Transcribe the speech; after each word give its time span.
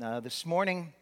Uh, 0.00 0.20
this 0.20 0.46
morning, 0.46 0.92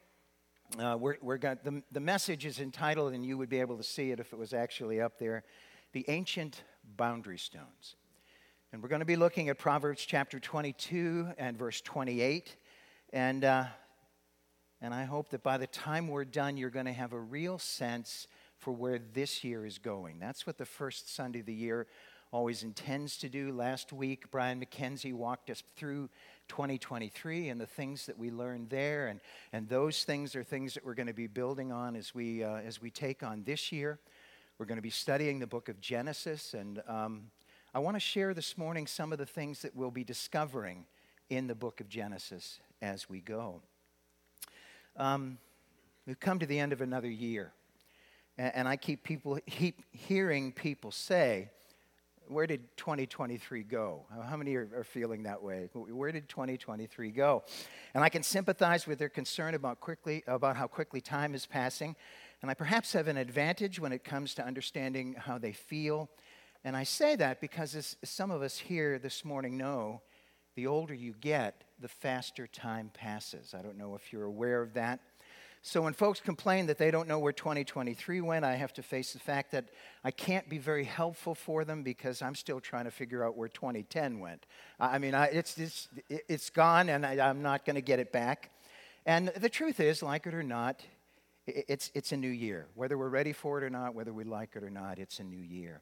uh, 0.78 0.96
we're, 0.98 1.16
we're 1.20 1.36
the, 1.36 1.82
the 1.92 2.00
message 2.00 2.46
is 2.46 2.60
entitled, 2.60 3.12
and 3.12 3.26
you 3.26 3.36
would 3.36 3.50
be 3.50 3.60
able 3.60 3.76
to 3.76 3.82
see 3.82 4.10
it 4.10 4.18
if 4.20 4.32
it 4.32 4.38
was 4.38 4.54
actually 4.54 5.02
up 5.02 5.18
there 5.18 5.44
The 5.92 6.06
Ancient 6.08 6.64
Boundary 6.96 7.36
Stones. 7.36 7.96
And 8.72 8.82
we're 8.82 8.88
going 8.88 9.00
to 9.00 9.04
be 9.04 9.16
looking 9.16 9.50
at 9.50 9.58
Proverbs 9.58 10.06
chapter 10.06 10.40
22 10.40 11.28
and 11.36 11.58
verse 11.58 11.82
28. 11.82 12.56
And, 13.12 13.44
uh, 13.44 13.64
and 14.80 14.94
I 14.94 15.04
hope 15.04 15.28
that 15.28 15.42
by 15.42 15.58
the 15.58 15.66
time 15.66 16.08
we're 16.08 16.24
done, 16.24 16.56
you're 16.56 16.70
going 16.70 16.86
to 16.86 16.92
have 16.92 17.12
a 17.12 17.20
real 17.20 17.58
sense 17.58 18.28
for 18.56 18.72
where 18.72 18.98
this 19.12 19.44
year 19.44 19.66
is 19.66 19.76
going. 19.76 20.20
That's 20.20 20.46
what 20.46 20.56
the 20.56 20.64
first 20.64 21.14
Sunday 21.14 21.40
of 21.40 21.46
the 21.46 21.52
year 21.52 21.86
always 22.36 22.64
intends 22.64 23.16
to 23.16 23.30
do. 23.30 23.50
Last 23.50 23.94
week, 23.94 24.30
Brian 24.30 24.62
McKenzie 24.62 25.14
walked 25.14 25.48
us 25.48 25.62
through 25.74 26.10
2023 26.48 27.48
and 27.48 27.58
the 27.58 27.66
things 27.66 28.04
that 28.04 28.18
we 28.18 28.30
learned 28.30 28.68
there. 28.68 29.06
And, 29.06 29.20
and 29.54 29.66
those 29.70 30.04
things 30.04 30.36
are 30.36 30.44
things 30.44 30.74
that 30.74 30.84
we're 30.84 30.92
going 30.92 31.06
to 31.06 31.14
be 31.14 31.28
building 31.28 31.72
on 31.72 31.96
as 31.96 32.14
we, 32.14 32.44
uh, 32.44 32.56
as 32.56 32.78
we 32.78 32.90
take 32.90 33.22
on 33.22 33.42
this 33.44 33.72
year. 33.72 33.98
We're 34.58 34.66
going 34.66 34.76
to 34.76 34.82
be 34.82 34.90
studying 34.90 35.38
the 35.38 35.46
book 35.46 35.70
of 35.70 35.80
Genesis. 35.80 36.52
And 36.52 36.82
um, 36.86 37.30
I 37.72 37.78
want 37.78 37.96
to 37.96 38.00
share 38.00 38.34
this 38.34 38.58
morning 38.58 38.86
some 38.86 39.12
of 39.12 39.18
the 39.18 39.24
things 39.24 39.62
that 39.62 39.74
we'll 39.74 39.90
be 39.90 40.04
discovering 40.04 40.84
in 41.30 41.46
the 41.46 41.54
book 41.54 41.80
of 41.80 41.88
Genesis 41.88 42.60
as 42.82 43.08
we 43.08 43.22
go. 43.22 43.62
Um, 44.98 45.38
we've 46.06 46.20
come 46.20 46.38
to 46.40 46.46
the 46.46 46.58
end 46.58 46.74
of 46.74 46.82
another 46.82 47.08
year. 47.08 47.54
And, 48.36 48.54
and 48.56 48.68
I 48.68 48.76
keep, 48.76 49.04
people, 49.04 49.38
keep 49.46 49.80
hearing 49.90 50.52
people 50.52 50.90
say, 50.90 51.48
where 52.28 52.46
did 52.46 52.76
2023 52.76 53.62
go? 53.62 54.06
How 54.28 54.36
many 54.36 54.54
are, 54.54 54.68
are, 54.74 54.84
feeling 54.84 55.24
that 55.24 55.42
way? 55.42 55.68
Where 55.72 56.12
did 56.12 56.28
2023 56.28 57.10
go? 57.10 57.44
And 57.94 58.02
I 58.02 58.08
can 58.08 58.22
sympathize 58.22 58.86
with 58.86 58.98
their 58.98 59.08
concern 59.08 59.54
about 59.54 59.80
quickly 59.80 60.22
about 60.26 60.56
how 60.56 60.66
quickly 60.66 61.00
time 61.00 61.34
is 61.34 61.46
passing, 61.46 61.96
and 62.42 62.50
I 62.50 62.54
perhaps 62.54 62.92
have 62.92 63.08
an 63.08 63.16
advantage 63.16 63.80
when 63.80 63.92
it 63.92 64.04
comes 64.04 64.34
to 64.34 64.44
understanding 64.44 65.14
how 65.18 65.38
they 65.38 65.52
feel. 65.52 66.10
And 66.64 66.76
I 66.76 66.84
say 66.84 67.16
that 67.16 67.40
because 67.40 67.74
as 67.74 67.96
some 68.04 68.30
of 68.30 68.42
us 68.42 68.58
here 68.58 68.98
this 68.98 69.24
morning 69.24 69.56
know, 69.56 70.02
the 70.56 70.66
older 70.66 70.94
you 70.94 71.14
get, 71.20 71.64
the 71.80 71.88
faster 71.88 72.46
time 72.46 72.90
passes. 72.92 73.54
I 73.54 73.62
don't 73.62 73.76
know 73.76 73.94
if 73.94 74.12
you're 74.12 74.24
aware 74.24 74.62
of 74.62 74.74
that. 74.74 75.00
So 75.66 75.82
when 75.82 75.94
folks 75.94 76.20
complain 76.20 76.66
that 76.66 76.78
they 76.78 76.92
don't 76.92 77.08
know 77.08 77.18
where 77.18 77.32
2023 77.32 78.20
went, 78.20 78.44
I 78.44 78.54
have 78.54 78.72
to 78.74 78.84
face 78.84 79.14
the 79.14 79.18
fact 79.18 79.50
that 79.50 79.64
I 80.04 80.12
can't 80.12 80.48
be 80.48 80.58
very 80.58 80.84
helpful 80.84 81.34
for 81.34 81.64
them 81.64 81.82
because 81.82 82.22
I'm 82.22 82.36
still 82.36 82.60
trying 82.60 82.84
to 82.84 82.92
figure 82.92 83.24
out 83.24 83.36
where 83.36 83.48
2010 83.48 84.20
went. 84.20 84.46
I 84.78 84.98
mean, 84.98 85.12
I, 85.12 85.26
it's, 85.26 85.58
it's, 85.58 85.88
it's 86.08 86.50
gone 86.50 86.88
and 86.88 87.04
I, 87.04 87.18
I'm 87.18 87.42
not 87.42 87.64
going 87.64 87.74
to 87.74 87.82
get 87.82 87.98
it 87.98 88.12
back. 88.12 88.50
And 89.06 89.32
the 89.36 89.48
truth 89.48 89.80
is, 89.80 90.04
like 90.04 90.28
it 90.28 90.34
or 90.34 90.44
not, 90.44 90.84
it's, 91.48 91.90
it's 91.96 92.12
a 92.12 92.16
new 92.16 92.30
year. 92.30 92.68
Whether 92.76 92.96
we're 92.96 93.08
ready 93.08 93.32
for 93.32 93.58
it 93.58 93.64
or 93.64 93.70
not, 93.70 93.92
whether 93.92 94.12
we 94.12 94.22
like 94.22 94.50
it 94.54 94.62
or 94.62 94.70
not, 94.70 95.00
it's 95.00 95.18
a 95.18 95.24
new 95.24 95.42
year. 95.42 95.80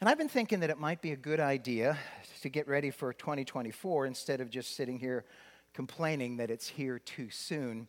And 0.00 0.08
I've 0.08 0.16
been 0.16 0.30
thinking 0.30 0.60
that 0.60 0.70
it 0.70 0.78
might 0.78 1.02
be 1.02 1.12
a 1.12 1.16
good 1.16 1.40
idea 1.40 1.98
to 2.40 2.48
get 2.48 2.66
ready 2.66 2.90
for 2.90 3.12
2024 3.12 4.06
instead 4.06 4.40
of 4.40 4.48
just 4.48 4.76
sitting 4.76 4.98
here 4.98 5.26
complaining 5.74 6.38
that 6.38 6.50
it's 6.50 6.68
here 6.68 6.98
too 6.98 7.28
soon. 7.28 7.86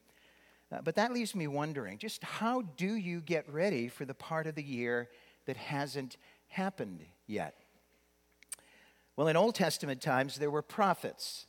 Uh, 0.71 0.81
but 0.81 0.95
that 0.95 1.11
leaves 1.11 1.35
me 1.35 1.47
wondering 1.47 1.97
just 1.97 2.23
how 2.23 2.61
do 2.61 2.95
you 2.95 3.19
get 3.19 3.51
ready 3.51 3.87
for 3.87 4.05
the 4.05 4.13
part 4.13 4.47
of 4.47 4.55
the 4.55 4.63
year 4.63 5.09
that 5.45 5.57
hasn't 5.57 6.17
happened 6.47 7.05
yet? 7.27 7.55
Well, 9.15 9.27
in 9.27 9.35
Old 9.35 9.55
Testament 9.55 10.01
times, 10.01 10.37
there 10.37 10.51
were 10.51 10.61
prophets. 10.61 11.45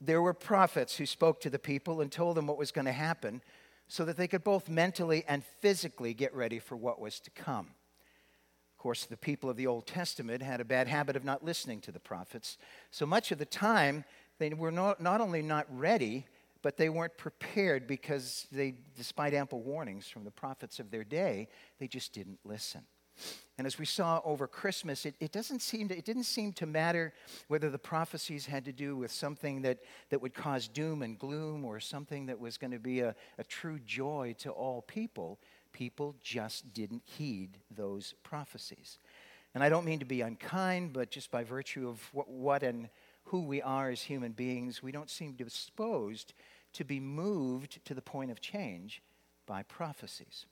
There 0.00 0.22
were 0.22 0.32
prophets 0.32 0.96
who 0.96 1.04
spoke 1.04 1.40
to 1.42 1.50
the 1.50 1.58
people 1.58 2.00
and 2.00 2.10
told 2.10 2.36
them 2.36 2.46
what 2.46 2.58
was 2.58 2.72
going 2.72 2.86
to 2.86 2.92
happen 2.92 3.42
so 3.86 4.04
that 4.04 4.16
they 4.16 4.28
could 4.28 4.44
both 4.44 4.68
mentally 4.68 5.24
and 5.28 5.44
physically 5.60 6.14
get 6.14 6.34
ready 6.34 6.58
for 6.58 6.76
what 6.76 7.00
was 7.00 7.20
to 7.20 7.30
come. 7.30 7.66
Of 8.72 8.82
course, 8.82 9.04
the 9.04 9.16
people 9.16 9.50
of 9.50 9.56
the 9.56 9.66
Old 9.66 9.86
Testament 9.86 10.42
had 10.42 10.60
a 10.60 10.64
bad 10.64 10.88
habit 10.88 11.16
of 11.16 11.24
not 11.24 11.44
listening 11.44 11.80
to 11.82 11.92
the 11.92 12.00
prophets. 12.00 12.56
So 12.90 13.04
much 13.04 13.30
of 13.30 13.38
the 13.38 13.44
time, 13.44 14.04
they 14.38 14.48
were 14.54 14.70
not, 14.70 15.02
not 15.02 15.20
only 15.20 15.42
not 15.42 15.66
ready, 15.68 16.24
but 16.62 16.76
they 16.76 16.88
weren't 16.88 17.16
prepared 17.16 17.86
because 17.86 18.46
they, 18.52 18.74
despite 18.96 19.34
ample 19.34 19.62
warnings 19.62 20.08
from 20.08 20.24
the 20.24 20.30
prophets 20.30 20.78
of 20.78 20.90
their 20.90 21.04
day, 21.04 21.48
they 21.78 21.88
just 21.88 22.12
didn't 22.12 22.38
listen. 22.44 22.82
And 23.58 23.66
as 23.66 23.78
we 23.78 23.84
saw 23.84 24.20
over 24.24 24.46
Christmas, 24.46 25.04
it, 25.04 25.14
it, 25.20 25.32
doesn't 25.32 25.60
seem 25.60 25.88
to, 25.88 25.96
it 25.96 26.04
didn't 26.04 26.24
seem 26.24 26.52
to 26.54 26.66
matter 26.66 27.12
whether 27.48 27.68
the 27.68 27.78
prophecies 27.78 28.46
had 28.46 28.64
to 28.64 28.72
do 28.72 28.96
with 28.96 29.12
something 29.12 29.62
that, 29.62 29.80
that 30.08 30.22
would 30.22 30.32
cause 30.32 30.66
doom 30.66 31.02
and 31.02 31.18
gloom 31.18 31.64
or 31.64 31.78
something 31.80 32.26
that 32.26 32.40
was 32.40 32.56
going 32.56 32.70
to 32.70 32.78
be 32.78 33.00
a, 33.00 33.14
a 33.38 33.44
true 33.44 33.78
joy 33.84 34.34
to 34.38 34.50
all 34.50 34.80
people. 34.82 35.38
People 35.72 36.16
just 36.22 36.72
didn't 36.72 37.02
heed 37.04 37.58
those 37.70 38.14
prophecies. 38.22 38.98
And 39.54 39.62
I 39.62 39.68
don't 39.68 39.84
mean 39.84 39.98
to 39.98 40.06
be 40.06 40.22
unkind, 40.22 40.92
but 40.92 41.10
just 41.10 41.30
by 41.30 41.44
virtue 41.44 41.88
of 41.88 42.02
what, 42.12 42.30
what 42.30 42.62
and 42.62 42.88
who 43.30 43.42
we 43.42 43.62
are 43.62 43.90
as 43.90 44.02
human 44.02 44.32
beings, 44.32 44.82
we 44.82 44.90
don't 44.90 45.08
seem 45.08 45.32
disposed 45.32 46.34
to 46.72 46.84
be 46.84 46.98
moved 46.98 47.84
to 47.84 47.94
the 47.94 48.02
point 48.02 48.30
of 48.30 48.40
change 48.40 49.02
by 49.46 49.62
prophecies. 49.62 50.46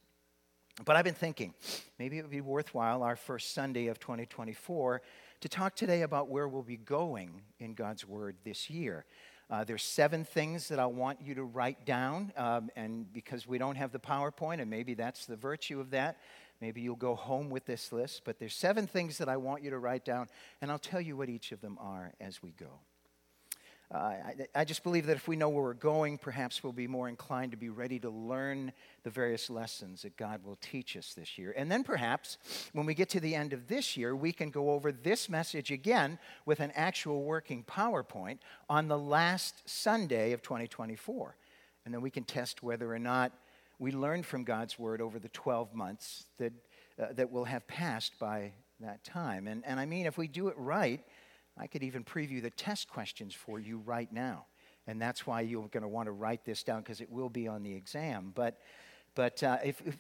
But 0.85 0.95
I've 0.95 1.05
been 1.05 1.15
thinking, 1.15 1.55
maybe 1.99 2.19
it 2.19 2.23
would 2.23 2.31
be 2.31 2.41
worthwhile 2.41 3.03
our 3.03 3.17
first 3.17 3.53
Sunday 3.53 3.89
of 3.89 3.99
2024 3.99 5.03
to 5.41 5.49
talk 5.49 5.75
today 5.75 6.03
about 6.03 6.29
where 6.29 6.47
we'll 6.47 6.63
be 6.63 6.77
going 6.77 7.43
in 7.59 7.75
God's 7.75 8.07
Word 8.07 8.37
this 8.45 8.71
year. 8.71 9.05
Uh, 9.51 9.65
there's 9.65 9.83
seven 9.83 10.25
things 10.25 10.69
that 10.69 10.79
I 10.79 10.87
want 10.87 11.21
you 11.21 11.35
to 11.35 11.43
write 11.43 11.85
down, 11.85 12.33
um, 12.37 12.71
and 12.77 13.13
because 13.13 13.47
we 13.47 13.59
don't 13.59 13.77
have 13.77 13.91
the 13.91 13.99
PowerPoint, 13.99 14.61
and 14.61 14.71
maybe 14.71 14.95
that's 14.95 15.27
the 15.27 15.37
virtue 15.37 15.81
of 15.81 15.91
that, 15.91 16.19
Maybe 16.61 16.81
you'll 16.81 16.97
go 16.97 17.15
home 17.15 17.51
with 17.51 17.67
this 17.67 17.93
list, 17.93 18.23
but 18.25 18.39
there's 18.39 18.55
seven 18.55 18.87
things 18.87 19.19
that 19.19 19.29
I 19.29 19.37
want 19.37 19.63
you 19.63 19.71
to 19.71 19.79
write 19.79 20.05
down, 20.05 20.29
and 20.61 20.71
I'll 20.71 20.79
tell 20.79 21.01
you 21.01 21.17
what 21.17 21.29
each 21.29 21.53
of 21.53 21.61
them 21.61 21.79
are 21.81 22.13
as 22.21 22.43
we 22.43 22.51
go. 22.51 22.81
Uh, 23.91 23.97
I, 23.97 24.35
I, 24.55 24.65
just 24.67 24.83
believe 24.83 25.07
that 25.07 25.17
if 25.17 25.29
we 25.29 25.35
know 25.35 25.49
where 25.49 25.63
we're 25.63 25.73
going, 25.73 26.19
perhaps 26.19 26.63
we'll 26.63 26.75
be 26.75 26.87
more 26.87 27.09
inclined 27.09 27.53
to 27.53 27.57
be 27.57 27.71
ready 27.71 27.99
to 28.01 28.11
learn 28.11 28.71
the 29.03 29.09
various 29.09 29.49
lessons 29.49 30.03
that 30.03 30.15
God 30.19 30.45
will 30.45 30.59
teach 30.61 30.95
us 30.95 31.15
this 31.15 31.39
year. 31.39 31.55
And 31.57 31.73
then 31.73 31.83
perhaps 31.85 32.37
when 32.75 32.85
we 32.85 32.93
get 32.93 33.09
to 33.11 33.21
the 33.21 33.35
end 33.35 33.55
of 33.55 33.67
this 33.67 33.97
year, 33.97 34.15
we 34.15 34.31
can 34.31 34.51
go 34.51 34.73
over 34.73 34.93
this 34.93 35.31
message 35.31 35.71
again 35.71 36.19
with 36.45 36.61
an 36.61 36.71
actual 36.75 37.23
working 37.23 37.65
PowerPoint 37.65 38.41
on 38.69 38.89
the 38.89 38.99
last 38.99 39.67
Sunday 39.67 40.33
of 40.33 40.43
2024. 40.43 41.35
And 41.87 41.95
then 41.95 42.03
we 42.03 42.11
can 42.11 42.25
test 42.25 42.63
whether 42.63 42.93
or 42.93 42.99
not 42.99 43.33
we 43.79 43.93
learned 43.93 44.27
from 44.27 44.45
God's 44.45 44.79
word 44.79 45.01
over 45.01 45.19
the 45.19 45.29
12 45.29 45.75
months 45.75 46.27
that, 46.39 46.53
uh, 47.01 47.07
that 47.13 47.31
will 47.31 47.45
have 47.45 47.67
passed 47.69 48.19
by 48.19 48.53
that 48.81 49.05
time. 49.05 49.47
And, 49.47 49.65
and 49.65 49.79
I 49.79 49.87
mean, 49.87 50.07
if 50.07 50.19
we 50.19 50.29
do 50.29 50.49
it 50.49 50.55
right, 50.57 51.01
I 51.57 51.67
could 51.67 51.83
even 51.83 52.05
preview 52.05 52.43
the 52.43 52.51
test 52.51 52.89
questions 52.89 53.35
for 53.35 53.59
you 53.59 53.79
right 53.85 54.13
now. 54.13 54.47
And 54.87 55.01
that's 55.01 55.27
why 55.27 55.43
you're 55.43 55.69
going 55.69 55.83
to 55.83 55.89
want 55.89 56.07
to 56.07 56.13
write 56.13 56.45
this 56.45 56.63
down 56.63 56.81
because 56.81 57.01
it 57.01 57.11
will 57.11 57.29
be 57.29 57.47
on 57.47 57.63
the 57.63 57.75
exam. 57.75 58.33
But, 58.35 58.59
but 59.15 59.43
uh, 59.43 59.59
if, 59.65 59.83
if, 59.85 59.97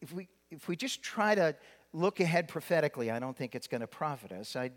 if, 0.00 0.12
we, 0.12 0.28
if 0.50 0.68
we 0.68 0.76
just 0.76 1.02
try 1.02 1.34
to 1.34 1.56
look 1.92 2.20
ahead 2.20 2.48
prophetically, 2.48 3.10
I 3.10 3.18
don't 3.18 3.36
think 3.36 3.54
it's 3.54 3.68
going 3.68 3.80
to 3.80 3.86
profit 3.86 4.32
us. 4.32 4.54
I'd, 4.54 4.72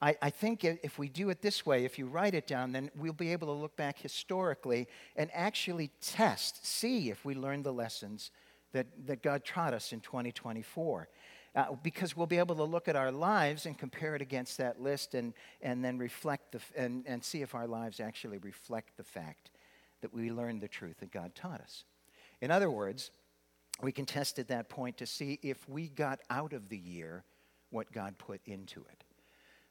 I, 0.00 0.16
I 0.22 0.30
think 0.30 0.64
if 0.64 0.98
we 0.98 1.08
do 1.08 1.28
it 1.30 1.42
this 1.42 1.66
way, 1.66 1.84
if 1.84 1.98
you 1.98 2.06
write 2.06 2.34
it 2.34 2.46
down, 2.46 2.72
then 2.72 2.90
we'll 2.96 3.12
be 3.12 3.32
able 3.32 3.48
to 3.48 3.52
look 3.52 3.76
back 3.76 3.98
historically 3.98 4.86
and 5.16 5.28
actually 5.34 5.90
test, 6.00 6.64
see 6.64 7.10
if 7.10 7.24
we 7.24 7.34
learned 7.34 7.64
the 7.64 7.72
lessons 7.72 8.30
that, 8.72 8.86
that 9.06 9.22
God 9.22 9.44
taught 9.44 9.74
us 9.74 9.92
in 9.92 10.00
2024. 10.00 11.08
Uh, 11.56 11.74
because 11.82 12.16
we'll 12.16 12.26
be 12.26 12.38
able 12.38 12.54
to 12.54 12.62
look 12.62 12.86
at 12.86 12.94
our 12.94 13.10
lives 13.10 13.66
and 13.66 13.76
compare 13.76 14.14
it 14.14 14.22
against 14.22 14.58
that 14.58 14.80
list 14.80 15.14
and, 15.14 15.32
and 15.62 15.84
then 15.84 15.98
reflect 15.98 16.52
the, 16.52 16.60
and, 16.76 17.04
and 17.06 17.24
see 17.24 17.42
if 17.42 17.54
our 17.54 17.66
lives 17.66 17.98
actually 17.98 18.38
reflect 18.38 18.96
the 18.96 19.02
fact 19.02 19.50
that 20.02 20.14
we 20.14 20.30
learned 20.30 20.60
the 20.60 20.68
truth 20.68 20.98
that 21.00 21.10
God 21.10 21.34
taught 21.34 21.60
us. 21.60 21.84
In 22.40 22.52
other 22.52 22.70
words, 22.70 23.10
we 23.82 23.90
can 23.90 24.06
test 24.06 24.38
at 24.38 24.48
that 24.48 24.68
point 24.68 24.98
to 24.98 25.06
see 25.06 25.40
if 25.42 25.68
we 25.68 25.88
got 25.88 26.20
out 26.30 26.52
of 26.52 26.68
the 26.68 26.78
year 26.78 27.24
what 27.70 27.90
God 27.90 28.18
put 28.18 28.40
into 28.44 28.80
it. 28.80 29.04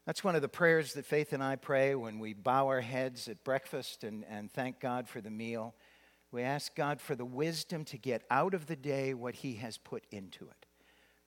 That's 0.08 0.24
one 0.24 0.38
of 0.38 0.42
the 0.42 0.48
prayers 0.48 0.94
that 0.94 1.06
Faith 1.06 1.34
and 1.34 1.44
I 1.44 1.58
pray 1.58 1.94
when 1.94 2.18
we 2.18 2.32
bow 2.32 2.68
our 2.68 2.80
heads 2.80 3.28
at 3.28 3.44
breakfast 3.44 4.06
and, 4.06 4.24
and 4.30 4.50
thank 4.50 4.80
God 4.80 5.10
for 5.10 5.20
the 5.20 5.30
meal. 5.30 5.76
We 6.32 6.44
ask 6.44 6.74
God 6.74 7.02
for 7.02 7.14
the 7.14 7.26
wisdom 7.26 7.84
to 7.84 7.98
get 7.98 8.24
out 8.32 8.54
of 8.54 8.68
the 8.68 8.78
day 8.78 9.14
what 9.14 9.36
He 9.36 9.56
has 9.56 9.78
put 9.78 10.06
into 10.10 10.46
it. 10.46 10.66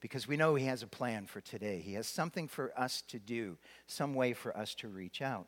Because 0.00 0.26
we 0.26 0.38
know 0.38 0.54
He 0.54 0.64
has 0.64 0.82
a 0.82 0.86
plan 0.86 1.26
for 1.26 1.42
today. 1.42 1.82
He 1.84 1.92
has 1.92 2.06
something 2.06 2.48
for 2.48 2.72
us 2.74 3.02
to 3.08 3.18
do, 3.18 3.58
some 3.86 4.14
way 4.14 4.32
for 4.32 4.56
us 4.56 4.74
to 4.76 4.88
reach 4.88 5.20
out. 5.20 5.46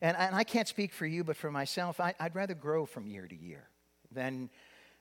And, 0.00 0.16
and 0.16 0.36
I 0.36 0.44
can't 0.44 0.68
speak 0.68 0.92
for 0.92 1.04
you, 1.04 1.24
but 1.24 1.36
for 1.36 1.50
myself, 1.50 1.98
I, 1.98 2.14
would 2.22 2.36
rather 2.36 2.54
grow 2.54 2.86
from 2.86 3.08
year 3.08 3.26
to 3.26 3.36
year 3.36 3.70
than, 4.12 4.50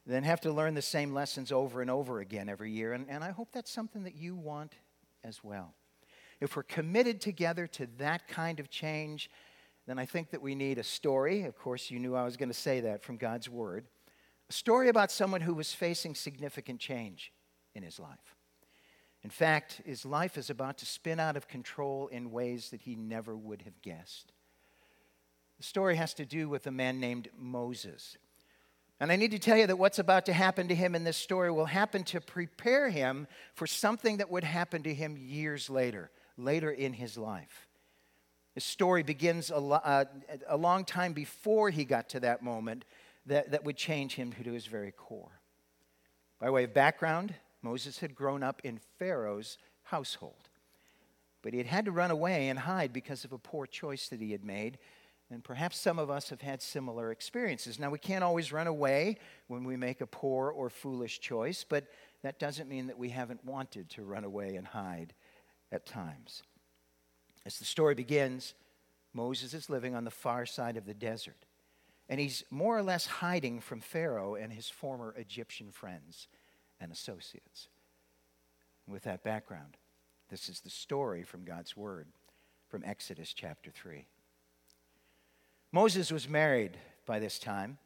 than 0.07 0.23
have 0.23 0.41
to 0.41 0.51
learn 0.51 0.73
the 0.73 0.81
same 0.81 1.13
lessons 1.13 1.51
over 1.51 1.83
and 1.83 1.91
over 1.91 2.21
again 2.21 2.49
every 2.49 2.71
year. 2.71 2.93
And, 2.93 3.05
and 3.07 3.23
I 3.23 3.29
hope 3.29 3.49
that's 3.51 3.69
something 3.69 4.03
that 4.05 4.15
you 4.15 4.35
want 4.35 4.73
as 5.23 5.43
well 5.43 5.75
if 6.39 6.55
we're 6.55 6.63
committed 6.63 7.21
together 7.21 7.67
to 7.67 7.87
that 7.97 8.27
kind 8.27 8.59
of 8.59 8.69
change, 8.69 9.29
then 9.87 9.97
I 9.97 10.05
think 10.05 10.31
that 10.31 10.41
we 10.41 10.55
need 10.55 10.77
a 10.77 10.83
story. 10.83 11.43
Of 11.43 11.57
course, 11.57 11.89
you 11.89 11.99
knew 11.99 12.15
I 12.15 12.25
was 12.25 12.37
going 12.37 12.49
to 12.49 12.53
say 12.53 12.81
that 12.81 13.01
from 13.01 13.17
God's 13.17 13.49
Word. 13.49 13.85
A 14.49 14.53
story 14.53 14.89
about 14.89 15.11
someone 15.11 15.41
who 15.41 15.53
was 15.53 15.73
facing 15.73 16.15
significant 16.15 16.79
change 16.79 17.31
in 17.73 17.83
his 17.83 17.99
life. 17.99 18.35
In 19.23 19.29
fact, 19.29 19.81
his 19.85 20.05
life 20.05 20.37
is 20.37 20.49
about 20.49 20.77
to 20.77 20.85
spin 20.85 21.19
out 21.19 21.35
of 21.35 21.47
control 21.47 22.07
in 22.07 22.31
ways 22.31 22.69
that 22.69 22.81
he 22.81 22.95
never 22.95 23.35
would 23.35 23.63
have 23.63 23.81
guessed. 23.81 24.31
The 25.57 25.63
story 25.63 25.95
has 25.95 26.13
to 26.15 26.25
do 26.25 26.47
with 26.47 26.67
a 26.67 26.71
man 26.71 26.99
named 26.99 27.29
Moses. 27.37 28.17
And 28.99 29.11
I 29.11 29.15
need 29.15 29.31
to 29.31 29.39
tell 29.39 29.57
you 29.57 29.67
that 29.67 29.77
what's 29.77 29.99
about 29.99 30.25
to 30.27 30.33
happen 30.33 30.67
to 30.67 30.75
him 30.75 30.95
in 30.95 31.03
this 31.03 31.17
story 31.17 31.51
will 31.51 31.65
happen 31.65 32.03
to 32.05 32.21
prepare 32.21 32.89
him 32.89 33.27
for 33.53 33.67
something 33.67 34.17
that 34.17 34.29
would 34.29 34.43
happen 34.43 34.83
to 34.83 34.93
him 34.93 35.17
years 35.17 35.69
later, 35.69 36.09
later 36.37 36.71
in 36.71 36.93
his 36.93 37.17
life. 37.17 37.67
The 38.55 38.61
story 38.61 39.03
begins 39.03 39.51
a, 39.51 39.59
lo- 39.59 39.81
uh, 39.83 40.05
a 40.47 40.57
long 40.57 40.83
time 40.83 41.13
before 41.13 41.69
he 41.69 41.85
got 41.85 42.09
to 42.09 42.19
that 42.21 42.41
moment 42.41 42.85
that, 43.25 43.51
that 43.51 43.63
would 43.65 43.77
change 43.77 44.15
him 44.15 44.33
to 44.43 44.51
his 44.51 44.65
very 44.65 44.91
core. 44.91 45.41
By 46.39 46.49
way 46.49 46.63
of 46.63 46.73
background, 46.73 47.33
Moses 47.61 47.99
had 47.99 48.15
grown 48.15 48.43
up 48.43 48.61
in 48.63 48.79
Pharaoh's 48.97 49.57
household. 49.83 50.49
But 51.41 51.53
he 51.53 51.59
had 51.59 51.67
had 51.67 51.85
to 51.85 51.91
run 51.91 52.11
away 52.11 52.49
and 52.49 52.59
hide 52.59 52.93
because 52.93 53.23
of 53.23 53.31
a 53.31 53.37
poor 53.37 53.65
choice 53.65 54.09
that 54.09 54.19
he 54.19 54.31
had 54.31 54.43
made. 54.43 54.79
And 55.29 55.43
perhaps 55.43 55.77
some 55.77 55.99
of 55.99 56.09
us 56.09 56.29
have 56.29 56.41
had 56.41 56.61
similar 56.61 57.11
experiences. 57.11 57.79
Now, 57.79 57.89
we 57.89 57.99
can't 57.99 58.23
always 58.23 58.51
run 58.51 58.67
away 58.67 59.17
when 59.47 59.65
we 59.65 59.75
make 59.75 60.01
a 60.01 60.07
poor 60.07 60.49
or 60.49 60.69
foolish 60.69 61.19
choice, 61.19 61.65
but 61.67 61.85
that 62.23 62.39
doesn't 62.39 62.69
mean 62.69 62.87
that 62.87 62.97
we 62.97 63.09
haven't 63.09 63.43
wanted 63.45 63.89
to 63.91 64.03
run 64.03 64.23
away 64.23 64.55
and 64.55 64.65
hide 64.65 65.13
at 65.71 65.85
times. 65.85 66.43
As 67.45 67.59
the 67.59 67.65
story 67.65 67.95
begins, 67.95 68.53
Moses 69.13 69.53
is 69.53 69.69
living 69.69 69.95
on 69.95 70.03
the 70.03 70.11
far 70.11 70.45
side 70.45 70.77
of 70.77 70.85
the 70.85 70.93
desert, 70.93 71.45
and 72.09 72.19
he's 72.19 72.43
more 72.49 72.77
or 72.77 72.83
less 72.83 73.05
hiding 73.05 73.59
from 73.61 73.79
Pharaoh 73.79 74.35
and 74.35 74.53
his 74.53 74.69
former 74.69 75.13
Egyptian 75.17 75.71
friends 75.71 76.27
and 76.79 76.91
associates. 76.91 77.67
With 78.87 79.03
that 79.03 79.23
background, 79.23 79.77
this 80.29 80.49
is 80.49 80.59
the 80.61 80.69
story 80.69 81.23
from 81.23 81.45
God's 81.45 81.75
Word 81.75 82.07
from 82.67 82.83
Exodus 82.85 83.33
chapter 83.33 83.71
3. 83.71 84.05
Moses 85.71 86.11
was 86.11 86.29
married 86.29 86.77
by 87.05 87.19
this 87.19 87.39
time 87.39 87.77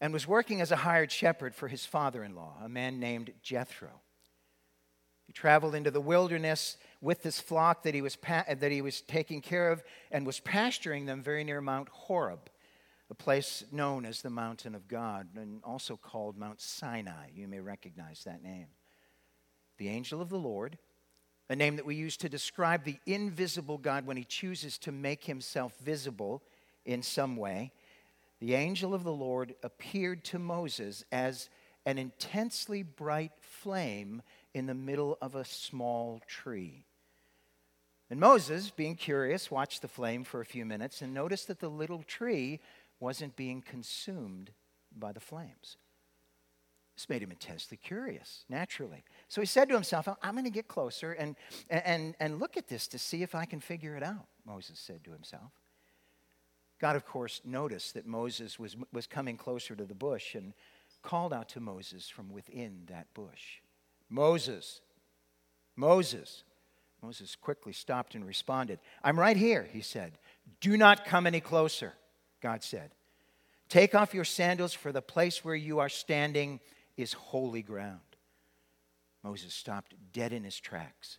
and 0.00 0.12
was 0.12 0.28
working 0.28 0.60
as 0.60 0.70
a 0.70 0.76
hired 0.76 1.10
shepherd 1.10 1.54
for 1.54 1.68
his 1.68 1.84
father 1.84 2.22
in 2.22 2.34
law, 2.34 2.56
a 2.62 2.68
man 2.68 3.00
named 3.00 3.32
Jethro. 3.42 4.00
He 5.28 5.34
traveled 5.34 5.74
into 5.74 5.90
the 5.90 6.00
wilderness 6.00 6.78
with 7.02 7.22
this 7.22 7.38
flock 7.38 7.82
that 7.82 7.94
he, 7.94 8.00
was 8.00 8.16
pa- 8.16 8.46
uh, 8.48 8.54
that 8.54 8.72
he 8.72 8.80
was 8.80 9.02
taking 9.02 9.42
care 9.42 9.70
of 9.70 9.84
and 10.10 10.26
was 10.26 10.40
pasturing 10.40 11.04
them 11.04 11.22
very 11.22 11.44
near 11.44 11.60
Mount 11.60 11.90
Horeb, 11.90 12.48
a 13.10 13.14
place 13.14 13.62
known 13.70 14.06
as 14.06 14.22
the 14.22 14.30
Mountain 14.30 14.74
of 14.74 14.88
God 14.88 15.28
and 15.36 15.60
also 15.64 15.98
called 15.98 16.38
Mount 16.38 16.62
Sinai. 16.62 17.28
You 17.34 17.46
may 17.46 17.60
recognize 17.60 18.24
that 18.24 18.42
name. 18.42 18.68
The 19.76 19.88
angel 19.88 20.22
of 20.22 20.30
the 20.30 20.38
Lord, 20.38 20.78
a 21.50 21.54
name 21.54 21.76
that 21.76 21.84
we 21.84 21.94
use 21.94 22.16
to 22.16 22.30
describe 22.30 22.84
the 22.84 22.98
invisible 23.04 23.76
God 23.76 24.06
when 24.06 24.16
he 24.16 24.24
chooses 24.24 24.78
to 24.78 24.92
make 24.92 25.24
himself 25.24 25.74
visible 25.82 26.42
in 26.86 27.02
some 27.02 27.36
way, 27.36 27.72
the 28.40 28.54
angel 28.54 28.94
of 28.94 29.04
the 29.04 29.12
Lord 29.12 29.54
appeared 29.62 30.24
to 30.24 30.38
Moses 30.38 31.04
as 31.12 31.50
an 31.84 31.98
intensely 31.98 32.82
bright 32.82 33.32
flame 33.40 34.22
in 34.54 34.66
the 34.66 34.74
middle 34.74 35.18
of 35.20 35.34
a 35.34 35.44
small 35.44 36.20
tree. 36.26 36.84
And 38.10 38.18
Moses, 38.18 38.70
being 38.70 38.94
curious, 38.94 39.50
watched 39.50 39.82
the 39.82 39.88
flame 39.88 40.24
for 40.24 40.40
a 40.40 40.46
few 40.46 40.64
minutes 40.64 41.02
and 41.02 41.12
noticed 41.12 41.48
that 41.48 41.60
the 41.60 41.68
little 41.68 42.02
tree 42.02 42.60
wasn't 43.00 43.36
being 43.36 43.60
consumed 43.60 44.50
by 44.96 45.12
the 45.12 45.20
flames. 45.20 45.76
This 46.96 47.08
made 47.08 47.22
him 47.22 47.30
intensely 47.30 47.76
curious, 47.76 48.44
naturally. 48.48 49.04
So 49.28 49.40
he 49.40 49.46
said 49.46 49.68
to 49.68 49.74
himself, 49.74 50.08
I'm 50.22 50.34
going 50.34 50.44
to 50.44 50.50
get 50.50 50.66
closer 50.66 51.12
and, 51.12 51.36
and, 51.70 52.16
and 52.18 52.40
look 52.40 52.56
at 52.56 52.66
this 52.66 52.88
to 52.88 52.98
see 52.98 53.22
if 53.22 53.34
I 53.34 53.44
can 53.44 53.60
figure 53.60 53.94
it 53.94 54.02
out, 54.02 54.26
Moses 54.44 54.80
said 54.80 55.04
to 55.04 55.12
himself. 55.12 55.52
God, 56.80 56.96
of 56.96 57.04
course, 57.04 57.40
noticed 57.44 57.94
that 57.94 58.06
Moses 58.06 58.58
was, 58.58 58.76
was 58.92 59.06
coming 59.06 59.36
closer 59.36 59.76
to 59.76 59.84
the 59.84 59.94
bush 59.94 60.34
and 60.34 60.54
called 61.02 61.32
out 61.32 61.48
to 61.50 61.60
Moses 61.60 62.08
from 62.08 62.30
within 62.30 62.82
that 62.86 63.12
bush 63.14 63.60
Moses, 64.08 64.80
Moses. 65.76 66.44
Moses 67.00 67.36
quickly 67.36 67.72
stopped 67.72 68.16
and 68.16 68.26
responded. 68.26 68.80
I'm 69.04 69.20
right 69.20 69.36
here, 69.36 69.68
he 69.72 69.82
said. 69.82 70.18
Do 70.60 70.76
not 70.76 71.04
come 71.04 71.28
any 71.28 71.40
closer, 71.40 71.92
God 72.42 72.64
said. 72.64 72.90
Take 73.68 73.94
off 73.94 74.14
your 74.14 74.24
sandals, 74.24 74.74
for 74.74 74.90
the 74.90 75.02
place 75.02 75.44
where 75.44 75.54
you 75.54 75.78
are 75.78 75.88
standing 75.88 76.58
is 76.96 77.12
holy 77.12 77.62
ground. 77.62 78.00
Moses 79.22 79.54
stopped 79.54 79.94
dead 80.12 80.32
in 80.32 80.42
his 80.42 80.58
tracks 80.58 81.18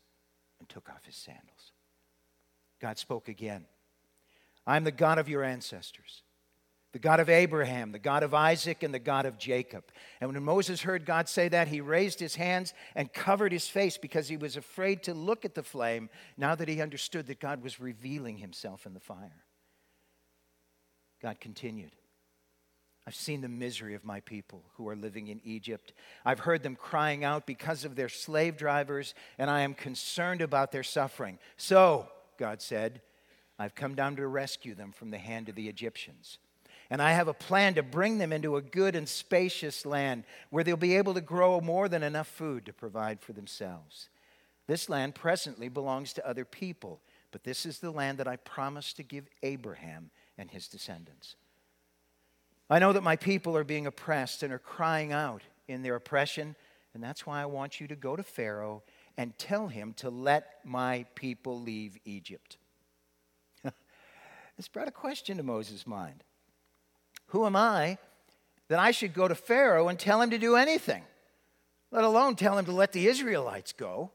and 0.59 0.67
took 0.67 0.89
off 0.89 1.05
his 1.05 1.15
sandals. 1.15 1.71
God 2.81 2.97
spoke 2.97 3.29
again. 3.29 3.65
I'm 4.65 4.83
the 4.83 4.91
God 4.91 5.17
of 5.17 5.29
your 5.29 5.43
ancestors, 5.43 6.23
the 6.91 6.99
God 6.99 7.19
of 7.19 7.29
Abraham, 7.29 7.91
the 7.91 7.99
God 7.99 8.23
of 8.23 8.33
Isaac, 8.33 8.81
and 8.81 8.93
the 8.93 8.99
God 8.99 9.25
of 9.25 9.37
Jacob. 9.37 9.83
And 10.19 10.33
when 10.33 10.43
Moses 10.43 10.81
heard 10.81 11.05
God 11.05 11.29
say 11.29 11.47
that, 11.49 11.67
he 11.67 11.81
raised 11.81 12.19
his 12.19 12.35
hands 12.35 12.73
and 12.95 13.13
covered 13.13 13.51
his 13.51 13.67
face 13.67 13.97
because 13.97 14.27
he 14.27 14.37
was 14.37 14.57
afraid 14.57 15.03
to 15.03 15.13
look 15.13 15.45
at 15.45 15.53
the 15.53 15.63
flame 15.63 16.09
now 16.37 16.55
that 16.55 16.67
he 16.67 16.81
understood 16.81 17.27
that 17.27 17.39
God 17.39 17.61
was 17.61 17.79
revealing 17.79 18.37
himself 18.37 18.85
in 18.87 18.93
the 18.93 18.99
fire. 18.99 19.43
God 21.21 21.39
continued. 21.39 21.91
I've 23.05 23.15
seen 23.15 23.41
the 23.41 23.49
misery 23.49 23.95
of 23.95 24.05
my 24.05 24.19
people 24.21 24.63
who 24.75 24.87
are 24.87 24.95
living 24.95 25.27
in 25.27 25.41
Egypt. 25.43 25.93
I've 26.25 26.39
heard 26.39 26.63
them 26.63 26.75
crying 26.75 27.23
out 27.23 27.45
because 27.45 27.85
of 27.85 27.95
their 27.95 28.09
slave 28.09 28.57
drivers, 28.57 29.13
and 29.37 29.49
I 29.49 29.61
am 29.61 29.73
concerned 29.73 30.41
about 30.41 30.71
their 30.71 30.83
suffering. 30.83 31.39
So, 31.57 32.07
God 32.37 32.61
said, 32.61 33.01
I've 33.57 33.75
come 33.75 33.95
down 33.95 34.15
to 34.15 34.27
rescue 34.27 34.75
them 34.75 34.91
from 34.91 35.11
the 35.11 35.17
hand 35.17 35.49
of 35.49 35.55
the 35.55 35.67
Egyptians. 35.67 36.39
And 36.89 37.01
I 37.01 37.11
have 37.11 37.27
a 37.27 37.33
plan 37.33 37.75
to 37.75 37.83
bring 37.83 38.17
them 38.17 38.33
into 38.33 38.55
a 38.55 38.61
good 38.61 38.95
and 38.95 39.07
spacious 39.07 39.85
land 39.85 40.23
where 40.49 40.63
they'll 40.63 40.75
be 40.75 40.97
able 40.97 41.13
to 41.13 41.21
grow 41.21 41.61
more 41.61 41.87
than 41.87 42.01
enough 42.01 42.27
food 42.27 42.65
to 42.65 42.73
provide 42.73 43.21
for 43.21 43.33
themselves. 43.33 44.09
This 44.65 44.89
land 44.89 45.13
presently 45.15 45.69
belongs 45.69 46.13
to 46.13 46.27
other 46.27 46.45
people, 46.45 47.01
but 47.31 47.43
this 47.43 47.65
is 47.65 47.79
the 47.79 47.91
land 47.91 48.17
that 48.17 48.27
I 48.27 48.37
promised 48.37 48.97
to 48.97 49.03
give 49.03 49.27
Abraham 49.43 50.09
and 50.37 50.49
his 50.49 50.67
descendants. 50.67 51.35
I 52.71 52.79
know 52.79 52.93
that 52.93 53.01
my 53.01 53.15
people 53.15 53.55
are 53.55 53.63
being 53.63 53.87
oppressed 53.87 54.41
and 54.41 54.53
are 54.53 54.59
crying 54.59 55.11
out 55.11 55.41
in 55.67 55.83
their 55.83 55.95
oppression, 55.95 56.55
and 56.93 57.03
that's 57.03 57.25
why 57.25 57.41
I 57.41 57.45
want 57.45 57.79
you 57.79 57.87
to 57.87 57.95
go 57.95 58.15
to 58.15 58.23
Pharaoh 58.23 58.83
and 59.17 59.37
tell 59.37 59.67
him 59.67 59.93
to 59.97 60.09
let 60.09 60.59
my 60.63 61.05
people 61.13 61.61
leave 61.61 61.97
Egypt. 62.05 62.57
This 64.57 64.67
brought 64.67 64.87
a 64.89 64.91
question 64.91 65.37
to 65.37 65.43
Moses' 65.43 65.87
mind 65.87 66.23
Who 67.29 67.45
am 67.45 67.55
I 67.55 67.97
that 68.67 68.79
I 68.79 68.91
should 68.91 69.13
go 69.13 69.27
to 69.27 69.35
Pharaoh 69.35 69.87
and 69.87 69.99
tell 69.99 70.21
him 70.21 70.29
to 70.31 70.37
do 70.37 70.55
anything, 70.55 71.03
let 71.91 72.03
alone 72.03 72.35
tell 72.35 72.57
him 72.57 72.65
to 72.65 72.71
let 72.71 72.91
the 72.91 73.07
Israelites 73.07 73.73
go? 73.73 74.11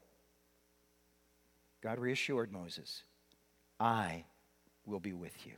God 1.81 1.99
reassured 1.99 2.51
Moses, 2.51 3.03
I 3.79 4.25
will 4.85 4.99
be 4.99 5.13
with 5.13 5.45
you. 5.45 5.53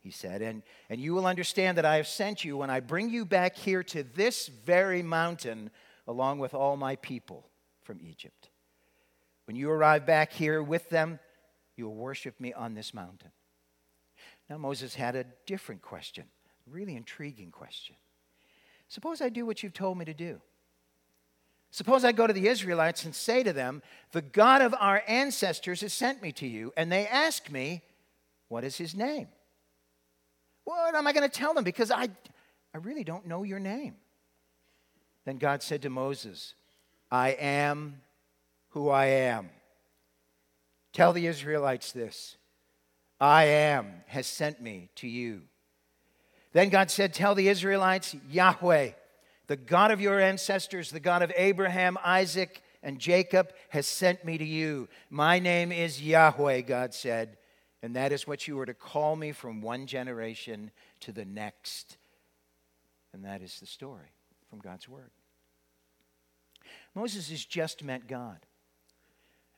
He 0.00 0.10
said, 0.10 0.42
and, 0.42 0.62
and 0.90 1.00
you 1.00 1.14
will 1.14 1.26
understand 1.26 1.78
that 1.78 1.86
I 1.86 1.96
have 1.96 2.06
sent 2.06 2.44
you 2.44 2.58
when 2.58 2.68
I 2.68 2.80
bring 2.80 3.08
you 3.08 3.24
back 3.24 3.56
here 3.56 3.82
to 3.84 4.02
this 4.02 4.48
very 4.48 5.02
mountain 5.02 5.70
along 6.06 6.40
with 6.40 6.52
all 6.52 6.76
my 6.76 6.96
people 6.96 7.48
from 7.82 8.00
Egypt. 8.02 8.50
When 9.46 9.56
you 9.56 9.70
arrive 9.70 10.04
back 10.04 10.32
here 10.32 10.62
with 10.62 10.90
them, 10.90 11.18
you 11.76 11.86
will 11.86 11.94
worship 11.94 12.38
me 12.38 12.52
on 12.52 12.74
this 12.74 12.92
mountain. 12.92 13.30
Now, 14.48 14.58
Moses 14.58 14.94
had 14.94 15.16
a 15.16 15.24
different 15.46 15.80
question, 15.80 16.24
really 16.70 16.96
intriguing 16.96 17.50
question. 17.50 17.96
Suppose 18.88 19.20
I 19.20 19.28
do 19.28 19.46
what 19.46 19.62
you've 19.62 19.74
told 19.74 19.98
me 19.98 20.04
to 20.04 20.14
do. 20.14 20.40
Suppose 21.70 22.04
I 22.04 22.12
go 22.12 22.26
to 22.26 22.32
the 22.32 22.46
Israelites 22.46 23.04
and 23.04 23.14
say 23.14 23.42
to 23.42 23.52
them, 23.52 23.82
The 24.12 24.22
God 24.22 24.62
of 24.62 24.74
our 24.78 25.02
ancestors 25.08 25.80
has 25.80 25.92
sent 25.92 26.22
me 26.22 26.30
to 26.32 26.46
you, 26.46 26.72
and 26.76 26.90
they 26.90 27.06
ask 27.06 27.50
me, 27.50 27.82
What 28.48 28.62
is 28.62 28.76
his 28.76 28.94
name? 28.94 29.26
What 30.64 30.94
am 30.94 31.06
I 31.06 31.12
going 31.12 31.28
to 31.28 31.38
tell 31.38 31.52
them? 31.52 31.64
Because 31.64 31.90
I, 31.90 32.08
I 32.72 32.78
really 32.78 33.04
don't 33.04 33.26
know 33.26 33.42
your 33.42 33.58
name. 33.58 33.96
Then 35.24 35.38
God 35.38 35.62
said 35.62 35.82
to 35.82 35.90
Moses, 35.90 36.54
I 37.10 37.30
am 37.30 38.00
who 38.70 38.88
I 38.88 39.06
am. 39.06 39.50
Tell 40.92 41.12
the 41.12 41.26
Israelites 41.26 41.92
this 41.92 42.36
I 43.20 43.44
am 43.44 43.92
has 44.06 44.26
sent 44.26 44.60
me 44.60 44.90
to 44.96 45.08
you. 45.08 45.42
Then 46.54 46.68
God 46.68 46.90
said, 46.90 47.12
Tell 47.12 47.34
the 47.34 47.48
Israelites, 47.48 48.14
Yahweh, 48.30 48.92
the 49.48 49.56
God 49.56 49.90
of 49.90 50.00
your 50.00 50.20
ancestors, 50.20 50.90
the 50.90 51.00
God 51.00 51.20
of 51.20 51.32
Abraham, 51.36 51.98
Isaac, 52.02 52.62
and 52.82 52.98
Jacob, 52.98 53.52
has 53.70 53.86
sent 53.86 54.24
me 54.24 54.38
to 54.38 54.44
you. 54.44 54.88
My 55.10 55.40
name 55.40 55.72
is 55.72 56.00
Yahweh, 56.00 56.62
God 56.62 56.94
said, 56.94 57.36
and 57.82 57.96
that 57.96 58.12
is 58.12 58.26
what 58.26 58.46
you 58.46 58.58
are 58.60 58.66
to 58.66 58.72
call 58.72 59.16
me 59.16 59.32
from 59.32 59.60
one 59.60 59.86
generation 59.86 60.70
to 61.00 61.12
the 61.12 61.24
next. 61.24 61.98
And 63.12 63.24
that 63.24 63.42
is 63.42 63.58
the 63.58 63.66
story 63.66 64.12
from 64.48 64.60
God's 64.60 64.88
Word. 64.88 65.10
Moses 66.94 67.30
has 67.30 67.44
just 67.44 67.82
met 67.82 68.06
God. 68.06 68.38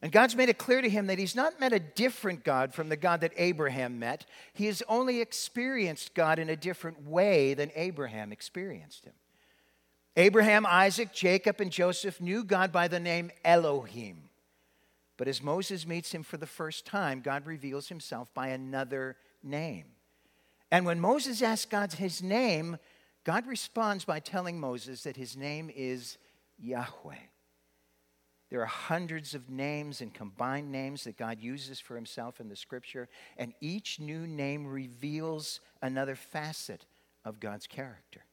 And 0.02 0.12
God's 0.12 0.36
made 0.36 0.50
it 0.50 0.58
clear 0.58 0.82
to 0.82 0.88
him 0.88 1.06
that 1.06 1.18
he's 1.18 1.34
not 1.34 1.58
met 1.58 1.72
a 1.72 1.78
different 1.78 2.44
God 2.44 2.74
from 2.74 2.88
the 2.88 2.96
God 2.96 3.22
that 3.22 3.32
Abraham 3.36 3.98
met. 3.98 4.26
He 4.52 4.66
has 4.66 4.82
only 4.88 5.20
experienced 5.20 6.14
God 6.14 6.38
in 6.38 6.50
a 6.50 6.56
different 6.56 7.06
way 7.06 7.54
than 7.54 7.70
Abraham 7.74 8.30
experienced 8.30 9.06
him. 9.06 9.14
Abraham, 10.16 10.66
Isaac, 10.66 11.12
Jacob, 11.12 11.60
and 11.60 11.70
Joseph 11.70 12.20
knew 12.20 12.44
God 12.44 12.72
by 12.72 12.88
the 12.88 13.00
name 13.00 13.30
Elohim. 13.44 14.30
But 15.16 15.28
as 15.28 15.42
Moses 15.42 15.86
meets 15.86 16.12
him 16.12 16.22
for 16.22 16.36
the 16.36 16.46
first 16.46 16.84
time, 16.84 17.20
God 17.20 17.46
reveals 17.46 17.88
himself 17.88 18.32
by 18.34 18.48
another 18.48 19.16
name. 19.42 19.86
And 20.70 20.84
when 20.84 21.00
Moses 21.00 21.42
asks 21.42 21.66
God 21.66 21.92
his 21.94 22.22
name, 22.22 22.76
God 23.24 23.46
responds 23.46 24.04
by 24.04 24.20
telling 24.20 24.60
Moses 24.60 25.02
that 25.04 25.16
his 25.16 25.36
name 25.36 25.70
is 25.74 26.18
Yahweh. 26.58 27.14
There 28.56 28.62
are 28.62 28.68
hundreds 28.68 29.34
of 29.34 29.50
names 29.50 30.00
and 30.00 30.14
combined 30.14 30.72
names 30.72 31.04
that 31.04 31.18
God 31.18 31.42
uses 31.42 31.78
for 31.78 31.94
himself 31.94 32.40
in 32.40 32.48
the 32.48 32.56
scripture, 32.56 33.06
and 33.36 33.52
each 33.60 34.00
new 34.00 34.26
name 34.26 34.66
reveals 34.66 35.60
another 35.82 36.14
facet 36.14 36.86
of 37.22 37.38
God's 37.38 37.66
character. 37.66 38.24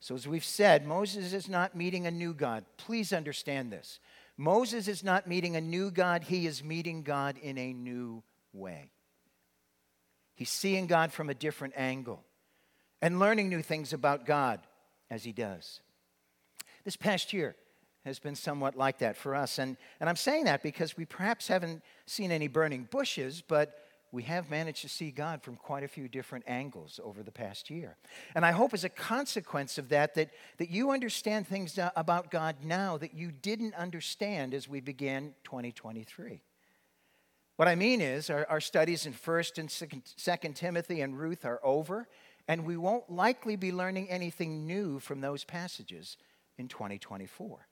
So, 0.00 0.16
as 0.16 0.26
we've 0.26 0.44
said, 0.44 0.84
Moses 0.84 1.32
is 1.32 1.48
not 1.48 1.76
meeting 1.76 2.04
a 2.04 2.10
new 2.10 2.34
God. 2.34 2.64
Please 2.78 3.12
understand 3.12 3.70
this. 3.70 4.00
Moses 4.36 4.88
is 4.88 5.04
not 5.04 5.28
meeting 5.28 5.54
a 5.54 5.60
new 5.60 5.92
God, 5.92 6.24
he 6.24 6.44
is 6.44 6.64
meeting 6.64 7.04
God 7.04 7.38
in 7.40 7.58
a 7.58 7.72
new 7.72 8.24
way. 8.52 8.90
He's 10.34 10.50
seeing 10.50 10.88
God 10.88 11.12
from 11.12 11.30
a 11.30 11.34
different 11.34 11.74
angle 11.76 12.24
and 13.00 13.20
learning 13.20 13.50
new 13.50 13.62
things 13.62 13.92
about 13.92 14.26
God 14.26 14.58
as 15.08 15.22
he 15.22 15.30
does. 15.30 15.80
This 16.84 16.96
past 16.96 17.32
year 17.32 17.54
has 18.08 18.18
been 18.18 18.34
somewhat 18.34 18.76
like 18.76 18.98
that 18.98 19.16
for 19.16 19.36
us. 19.36 19.58
And, 19.58 19.76
and 20.00 20.08
I'm 20.08 20.16
saying 20.16 20.44
that 20.44 20.62
because 20.62 20.96
we 20.96 21.04
perhaps 21.04 21.46
haven't 21.46 21.82
seen 22.06 22.32
any 22.32 22.48
burning 22.48 22.88
bushes, 22.90 23.40
but 23.46 23.84
we 24.10 24.22
have 24.24 24.50
managed 24.50 24.82
to 24.82 24.88
see 24.88 25.10
God 25.10 25.42
from 25.42 25.56
quite 25.56 25.84
a 25.84 25.88
few 25.88 26.08
different 26.08 26.44
angles 26.48 26.98
over 27.04 27.22
the 27.22 27.30
past 27.30 27.70
year. 27.70 27.96
And 28.34 28.44
I 28.44 28.52
hope 28.52 28.72
as 28.72 28.84
a 28.84 28.88
consequence 28.88 29.78
of 29.78 29.90
that, 29.90 30.14
that, 30.14 30.30
that 30.56 30.70
you 30.70 30.90
understand 30.90 31.46
things 31.46 31.78
about 31.94 32.30
God 32.30 32.56
now 32.64 32.96
that 32.98 33.14
you 33.14 33.30
didn't 33.30 33.74
understand 33.74 34.54
as 34.54 34.68
we 34.68 34.80
began 34.80 35.34
2023. 35.44 36.42
What 37.56 37.68
I 37.68 37.74
mean 37.74 38.00
is, 38.00 38.30
our, 38.30 38.46
our 38.48 38.60
studies 38.60 39.04
in 39.04 39.12
1st 39.12 39.58
and 39.58 39.68
2nd 39.68 40.54
Timothy 40.54 41.00
and 41.00 41.18
Ruth 41.18 41.44
are 41.44 41.60
over, 41.62 42.08
and 42.46 42.64
we 42.64 42.76
won't 42.76 43.10
likely 43.10 43.56
be 43.56 43.72
learning 43.72 44.08
anything 44.08 44.66
new 44.66 45.00
from 45.00 45.20
those 45.20 45.44
passages 45.44 46.16
in 46.56 46.68
2024. 46.68 47.66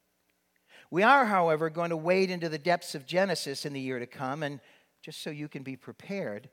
We 0.91 1.03
are, 1.03 1.27
however, 1.27 1.71
going 1.71 1.91
to 1.91 1.97
wade 1.97 2.31
into 2.31 2.49
the 2.49 2.59
depths 2.59 2.95
of 2.95 3.07
Genesis 3.07 3.67
in 3.67 3.73
the 3.73 3.81
year 3.81 3.99
to 3.99 4.07
come, 4.07 4.43
and 4.43 4.61
just 5.03 5.23
so 5.23 5.31
you 5.31 5.49
can 5.49 5.63
be 5.63 5.77
prepared, 5.77 6.49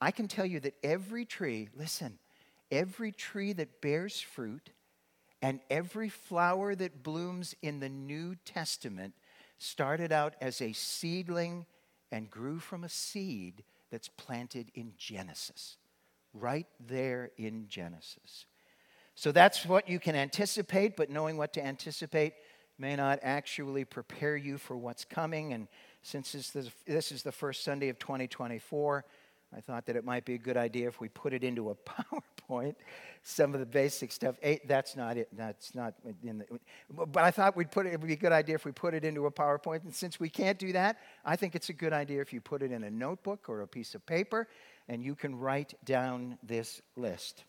I 0.00 0.10
can 0.10 0.28
tell 0.28 0.46
you 0.46 0.60
that 0.60 0.74
every 0.82 1.24
tree, 1.24 1.68
listen, 1.76 2.18
every 2.70 3.12
tree 3.12 3.52
that 3.52 3.80
bears 3.80 4.20
fruit 4.20 4.70
and 5.40 5.60
every 5.70 6.08
flower 6.08 6.74
that 6.74 7.02
blooms 7.02 7.54
in 7.62 7.80
the 7.80 7.88
New 7.88 8.36
Testament 8.44 9.14
started 9.58 10.12
out 10.12 10.34
as 10.40 10.60
a 10.60 10.72
seedling 10.72 11.66
and 12.10 12.30
grew 12.30 12.58
from 12.58 12.84
a 12.84 12.88
seed 12.88 13.64
that's 13.90 14.08
planted 14.08 14.70
in 14.74 14.94
Genesis, 14.96 15.76
right 16.32 16.66
there 16.80 17.30
in 17.36 17.66
Genesis. 17.68 18.46
So 19.14 19.30
that's 19.32 19.66
what 19.66 19.88
you 19.88 19.98
can 19.98 20.16
anticipate, 20.16 20.96
but 20.96 21.10
knowing 21.10 21.36
what 21.36 21.52
to 21.54 21.64
anticipate 21.64 22.34
may 22.78 22.96
not 22.96 23.18
actually 23.22 23.84
prepare 23.84 24.36
you 24.36 24.58
for 24.58 24.76
what's 24.76 25.04
coming. 25.04 25.52
And 25.52 25.68
since 26.02 26.32
this 26.86 27.12
is 27.12 27.22
the 27.22 27.32
first 27.32 27.64
Sunday 27.64 27.88
of 27.88 27.98
2024, 27.98 29.04
I 29.54 29.60
thought 29.60 29.86
that 29.86 29.96
it 29.96 30.04
might 30.04 30.24
be 30.24 30.34
a 30.34 30.38
good 30.38 30.56
idea 30.56 30.88
if 30.88 31.00
we 31.00 31.08
put 31.08 31.32
it 31.34 31.44
into 31.44 31.70
a 31.70 31.74
PowerPoint, 32.48 32.74
some 33.22 33.54
of 33.54 33.60
the 33.60 33.66
basic 33.66 34.10
stuff. 34.10 34.36
Eight, 34.42 34.66
that's 34.66 34.96
not 34.96 35.16
it. 35.16 35.28
That's 35.36 35.74
not 35.74 35.94
in 36.22 36.38
the. 36.38 36.46
But 36.90 37.22
I 37.22 37.30
thought 37.30 37.56
we'd 37.56 37.70
put 37.70 37.86
it. 37.86 37.92
It 37.92 38.00
would 38.00 38.06
be 38.06 38.14
a 38.14 38.16
good 38.16 38.32
idea 38.32 38.54
if 38.54 38.64
we 38.64 38.72
put 38.72 38.94
it 38.94 39.04
into 39.04 39.26
a 39.26 39.30
PowerPoint. 39.30 39.84
And 39.84 39.94
since 39.94 40.18
we 40.18 40.30
can't 40.30 40.58
do 40.58 40.72
that, 40.72 40.98
I 41.24 41.36
think 41.36 41.54
it's 41.54 41.68
a 41.68 41.74
good 41.74 41.92
idea 41.92 42.20
if 42.20 42.32
you 42.32 42.40
put 42.40 42.62
it 42.62 42.72
in 42.72 42.84
a 42.84 42.90
notebook 42.90 43.48
or 43.48 43.60
a 43.60 43.68
piece 43.68 43.94
of 43.94 44.04
paper, 44.06 44.48
and 44.88 45.02
you 45.02 45.14
can 45.14 45.38
write 45.38 45.74
down 45.84 46.38
this 46.42 46.80
list. 46.96 47.44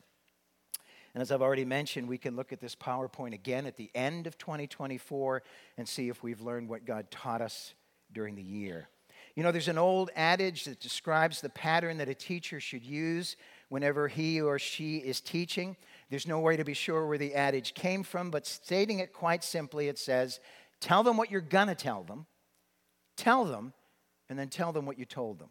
And 1.13 1.21
as 1.21 1.31
I've 1.31 1.41
already 1.41 1.65
mentioned, 1.65 2.07
we 2.07 2.17
can 2.17 2.35
look 2.35 2.51
at 2.51 2.59
this 2.59 2.75
PowerPoint 2.75 3.33
again 3.33 3.65
at 3.65 3.77
the 3.77 3.91
end 3.93 4.25
of 4.25 4.37
2024 4.37 5.43
and 5.77 5.87
see 5.87 6.09
if 6.09 6.23
we've 6.23 6.41
learned 6.41 6.69
what 6.69 6.85
God 6.85 7.11
taught 7.11 7.41
us 7.41 7.73
during 8.11 8.35
the 8.35 8.43
year. 8.43 8.89
You 9.35 9.43
know, 9.43 9.51
there's 9.51 9.67
an 9.67 9.77
old 9.77 10.11
adage 10.15 10.65
that 10.65 10.79
describes 10.79 11.41
the 11.41 11.49
pattern 11.49 11.97
that 11.97 12.09
a 12.09 12.13
teacher 12.13 12.59
should 12.59 12.83
use 12.83 13.35
whenever 13.69 14.07
he 14.07 14.41
or 14.41 14.59
she 14.59 14.97
is 14.97 15.21
teaching. 15.21 15.75
There's 16.09 16.27
no 16.27 16.39
way 16.39 16.57
to 16.57 16.63
be 16.63 16.75
sure 16.75 17.07
where 17.07 17.17
the 17.17 17.33
adage 17.33 17.73
came 17.73 18.03
from, 18.03 18.29
but 18.29 18.45
stating 18.45 18.99
it 18.99 19.13
quite 19.13 19.43
simply, 19.43 19.87
it 19.87 19.97
says, 19.97 20.39
Tell 20.79 21.01
them 21.01 21.17
what 21.17 21.31
you're 21.31 21.41
going 21.41 21.69
to 21.69 21.75
tell 21.75 22.03
them, 22.03 22.25
tell 23.15 23.45
them, 23.45 23.73
and 24.29 24.37
then 24.37 24.49
tell 24.49 24.71
them 24.71 24.85
what 24.85 24.99
you 24.99 25.05
told 25.05 25.39
them. 25.39 25.49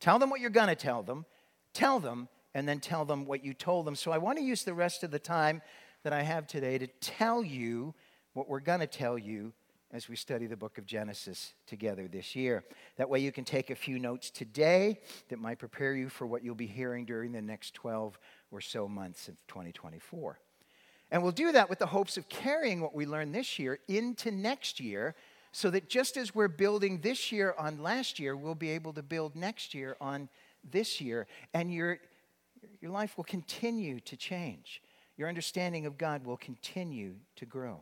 Tell 0.00 0.18
them 0.18 0.28
what 0.28 0.40
you're 0.40 0.50
going 0.50 0.68
to 0.68 0.74
tell 0.74 1.02
them, 1.02 1.24
tell 1.72 2.00
them, 2.00 2.28
and 2.54 2.68
then 2.68 2.80
tell 2.80 3.04
them 3.04 3.24
what 3.24 3.44
you 3.44 3.54
told 3.54 3.86
them. 3.86 3.96
So 3.96 4.10
I 4.10 4.18
want 4.18 4.38
to 4.38 4.44
use 4.44 4.64
the 4.64 4.74
rest 4.74 5.02
of 5.02 5.10
the 5.10 5.18
time 5.18 5.62
that 6.02 6.12
I 6.12 6.22
have 6.22 6.46
today 6.46 6.78
to 6.78 6.86
tell 6.86 7.42
you 7.42 7.94
what 8.32 8.48
we're 8.48 8.60
going 8.60 8.80
to 8.80 8.86
tell 8.86 9.18
you 9.18 9.52
as 9.90 10.08
we 10.08 10.16
study 10.16 10.46
the 10.46 10.56
book 10.56 10.76
of 10.76 10.84
Genesis 10.84 11.54
together 11.66 12.08
this 12.08 12.36
year. 12.36 12.62
That 12.96 13.08
way, 13.08 13.20
you 13.20 13.32
can 13.32 13.44
take 13.44 13.70
a 13.70 13.74
few 13.74 13.98
notes 13.98 14.30
today 14.30 15.00
that 15.28 15.38
might 15.38 15.58
prepare 15.58 15.94
you 15.94 16.08
for 16.08 16.26
what 16.26 16.44
you'll 16.44 16.54
be 16.54 16.66
hearing 16.66 17.06
during 17.06 17.32
the 17.32 17.40
next 17.40 17.74
12 17.74 18.18
or 18.50 18.60
so 18.60 18.86
months 18.86 19.28
of 19.28 19.34
2024. 19.48 20.38
And 21.10 21.22
we'll 21.22 21.32
do 21.32 21.52
that 21.52 21.70
with 21.70 21.78
the 21.78 21.86
hopes 21.86 22.18
of 22.18 22.28
carrying 22.28 22.80
what 22.80 22.94
we 22.94 23.06
learned 23.06 23.34
this 23.34 23.58
year 23.58 23.78
into 23.88 24.30
next 24.30 24.78
year 24.78 25.14
so 25.52 25.70
that 25.70 25.88
just 25.88 26.18
as 26.18 26.34
we're 26.34 26.48
building 26.48 27.00
this 27.00 27.32
year 27.32 27.54
on 27.58 27.82
last 27.82 28.18
year, 28.18 28.36
we'll 28.36 28.54
be 28.54 28.70
able 28.70 28.92
to 28.92 29.02
build 29.02 29.34
next 29.34 29.72
year 29.72 29.96
on 30.00 30.28
this 30.70 31.00
year. 31.00 31.26
And 31.54 31.72
your, 31.72 31.98
your 32.80 32.90
life 32.90 33.16
will 33.16 33.24
continue 33.24 34.00
to 34.00 34.16
change. 34.16 34.82
Your 35.16 35.28
understanding 35.28 35.86
of 35.86 35.98
God 35.98 36.24
will 36.24 36.36
continue 36.36 37.16
to 37.36 37.46
grow. 37.46 37.80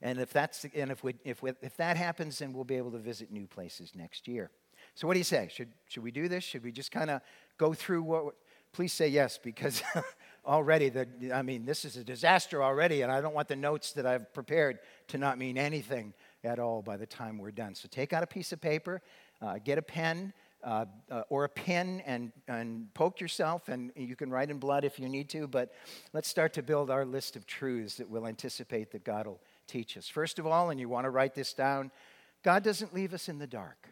And 0.00 0.20
if, 0.20 0.32
that's, 0.32 0.64
and 0.74 0.90
if, 0.90 1.02
we, 1.02 1.14
if, 1.24 1.42
we, 1.42 1.52
if 1.60 1.76
that 1.76 1.96
happens, 1.96 2.38
then 2.38 2.52
we'll 2.52 2.64
be 2.64 2.76
able 2.76 2.92
to 2.92 2.98
visit 2.98 3.30
new 3.32 3.46
places 3.46 3.92
next 3.94 4.28
year. 4.28 4.50
So, 4.94 5.06
what 5.06 5.14
do 5.14 5.18
you 5.18 5.24
say? 5.24 5.48
Should, 5.52 5.72
should 5.88 6.02
we 6.02 6.10
do 6.10 6.28
this? 6.28 6.44
Should 6.44 6.62
we 6.62 6.72
just 6.72 6.92
kind 6.92 7.10
of 7.10 7.20
go 7.58 7.74
through 7.74 8.02
what? 8.02 8.34
Please 8.72 8.92
say 8.92 9.08
yes, 9.08 9.38
because 9.42 9.82
already, 10.46 10.88
the, 10.88 11.08
I 11.32 11.42
mean, 11.42 11.64
this 11.64 11.84
is 11.84 11.96
a 11.96 12.04
disaster 12.04 12.62
already, 12.62 13.02
and 13.02 13.10
I 13.10 13.20
don't 13.20 13.34
want 13.34 13.48
the 13.48 13.56
notes 13.56 13.92
that 13.92 14.06
I've 14.06 14.32
prepared 14.34 14.78
to 15.08 15.18
not 15.18 15.38
mean 15.38 15.56
anything 15.56 16.12
at 16.44 16.58
all 16.58 16.82
by 16.82 16.96
the 16.96 17.06
time 17.06 17.38
we're 17.38 17.50
done. 17.50 17.74
So, 17.74 17.88
take 17.90 18.12
out 18.12 18.22
a 18.22 18.26
piece 18.26 18.52
of 18.52 18.60
paper, 18.60 19.02
uh, 19.42 19.58
get 19.64 19.78
a 19.78 19.82
pen. 19.82 20.32
Uh, 20.68 20.84
uh, 21.10 21.22
or 21.30 21.44
a 21.44 21.48
pen 21.48 22.02
and, 22.04 22.30
and 22.46 22.92
poke 22.92 23.22
yourself, 23.22 23.70
and 23.70 23.90
you 23.96 24.14
can 24.14 24.28
write 24.28 24.50
in 24.50 24.58
blood 24.58 24.84
if 24.84 24.98
you 24.98 25.08
need 25.08 25.26
to. 25.26 25.46
But 25.46 25.72
let's 26.12 26.28
start 26.28 26.52
to 26.54 26.62
build 26.62 26.90
our 26.90 27.06
list 27.06 27.36
of 27.36 27.46
truths 27.46 27.94
that 27.94 28.10
we'll 28.10 28.26
anticipate 28.26 28.90
that 28.90 29.02
God 29.02 29.26
will 29.26 29.40
teach 29.66 29.96
us. 29.96 30.08
First 30.10 30.38
of 30.38 30.46
all, 30.46 30.68
and 30.68 30.78
you 30.78 30.86
want 30.86 31.06
to 31.06 31.10
write 31.10 31.34
this 31.34 31.54
down, 31.54 31.90
God 32.44 32.62
doesn't 32.64 32.92
leave 32.92 33.14
us 33.14 33.30
in 33.30 33.38
the 33.38 33.46
dark. 33.46 33.88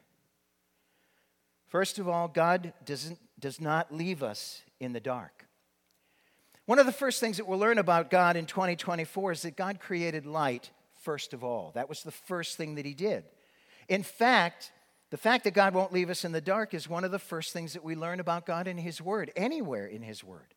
First 1.67 1.99
of 1.99 2.11
all, 2.11 2.29
God 2.29 2.75
doesn't, 2.85 3.21
does 3.41 3.59
not 3.59 3.91
leave 3.91 4.23
us 4.23 4.61
in 4.79 4.93
the 4.93 5.01
dark. 5.01 5.47
One 6.67 6.79
of 6.79 6.85
the 6.85 6.93
first 6.93 7.21
things 7.21 7.39
that 7.39 7.47
we'll 7.47 7.59
learn 7.59 7.79
about 7.79 8.11
God 8.11 8.37
in 8.37 8.45
2024 8.45 9.33
is 9.33 9.43
that 9.43 9.57
God 9.57 9.81
created 9.81 10.27
light 10.27 10.71
first 11.01 11.33
of 11.33 11.43
all. 11.43 11.73
That 11.75 11.89
was 11.89 12.03
the 12.03 12.13
first 12.13 12.59
thing 12.59 12.75
that 12.75 12.85
He 12.85 12.93
did. 12.93 13.25
In 13.89 14.03
fact, 14.03 14.73
the 15.11 15.17
fact 15.17 15.45
that 15.45 15.55
God 15.55 15.75
won't 15.75 15.93
leave 15.93 16.11
us 16.11 16.25
in 16.25 16.33
the 16.33 16.41
dark 16.41 16.75
is 16.75 16.89
one 16.89 17.05
of 17.05 17.13
the 17.13 17.19
first 17.19 17.53
things 17.53 17.75
that 17.75 17.85
we 17.85 17.95
learn 17.95 18.19
about 18.19 18.47
God 18.47 18.67
in 18.67 18.79
His 18.79 19.01
Word, 19.01 19.31
anywhere 19.37 19.87
in 19.87 20.03
His 20.03 20.25
Word. 20.25 20.55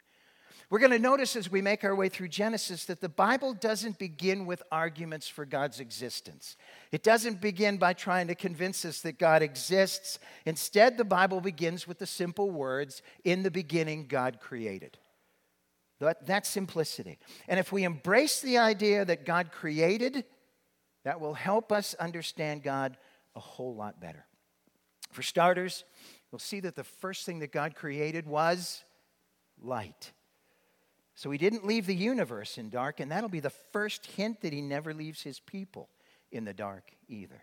We're 0.71 0.79
going 0.79 0.91
to 0.91 0.99
notice 0.99 1.35
as 1.35 1.49
we 1.49 1.63
make 1.63 1.83
our 1.83 1.95
way 1.95 2.09
through 2.09 2.27
Genesis 2.27 2.85
that 2.85 3.01
the 3.01 3.09
Bible 3.09 3.55
doesn't 3.55 3.97
begin 3.97 4.45
with 4.45 4.61
arguments 4.71 5.27
for 5.27 5.43
God's 5.43 5.79
existence. 5.79 6.57
It 6.91 7.01
doesn't 7.01 7.41
begin 7.41 7.77
by 7.77 7.93
trying 7.93 8.27
to 8.27 8.35
convince 8.35 8.85
us 8.85 9.01
that 9.01 9.17
God 9.17 9.41
exists. 9.41 10.19
Instead, 10.45 10.97
the 10.97 11.05
Bible 11.05 11.41
begins 11.41 11.87
with 11.87 11.97
the 11.97 12.05
simple 12.05 12.51
words 12.51 13.01
In 13.23 13.41
the 13.41 13.49
beginning, 13.49 14.05
God 14.07 14.39
created. 14.39 14.99
That, 15.99 16.25
that's 16.25 16.47
simplicity. 16.47 17.17
And 17.47 17.59
if 17.59 17.71
we 17.71 17.83
embrace 17.83 18.39
the 18.39 18.59
idea 18.59 19.03
that 19.05 19.25
God 19.25 19.51
created, 19.51 20.23
that 21.03 21.19
will 21.19 21.33
help 21.33 21.71
us 21.71 21.95
understand 21.95 22.61
God 22.61 22.95
a 23.35 23.39
whole 23.39 23.75
lot 23.75 23.99
better. 23.99 24.25
For 25.09 25.21
starters, 25.21 25.83
we'll 26.31 26.39
see 26.39 26.59
that 26.61 26.75
the 26.75 26.83
first 26.83 27.25
thing 27.25 27.39
that 27.39 27.51
God 27.51 27.75
created 27.75 28.25
was 28.27 28.83
light. 29.61 30.11
So 31.15 31.31
he 31.31 31.37
didn't 31.37 31.65
leave 31.65 31.85
the 31.85 31.95
universe 31.95 32.57
in 32.57 32.69
dark, 32.69 32.99
and 32.99 33.11
that'll 33.11 33.29
be 33.29 33.41
the 33.41 33.49
first 33.49 34.05
hint 34.05 34.41
that 34.41 34.53
he 34.53 34.61
never 34.61 34.93
leaves 34.93 35.21
his 35.21 35.39
people 35.39 35.89
in 36.31 36.45
the 36.45 36.53
dark 36.53 36.91
either. 37.07 37.41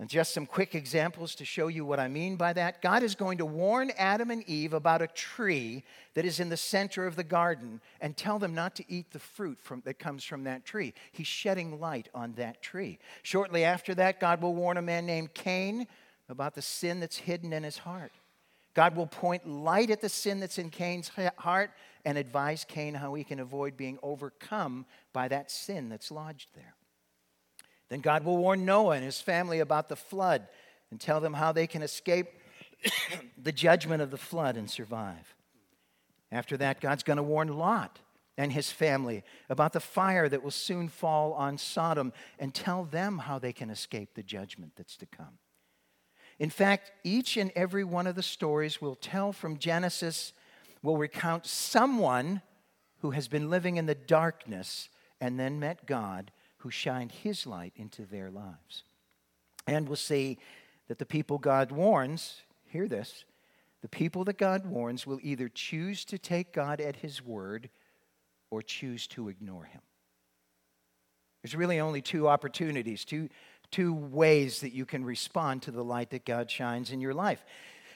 And 0.00 0.08
just 0.08 0.32
some 0.32 0.46
quick 0.46 0.76
examples 0.76 1.34
to 1.34 1.44
show 1.44 1.66
you 1.66 1.84
what 1.84 1.98
I 1.98 2.06
mean 2.06 2.36
by 2.36 2.52
that. 2.52 2.80
God 2.80 3.02
is 3.02 3.16
going 3.16 3.38
to 3.38 3.44
warn 3.44 3.90
Adam 3.98 4.30
and 4.30 4.48
Eve 4.48 4.72
about 4.72 5.02
a 5.02 5.08
tree 5.08 5.82
that 6.14 6.24
is 6.24 6.38
in 6.38 6.50
the 6.50 6.56
center 6.56 7.04
of 7.04 7.16
the 7.16 7.24
garden 7.24 7.80
and 8.00 8.16
tell 8.16 8.38
them 8.38 8.54
not 8.54 8.76
to 8.76 8.84
eat 8.88 9.10
the 9.10 9.18
fruit 9.18 9.58
from, 9.58 9.80
that 9.84 9.98
comes 9.98 10.22
from 10.22 10.44
that 10.44 10.64
tree. 10.64 10.94
He's 11.10 11.26
shedding 11.26 11.80
light 11.80 12.08
on 12.14 12.34
that 12.34 12.62
tree. 12.62 13.00
Shortly 13.24 13.64
after 13.64 13.92
that, 13.96 14.20
God 14.20 14.40
will 14.40 14.54
warn 14.54 14.76
a 14.76 14.82
man 14.82 15.04
named 15.04 15.34
Cain 15.34 15.88
about 16.28 16.54
the 16.54 16.62
sin 16.62 17.00
that's 17.00 17.18
hidden 17.18 17.52
in 17.52 17.62
his 17.62 17.78
heart. 17.78 18.12
God 18.74 18.94
will 18.94 19.06
point 19.06 19.48
light 19.48 19.90
at 19.90 20.00
the 20.00 20.08
sin 20.08 20.40
that's 20.40 20.58
in 20.58 20.70
Cain's 20.70 21.10
heart 21.36 21.70
and 22.04 22.16
advise 22.16 22.64
Cain 22.64 22.94
how 22.94 23.14
he 23.14 23.24
can 23.24 23.40
avoid 23.40 23.76
being 23.76 23.98
overcome 24.02 24.86
by 25.12 25.28
that 25.28 25.50
sin 25.50 25.88
that's 25.88 26.10
lodged 26.10 26.50
there. 26.54 26.74
Then 27.88 28.00
God 28.00 28.24
will 28.24 28.36
warn 28.36 28.64
Noah 28.64 28.96
and 28.96 29.04
his 29.04 29.20
family 29.20 29.60
about 29.60 29.88
the 29.88 29.96
flood 29.96 30.46
and 30.90 31.00
tell 31.00 31.20
them 31.20 31.34
how 31.34 31.52
they 31.52 31.66
can 31.66 31.82
escape 31.82 32.28
the 33.42 33.52
judgment 33.52 34.02
of 34.02 34.10
the 34.10 34.16
flood 34.16 34.56
and 34.56 34.70
survive. 34.70 35.34
After 36.30 36.56
that, 36.58 36.80
God's 36.80 37.02
going 37.02 37.16
to 37.16 37.22
warn 37.22 37.48
Lot 37.48 37.98
and 38.36 38.52
his 38.52 38.70
family 38.70 39.24
about 39.48 39.72
the 39.72 39.80
fire 39.80 40.28
that 40.28 40.42
will 40.42 40.50
soon 40.50 40.88
fall 40.88 41.32
on 41.32 41.58
Sodom 41.58 42.12
and 42.38 42.54
tell 42.54 42.84
them 42.84 43.18
how 43.18 43.38
they 43.38 43.52
can 43.52 43.70
escape 43.70 44.14
the 44.14 44.22
judgment 44.22 44.72
that's 44.76 44.96
to 44.98 45.06
come. 45.06 45.38
In 46.38 46.50
fact, 46.50 46.92
each 47.02 47.36
and 47.36 47.50
every 47.56 47.84
one 47.84 48.06
of 48.06 48.14
the 48.14 48.22
stories 48.22 48.80
we'll 48.80 48.94
tell 48.94 49.32
from 49.32 49.58
Genesis 49.58 50.32
will 50.82 50.96
recount 50.96 51.46
someone 51.46 52.42
who 53.00 53.10
has 53.10 53.28
been 53.28 53.50
living 53.50 53.76
in 53.76 53.86
the 53.86 53.94
darkness 53.94 54.88
and 55.20 55.38
then 55.38 55.58
met 55.58 55.86
God 55.86 56.30
who 56.58 56.70
shined 56.70 57.12
his 57.12 57.46
light 57.46 57.72
into 57.76 58.04
their 58.04 58.30
lives. 58.30 58.84
And 59.66 59.88
we'll 59.88 59.96
see 59.96 60.38
that 60.88 60.98
the 60.98 61.06
people 61.06 61.38
God 61.38 61.72
warns, 61.72 62.42
hear 62.66 62.88
this, 62.88 63.24
the 63.82 63.88
people 63.88 64.24
that 64.24 64.38
God 64.38 64.66
warns 64.66 65.06
will 65.06 65.20
either 65.22 65.48
choose 65.48 66.04
to 66.06 66.18
take 66.18 66.52
God 66.52 66.80
at 66.80 66.96
his 66.96 67.22
word 67.22 67.68
or 68.50 68.62
choose 68.62 69.06
to 69.08 69.28
ignore 69.28 69.64
him. 69.64 69.82
There's 71.42 71.54
really 71.54 71.78
only 71.78 72.02
two 72.02 72.26
opportunities, 72.28 73.04
two, 73.04 73.28
two 73.70 73.92
ways 73.92 74.60
that 74.60 74.72
you 74.72 74.86
can 74.86 75.04
respond 75.04 75.62
to 75.62 75.70
the 75.70 75.84
light 75.84 76.10
that 76.10 76.24
God 76.24 76.50
shines 76.50 76.90
in 76.90 77.00
your 77.00 77.14
life. 77.14 77.44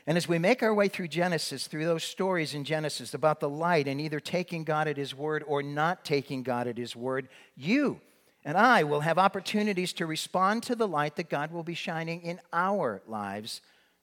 And 0.06 0.16
as 0.16 0.28
we 0.28 0.38
make 0.38 0.62
our 0.62 0.74
way 0.74 0.88
through 0.88 1.08
Genesis, 1.08 1.66
through 1.66 1.84
those 1.84 2.02
stories 2.02 2.54
in 2.54 2.64
Genesis 2.64 3.14
about 3.14 3.40
the 3.40 3.48
light 3.48 3.86
and 3.86 4.00
either 4.00 4.18
taking 4.18 4.64
God 4.64 4.88
at 4.88 4.96
His 4.96 5.14
word 5.14 5.44
or 5.46 5.62
not 5.62 6.04
taking 6.04 6.42
God 6.42 6.66
at 6.66 6.76
His 6.76 6.96
word, 6.96 7.28
you 7.56 8.00
and 8.44 8.56
I 8.56 8.82
will 8.82 9.00
have 9.00 9.18
opportunities 9.18 9.92
to 9.94 10.06
respond 10.06 10.64
to 10.64 10.74
the 10.74 10.88
light 10.88 11.16
that 11.16 11.30
God 11.30 11.52
will 11.52 11.62
be 11.62 11.74
shining 11.74 12.22
in 12.22 12.40
our 12.52 13.00
lives 13.06 13.60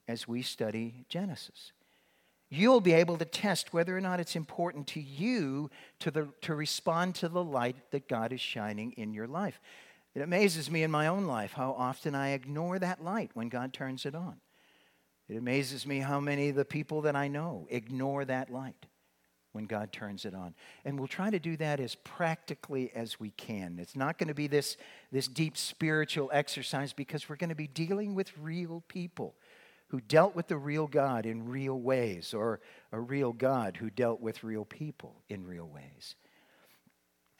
as 0.08 0.28
we 0.28 0.42
study 0.42 1.06
Genesis. 1.10 1.74
You'll 2.50 2.82
be 2.82 2.94
able 2.94 3.18
to 3.18 3.26
test 3.26 3.74
whether 3.74 3.96
or 3.96 4.02
not 4.02 4.20
it's 4.20 4.36
important 4.36 4.88
to 4.88 5.02
you 5.02 5.70
to, 6.00 6.10
the, 6.10 6.30
to 6.42 6.56
respond 6.56 7.16
to 7.16 7.30
the 7.30 7.44
light 7.44 7.76
that 7.92 8.08
God 8.08 8.34
is 8.34 8.42
shining 8.42 8.94
in 8.94 9.14
your 9.14 9.28
life. 9.28 9.60
It 10.16 10.22
amazes 10.22 10.72
me 10.72 10.84
in 10.84 10.92
my 10.92 11.08
own 11.08 11.26
life 11.26 11.54
how 11.54 11.74
often 11.78 12.16
I 12.16 12.32
ignore 12.32 12.80
that 12.80 13.04
light 13.04 13.32
when 13.34 13.50
God 13.50 13.74
turns 13.74 14.06
it 14.06 14.16
on. 14.16 14.38
It 15.28 15.38
amazes 15.38 15.86
me 15.86 16.00
how 16.00 16.20
many 16.20 16.50
of 16.50 16.56
the 16.56 16.66
people 16.66 17.02
that 17.02 17.16
I 17.16 17.28
know 17.28 17.68
ignore 17.70 18.26
that 18.26 18.50
light 18.50 18.88
when 19.52 19.66
God 19.66 19.92
turns 19.92 20.26
it 20.26 20.34
on. 20.34 20.56
And 20.86 20.98
we'll 20.98 21.08
try 21.08 21.30
to 21.30 21.40
do 21.40 21.56
that 21.58 21.80
as 21.80 21.96
practically 21.96 22.92
as 22.96 23.20
we 23.20 23.32
can. 23.32 23.78
It's 23.80 23.96
not 23.96 24.18
going 24.18 24.28
to 24.28 24.34
be 24.34 24.48
this, 24.48 24.78
this 25.12 25.28
deep 25.28 25.58
spiritual 25.58 26.30
exercise 26.34 26.94
because 26.94 27.30
we're 27.30 27.36
going 27.36 27.50
to 27.50 27.56
be 27.56 27.68
dealing 27.68 28.16
with 28.16 28.32
real 28.38 28.84
people 28.88 29.36
who 29.90 30.02
dealt 30.02 30.36
with 30.36 30.48
the 30.48 30.58
real 30.58 30.88
God 30.88 31.26
in 31.26 31.50
real 31.50 31.80
ways, 31.80 32.34
or 32.34 32.60
a 32.92 33.00
real 33.00 33.34
God 33.34 33.78
who 33.78 33.90
dealt 33.90 34.22
with 34.22 34.44
real 34.44 34.64
people 34.64 35.24
in 35.30 35.46
real 35.46 35.68
ways. 35.68 36.16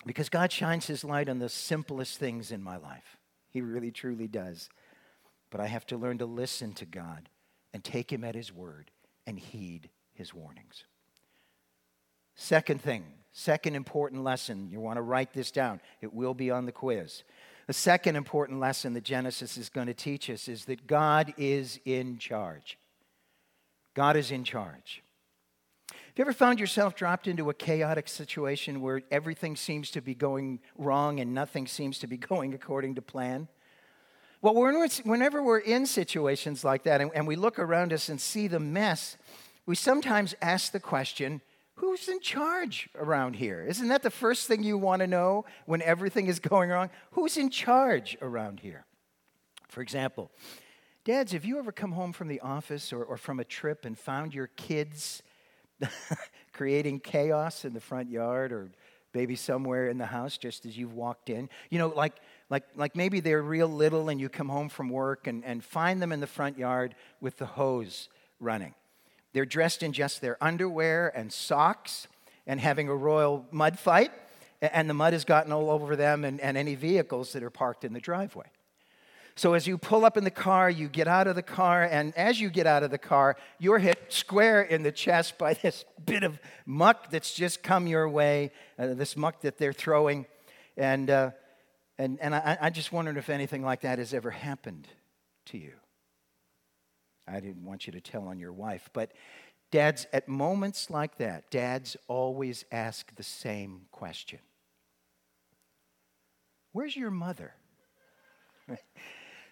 Because 0.06 0.30
God 0.30 0.52
shines 0.52 0.88
His 0.88 1.04
light 1.04 1.30
on 1.30 1.40
the 1.40 1.50
simplest 1.50 2.18
things 2.18 2.52
in 2.52 2.64
my 2.64 2.78
life. 2.78 3.18
He 3.50 3.62
really, 3.62 3.92
truly 3.92 4.28
does. 4.28 4.70
But 5.50 5.62
I 5.62 5.68
have 5.68 5.86
to 5.88 5.98
learn 5.98 6.20
to 6.20 6.26
listen 6.26 6.74
to 6.74 6.86
God 6.86 7.30
and 7.74 7.84
take 7.84 8.12
Him 8.12 8.24
at 8.24 8.36
His 8.36 8.54
word 8.54 8.92
and 9.28 9.40
heed 9.40 9.90
His 10.14 10.34
warnings. 10.34 10.86
Second 12.36 12.82
thing, 12.82 13.04
second 13.34 13.76
important 13.76 14.24
lesson, 14.24 14.70
you 14.72 14.80
want 14.80 14.98
to 14.98 15.02
write 15.02 15.34
this 15.34 15.52
down. 15.52 15.82
It 16.02 16.14
will 16.14 16.34
be 16.34 16.50
on 16.50 16.66
the 16.66 16.72
quiz. 16.72 17.24
The 17.68 17.74
second 17.74 18.16
important 18.16 18.60
lesson 18.60 18.94
that 18.94 19.04
Genesis 19.04 19.58
is 19.58 19.70
going 19.70 19.88
to 19.88 19.94
teach 19.94 20.30
us 20.30 20.48
is 20.48 20.66
that 20.66 20.88
God 20.88 21.34
is 21.38 21.80
in 21.86 22.18
charge. 22.18 22.80
God 23.94 24.16
is 24.16 24.32
in 24.32 24.44
charge. 24.44 25.04
You 26.20 26.24
ever 26.24 26.34
found 26.34 26.60
yourself 26.60 26.96
dropped 26.98 27.28
into 27.28 27.50
a 27.50 27.54
chaotic 27.54 28.10
situation 28.10 28.82
where 28.82 29.04
everything 29.10 29.56
seems 29.56 29.90
to 29.92 30.02
be 30.02 30.14
going 30.14 30.60
wrong 30.78 31.22
and 31.22 31.34
nothing 31.34 31.66
seems 31.66 31.98
to 32.00 32.08
be 32.08 32.18
going 32.32 32.54
according 32.54 32.96
to 32.96 33.02
plan? 33.02 33.48
Well, 34.42 34.54
whenever 34.54 35.42
we're 35.42 35.60
in 35.60 35.86
situations 35.86 36.66
like 36.66 36.84
that 36.84 37.00
and 37.00 37.26
we 37.26 37.38
look 37.38 37.58
around 37.58 37.94
us 37.94 38.10
and 38.10 38.20
see 38.20 38.50
the 38.50 38.60
mess, 38.60 39.16
we 39.66 39.76
sometimes 39.76 40.36
ask 40.42 40.74
the 40.74 40.80
question 40.82 41.40
Who's 41.76 42.10
in 42.10 42.20
charge 42.20 42.90
around 42.96 43.38
here? 43.38 43.66
Isn't 43.66 43.88
that 43.88 44.04
the 44.04 44.10
first 44.10 44.46
thing 44.46 44.62
you 44.62 44.78
want 44.78 45.00
to 45.00 45.08
know 45.08 45.46
when 45.68 45.82
everything 45.82 46.28
is 46.28 46.40
going 46.40 46.70
wrong? 46.70 46.90
Who's 47.12 47.38
in 47.38 47.50
charge 47.50 48.18
around 48.22 48.60
here? 48.60 48.86
For 49.70 49.80
example, 49.80 50.32
dads, 51.06 51.32
have 51.32 51.46
you 51.46 51.60
ever 51.60 51.72
come 51.72 51.94
home 51.94 52.12
from 52.12 52.28
the 52.28 52.42
office 52.42 52.92
or, 52.92 53.06
or 53.06 53.16
from 53.16 53.40
a 53.40 53.46
trip 53.46 53.86
and 53.86 53.98
found 53.98 54.34
your 54.34 54.48
kids 54.48 55.24
creating 56.54 57.00
chaos 57.00 57.66
in 57.66 57.74
the 57.74 57.80
front 57.80 58.10
yard 58.10 58.52
or 58.52 58.70
maybe 59.14 59.36
somewhere 59.36 59.88
in 59.88 59.98
the 59.98 60.06
house 60.06 60.38
just 60.38 60.66
as 60.66 60.78
you've 60.78 60.94
walked 60.94 61.30
in? 61.30 61.50
You 61.70 61.80
know, 61.80 61.88
like, 61.88 62.14
like, 62.50 62.64
like 62.76 62.96
maybe 62.96 63.20
they're 63.20 63.42
real 63.42 63.68
little 63.68 64.10
and 64.10 64.20
you 64.20 64.30
come 64.30 64.50
home 64.50 64.70
from 64.70 64.90
work 64.90 65.28
and, 65.28 65.44
and 65.46 65.64
find 65.64 66.02
them 66.02 66.12
in 66.12 66.20
the 66.20 66.28
front 66.28 66.58
yard 66.58 66.96
with 67.22 67.38
the 67.38 67.46
hose 67.46 68.10
running. 68.40 68.74
They're 69.34 69.46
dressed 69.46 69.84
in 69.84 69.94
just 69.94 70.22
their 70.22 70.42
underwear 70.44 71.12
and 71.16 71.32
socks 71.32 72.08
and 72.48 72.60
having 72.60 72.90
a 72.90 72.96
royal 72.96 73.46
mud 73.52 73.78
fight, 73.78 74.12
and 74.62 74.90
the 74.90 74.94
mud 74.94 75.14
has 75.14 75.24
gotten 75.24 75.52
all 75.52 75.70
over 75.70 75.96
them 75.96 76.26
and, 76.26 76.42
and 76.42 76.58
any 76.58 76.76
vehicles 76.76 77.34
that 77.34 77.44
are 77.44 77.52
parked 77.52 77.86
in 77.86 77.94
the 77.94 78.00
driveway. 78.00 78.48
So 79.40 79.54
as 79.54 79.66
you 79.66 79.78
pull 79.78 80.04
up 80.04 80.18
in 80.18 80.26
the 80.26 80.32
car, 80.32 80.70
you 80.70 80.90
get 80.90 81.08
out 81.08 81.26
of 81.26 81.38
the 81.38 81.42
car, 81.42 81.86
and 81.86 82.14
as 82.18 82.42
you 82.42 82.50
get 82.50 82.68
out 82.68 82.84
of 82.84 82.92
the 82.92 82.98
car, 82.98 83.38
you're 83.58 83.80
hit 83.80 83.98
square 84.10 84.62
in 84.62 84.84
the 84.84 84.92
chest 84.92 85.38
by 85.38 85.54
this 85.62 85.86
bit 86.06 86.24
of 86.24 86.42
muck 86.66 87.10
that's 87.10 87.34
just 87.34 87.64
come 87.64 87.88
your 87.88 88.10
way, 88.10 88.52
uh, 88.78 88.88
this 88.96 89.16
muck 89.16 89.40
that 89.44 89.58
they're 89.58 89.72
throwing. 89.72 90.26
And, 90.76 91.10
uh, 91.10 91.32
and, 91.98 92.20
and 92.20 92.36
I, 92.36 92.58
I 92.60 92.70
just 92.70 92.92
wondered 92.92 93.16
if 93.16 93.30
anything 93.30 93.64
like 93.64 93.80
that 93.82 93.98
has 93.98 94.14
ever 94.14 94.30
happened 94.30 94.90
to 95.46 95.58
you. 95.58 95.72
I 97.26 97.40
didn't 97.40 97.64
want 97.64 97.88
you 97.88 97.94
to 97.94 98.02
tell 98.02 98.28
on 98.28 98.40
your 98.40 98.52
wife. 98.52 98.90
But 98.92 99.14
dads, 99.72 100.06
at 100.12 100.28
moments 100.28 100.90
like 100.90 101.18
that, 101.20 101.50
dads 101.50 101.96
always 102.10 102.66
ask 102.74 103.16
the 103.16 103.24
same 103.24 103.84
question 103.94 104.40
Where's 106.74 106.98
your 106.98 107.10
mother? 107.10 107.54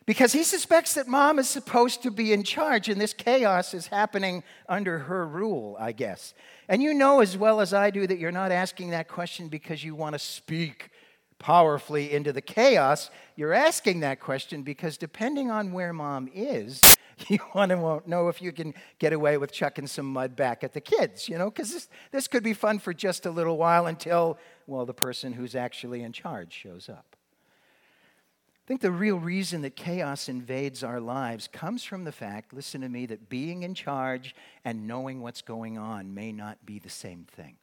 because 0.07 0.31
he 0.31 0.43
suspects 0.43 0.93
that 0.93 1.07
mom 1.07 1.37
is 1.37 1.49
supposed 1.49 2.01
to 2.01 2.09
be 2.09 2.31
in 2.31 2.41
charge 2.41 2.87
and 2.87 2.99
this 2.99 3.13
chaos 3.13 3.73
is 3.73 3.87
happening 3.87 4.41
under 4.69 4.99
her 4.99 5.27
rule, 5.27 5.75
I 5.77 5.91
guess. 5.91 6.33
And 6.69 6.81
you 6.81 6.93
know 6.93 7.19
as 7.19 7.37
well 7.37 7.59
as 7.59 7.73
I 7.73 7.91
do 7.91 8.07
that 8.07 8.17
you're 8.17 8.31
not 8.31 8.53
asking 8.53 8.91
that 8.91 9.09
question 9.09 9.49
because 9.49 9.83
you 9.83 9.95
want 9.95 10.13
to 10.13 10.19
speak 10.19 10.91
powerfully 11.39 12.13
into 12.13 12.31
the 12.31 12.41
chaos. 12.41 13.11
You're 13.35 13.53
asking 13.53 13.99
that 13.99 14.21
question 14.21 14.63
because 14.63 14.97
depending 14.97 15.51
on 15.51 15.73
where 15.73 15.91
mom 15.91 16.29
is, 16.33 16.81
you 17.27 17.39
want 17.53 17.71
to 17.71 18.01
know 18.07 18.29
if 18.29 18.41
you 18.41 18.53
can 18.53 18.73
get 18.99 19.11
away 19.11 19.37
with 19.37 19.51
chucking 19.51 19.87
some 19.87 20.05
mud 20.05 20.37
back 20.37 20.63
at 20.63 20.71
the 20.71 20.81
kids, 20.81 21.27
you 21.27 21.37
know, 21.37 21.49
because 21.49 21.73
this, 21.73 21.89
this 22.11 22.27
could 22.29 22.43
be 22.43 22.53
fun 22.53 22.79
for 22.79 22.93
just 22.93 23.25
a 23.25 23.29
little 23.29 23.57
while 23.57 23.87
until, 23.87 24.37
well, 24.67 24.85
the 24.85 24.93
person 24.93 25.33
who's 25.33 25.53
actually 25.53 26.01
in 26.01 26.13
charge 26.13 26.53
shows 26.53 26.87
up. 26.87 27.16
I 28.67 28.73
think 28.75 28.81
the 28.81 28.91
real 28.91 29.17
reason 29.17 29.61
that 29.61 29.77
chaos 29.77 30.27
invades 30.27 30.83
our 30.83 30.99
lives 30.99 31.47
comes 31.47 31.85
from 31.85 32.03
the 32.03 32.11
fact, 32.11 32.53
listen 32.53 32.81
to 32.81 32.89
me, 32.89 33.05
that 33.05 33.29
being 33.29 33.63
in 33.63 33.73
charge 33.73 34.35
and 34.65 34.85
knowing 34.85 35.21
what's 35.21 35.41
going 35.41 35.77
on 35.77 36.13
may 36.13 36.33
not 36.33 36.65
be 36.65 36.77
the 36.77 36.89
same 36.89 37.25
thing. 37.31 37.55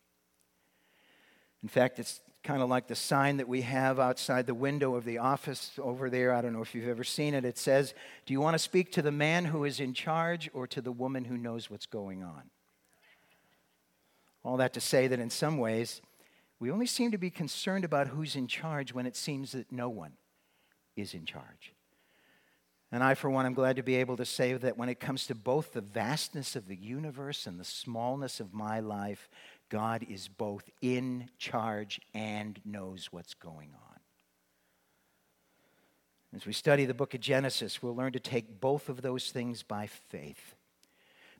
In 1.62 1.69
fact, 1.69 1.99
it's 1.99 2.23
kind 2.43 2.62
of 2.62 2.71
like 2.71 2.87
the 2.87 2.95
sign 2.95 3.37
that 3.37 3.47
we 3.47 3.61
have 3.61 4.01
outside 4.01 4.47
the 4.47 4.55
window 4.55 4.95
of 4.95 5.05
the 5.05 5.19
office 5.19 5.73
over 5.79 6.09
there. 6.09 6.33
I 6.33 6.40
don't 6.40 6.55
know 6.55 6.62
if 6.62 6.75
you've 6.75 6.88
ever 6.88 7.05
seen 7.05 7.35
it. 7.35 7.45
It 7.45 7.59
says, 7.59 7.93
Do 8.25 8.33
you 8.33 8.40
want 8.40 8.55
to 8.55 8.59
speak 8.59 8.90
to 8.93 9.03
the 9.03 9.12
man 9.12 9.45
who 9.45 9.64
is 9.64 9.81
in 9.81 9.93
charge 9.93 10.49
or 10.55 10.67
to 10.69 10.81
the 10.81 10.93
woman 10.93 11.27
who 11.27 11.37
knows 11.37 11.69
what's 11.69 11.85
going 11.85 12.23
on? 12.23 12.45
All 14.43 14.57
that 14.57 14.73
to 14.73 14.81
say 14.81 15.07
that 15.09 15.21
in 15.21 15.29
some 15.29 15.59
ways, 15.59 16.01
we 16.59 16.71
only 16.71 16.87
seem 16.87 17.11
to 17.11 17.19
be 17.19 17.29
concerned 17.29 17.85
about 17.85 18.09
who's 18.09 18.37
in 18.37 18.47
charge 18.47 18.95
when 18.95 19.05
it 19.05 19.17
seems 19.17 19.53
that 19.53 19.71
no 19.71 19.90
one 19.90 20.12
is 20.96 21.14
in 21.14 21.24
charge. 21.24 21.72
And 22.92 23.02
I, 23.02 23.14
for 23.14 23.28
one, 23.28 23.44
am 23.44 23.54
glad 23.54 23.76
to 23.76 23.83
be 23.83 23.96
able 23.96 24.16
to 24.18 24.24
say 24.24 24.52
that 24.52 24.78
when 24.78 24.88
it 24.88 25.00
comes 25.00 25.26
to 25.26 25.35
both 25.35 25.72
the 25.72 25.80
vastness 25.80 26.54
of 26.54 26.68
the 26.68 26.76
universe 26.76 27.46
and 27.46 27.59
the 27.59 27.64
smallness 27.64 28.38
of 28.38 28.54
my 28.54 28.78
life, 28.78 29.28
God 29.68 30.07
is 30.09 30.28
both 30.28 30.70
in 30.80 31.28
charge 31.38 32.00
and 32.14 32.61
knows 32.64 33.09
what's 33.11 33.35
going 33.35 33.70
on. 33.74 34.00
As 36.37 36.46
we 36.46 36.52
study 36.52 36.85
the 36.85 36.94
book 36.94 37.14
of 37.14 37.20
Genesis, 37.20 37.83
we'll 37.83 37.96
learn 37.96 38.12
to 38.12 38.20
take 38.20 38.61
both 38.61 38.88
of 38.88 39.02
those 39.02 39.30
things 39.30 39.62
by 39.62 39.87
faith. 39.87 40.54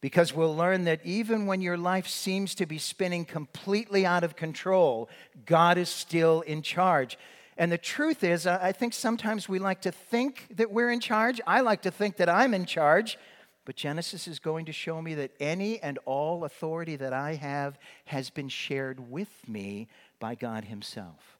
Because 0.00 0.34
we'll 0.34 0.54
learn 0.54 0.84
that 0.84 1.00
even 1.04 1.46
when 1.46 1.60
your 1.60 1.76
life 1.76 2.06
seems 2.06 2.54
to 2.56 2.66
be 2.66 2.78
spinning 2.78 3.24
completely 3.24 4.04
out 4.04 4.22
of 4.22 4.36
control, 4.36 5.08
God 5.46 5.78
is 5.78 5.88
still 5.88 6.42
in 6.42 6.62
charge. 6.62 7.16
And 7.56 7.70
the 7.70 7.78
truth 7.78 8.24
is, 8.24 8.46
uh, 8.46 8.58
I 8.60 8.72
think 8.72 8.94
sometimes 8.94 9.48
we 9.48 9.58
like 9.58 9.82
to 9.82 9.92
think 9.92 10.46
that 10.56 10.70
we're 10.70 10.90
in 10.90 11.00
charge. 11.00 11.40
I 11.46 11.60
like 11.60 11.82
to 11.82 11.90
think 11.90 12.16
that 12.16 12.28
I'm 12.28 12.54
in 12.54 12.66
charge. 12.66 13.18
But 13.64 13.76
Genesis 13.76 14.28
is 14.28 14.38
going 14.38 14.66
to 14.66 14.72
show 14.72 15.00
me 15.00 15.14
that 15.14 15.30
any 15.40 15.80
and 15.80 15.98
all 16.04 16.44
authority 16.44 16.96
that 16.96 17.12
I 17.12 17.34
have 17.34 17.78
has 18.06 18.28
been 18.28 18.48
shared 18.48 19.10
with 19.10 19.48
me 19.48 19.88
by 20.18 20.34
God 20.34 20.64
Himself. 20.64 21.38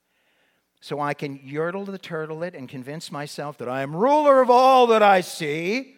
So 0.81 1.00
I 1.00 1.14
can 1.14 1.38
yertle 1.38 1.87
the 1.87 1.98
turtle 1.98 2.42
it 2.42 2.55
and 2.55 2.68
convince 2.68 3.11
myself 3.11 3.59
that 3.59 3.68
I 3.68 3.83
am 3.83 3.96
ruler 3.96 4.40
of 4.40 4.50
all 4.50 4.87
that 4.88 5.03
I 5.03 5.22
see, 5.22 5.96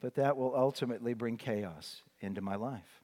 but 0.00 0.14
that 0.14 0.36
will 0.36 0.54
ultimately 0.54 1.14
bring 1.14 1.36
chaos 1.36 2.02
into 2.20 2.40
my 2.40 2.56
life. 2.56 3.02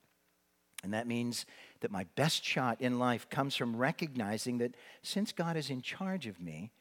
And 0.83 0.93
that 0.93 1.07
means 1.07 1.47
that 1.85 1.91
my 1.91 2.07
best 2.17 2.43
shot 2.43 2.81
in 2.81 2.99
life 2.99 3.29
comes 3.29 3.55
from 3.55 3.77
recognizing 3.77 4.57
that 4.57 4.75
since 5.03 5.33
God 5.33 5.55
is 5.55 5.69
in 5.69 5.83
charge 5.83 6.27
of 6.27 6.41
me, 6.41 6.73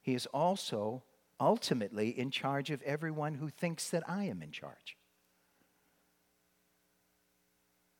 He 0.00 0.14
is 0.14 0.26
also 0.26 1.02
ultimately 1.40 2.16
in 2.16 2.30
charge 2.30 2.70
of 2.70 2.80
everyone 2.82 3.34
who 3.34 3.48
thinks 3.48 3.90
that 3.90 4.08
I 4.08 4.26
am 4.26 4.40
in 4.40 4.52
charge. 4.52 4.96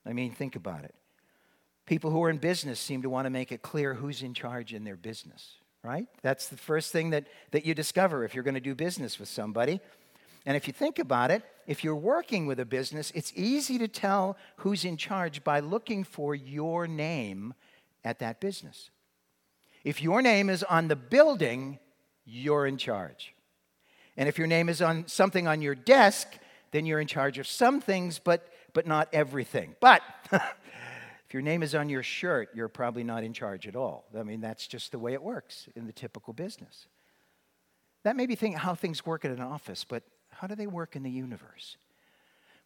I 0.07 0.13
mean, 0.13 0.31
think 0.31 0.55
about 0.55 0.85
it. 0.85 0.95
People 1.85 2.13
who 2.13 2.23
are 2.23 2.31
in 2.31 2.39
business 2.39 2.79
seem 2.79 3.03
to 3.03 3.11
want 3.11 3.27
to 3.27 3.31
make 3.31 3.51
it 3.51 3.63
clear 3.63 3.95
who's 3.95 4.23
in 4.23 4.33
charge 4.33 4.73
in 4.73 4.85
their 4.85 4.97
business, 4.97 5.57
right? 5.83 6.07
That's 6.23 6.47
the 6.47 6.57
first 6.57 6.93
thing 6.93 7.11
that, 7.11 7.27
that 7.51 7.67
you 7.67 7.75
discover 7.75 8.23
if 8.23 8.37
you're 8.37 8.45
going 8.45 8.55
to 8.55 8.61
do 8.61 8.77
business 8.77 9.19
with 9.19 9.29
somebody. 9.29 9.81
And 10.45 10.57
if 10.57 10.67
you 10.67 10.73
think 10.73 10.99
about 10.99 11.31
it, 11.31 11.43
if 11.67 11.85
you're 11.85 11.95
working 11.95 12.47
with 12.47 12.59
a 12.59 12.65
business, 12.65 13.13
it's 13.15 13.33
easy 13.37 13.79
to 13.79 13.89
tell 13.89 14.37
who's 14.57 14.85
in 14.85 14.97
charge 14.97 15.45
by 15.45 15.61
looking 15.61 16.03
for 16.03 16.35
your 16.35 16.87
name 16.87 17.55
at 18.05 18.19
that 18.19 18.41
business. 18.41 18.91
If 19.85 20.03
your 20.03 20.23
name 20.23 20.51
is 20.51 20.63
on 20.65 20.89
the 20.89 20.97
building, 20.97 21.79
you're 22.25 22.67
in 22.67 22.77
charge. 22.77 23.35
And 24.17 24.29
if 24.29 24.39
your 24.39 24.47
name 24.47 24.69
is 24.69 24.83
on 24.83 25.07
something 25.07 25.47
on 25.47 25.63
your 25.63 25.75
desk, 25.75 26.29
then 26.73 26.87
you're 26.87 27.01
in 27.01 27.07
charge 27.07 27.39
of 27.39 27.47
some 27.47 27.81
things, 27.81 28.19
but, 28.19 28.49
but 28.73 28.87
not 28.87 29.09
everything. 29.13 29.75
But 29.81 30.03
if 30.33 31.33
your 31.33 31.43
name 31.43 31.63
is 31.63 31.75
on 31.75 31.89
your 31.89 32.03
shirt, 32.03 32.51
you're 32.55 32.69
probably 32.69 33.05
not 33.05 33.25
in 33.25 33.33
charge 33.33 33.67
at 33.67 33.77
all. 33.77 34.07
I 34.19 34.23
mean, 34.23 34.41
that's 34.41 34.67
just 34.67 34.93
the 34.93 34.99
way 34.99 35.13
it 35.13 35.23
works 35.23 35.69
in 35.75 35.87
the 35.87 35.93
typical 35.93 36.33
business. 36.33 36.89
That 38.05 38.17
may 38.17 38.27
be 38.27 38.35
think 38.35 38.57
how 38.57 38.75
things 38.75 39.07
work 39.07 39.25
at 39.25 39.31
an 39.31 39.41
office, 39.41 39.85
but 39.85 40.03
how 40.33 40.47
do 40.47 40.55
they 40.55 40.67
work 40.67 40.97
in 40.97 41.03
the 41.03 41.11
universe? 41.11 41.77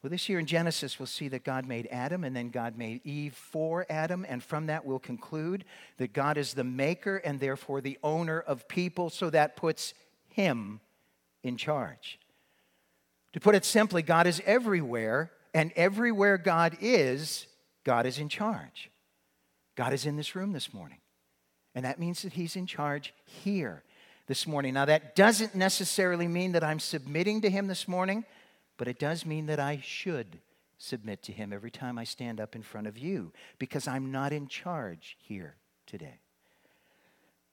Well, 0.03 0.11
this 0.11 0.29
year 0.29 0.39
in 0.39 0.47
Genesis, 0.47 0.99
we'll 0.99 1.07
see 1.07 1.29
that 1.29 1.45
God 1.45 1.67
made 1.67 1.89
Adam 1.91 2.23
and 2.23 2.37
then 2.37 2.51
God 2.51 2.79
made 2.79 3.01
Eve 3.05 3.35
for 3.35 3.87
Adam. 3.91 4.25
And 4.29 4.43
from 4.43 4.67
that, 4.67 4.85
we'll 4.85 4.99
conclude 4.99 5.65
that 5.97 6.13
God 6.13 6.37
is 6.39 6.55
the 6.55 6.65
maker 6.65 7.17
and 7.17 7.41
therefore 7.41 7.81
the 7.81 7.99
owner 8.03 8.39
of 8.39 8.69
people. 8.69 9.11
So 9.11 9.31
that 9.31 9.57
puts 9.57 9.95
him 10.29 10.81
in 11.43 11.57
charge. 11.57 12.19
To 13.33 13.41
put 13.41 13.55
it 13.55 13.65
simply, 13.65 14.03
God 14.03 14.27
is 14.27 14.41
everywhere. 14.47 15.33
And 15.53 15.73
everywhere 15.75 16.37
God 16.37 16.77
is, 16.81 17.47
God 17.83 18.05
is 18.05 18.19
in 18.19 18.29
charge. 18.29 18.91
God 19.75 19.93
is 19.93 20.05
in 20.05 20.17
this 20.17 20.35
room 20.35 20.53
this 20.53 20.75
morning. 20.75 20.99
And 21.75 21.85
that 21.85 21.99
means 21.99 22.23
that 22.23 22.35
He's 22.35 22.57
in 22.57 22.67
charge 22.67 23.15
here 23.25 23.83
this 24.27 24.47
morning. 24.47 24.75
Now, 24.75 24.85
that 24.85 25.15
doesn't 25.15 25.55
necessarily 25.55 26.29
mean 26.29 26.53
that 26.53 26.65
I'm 26.65 26.81
submitting 26.81 27.41
to 27.43 27.51
Him 27.51 27.67
this 27.67 27.87
morning. 27.87 28.25
But 28.77 28.89
it 28.89 28.99
does 28.99 29.25
mean 29.25 29.47
that 29.47 29.61
I 29.61 29.81
should 29.83 30.41
submit 30.79 31.23
to 31.25 31.33
Him 31.33 31.53
every 31.53 31.71
time 31.71 31.99
I 31.99 32.05
stand 32.05 32.41
up 32.41 32.55
in 32.55 32.63
front 32.63 32.87
of 32.87 32.99
you 32.99 33.33
because 33.59 33.89
I'm 33.89 34.13
not 34.13 34.33
in 34.33 34.49
charge 34.49 35.17
here 35.21 35.57
today. 35.87 36.21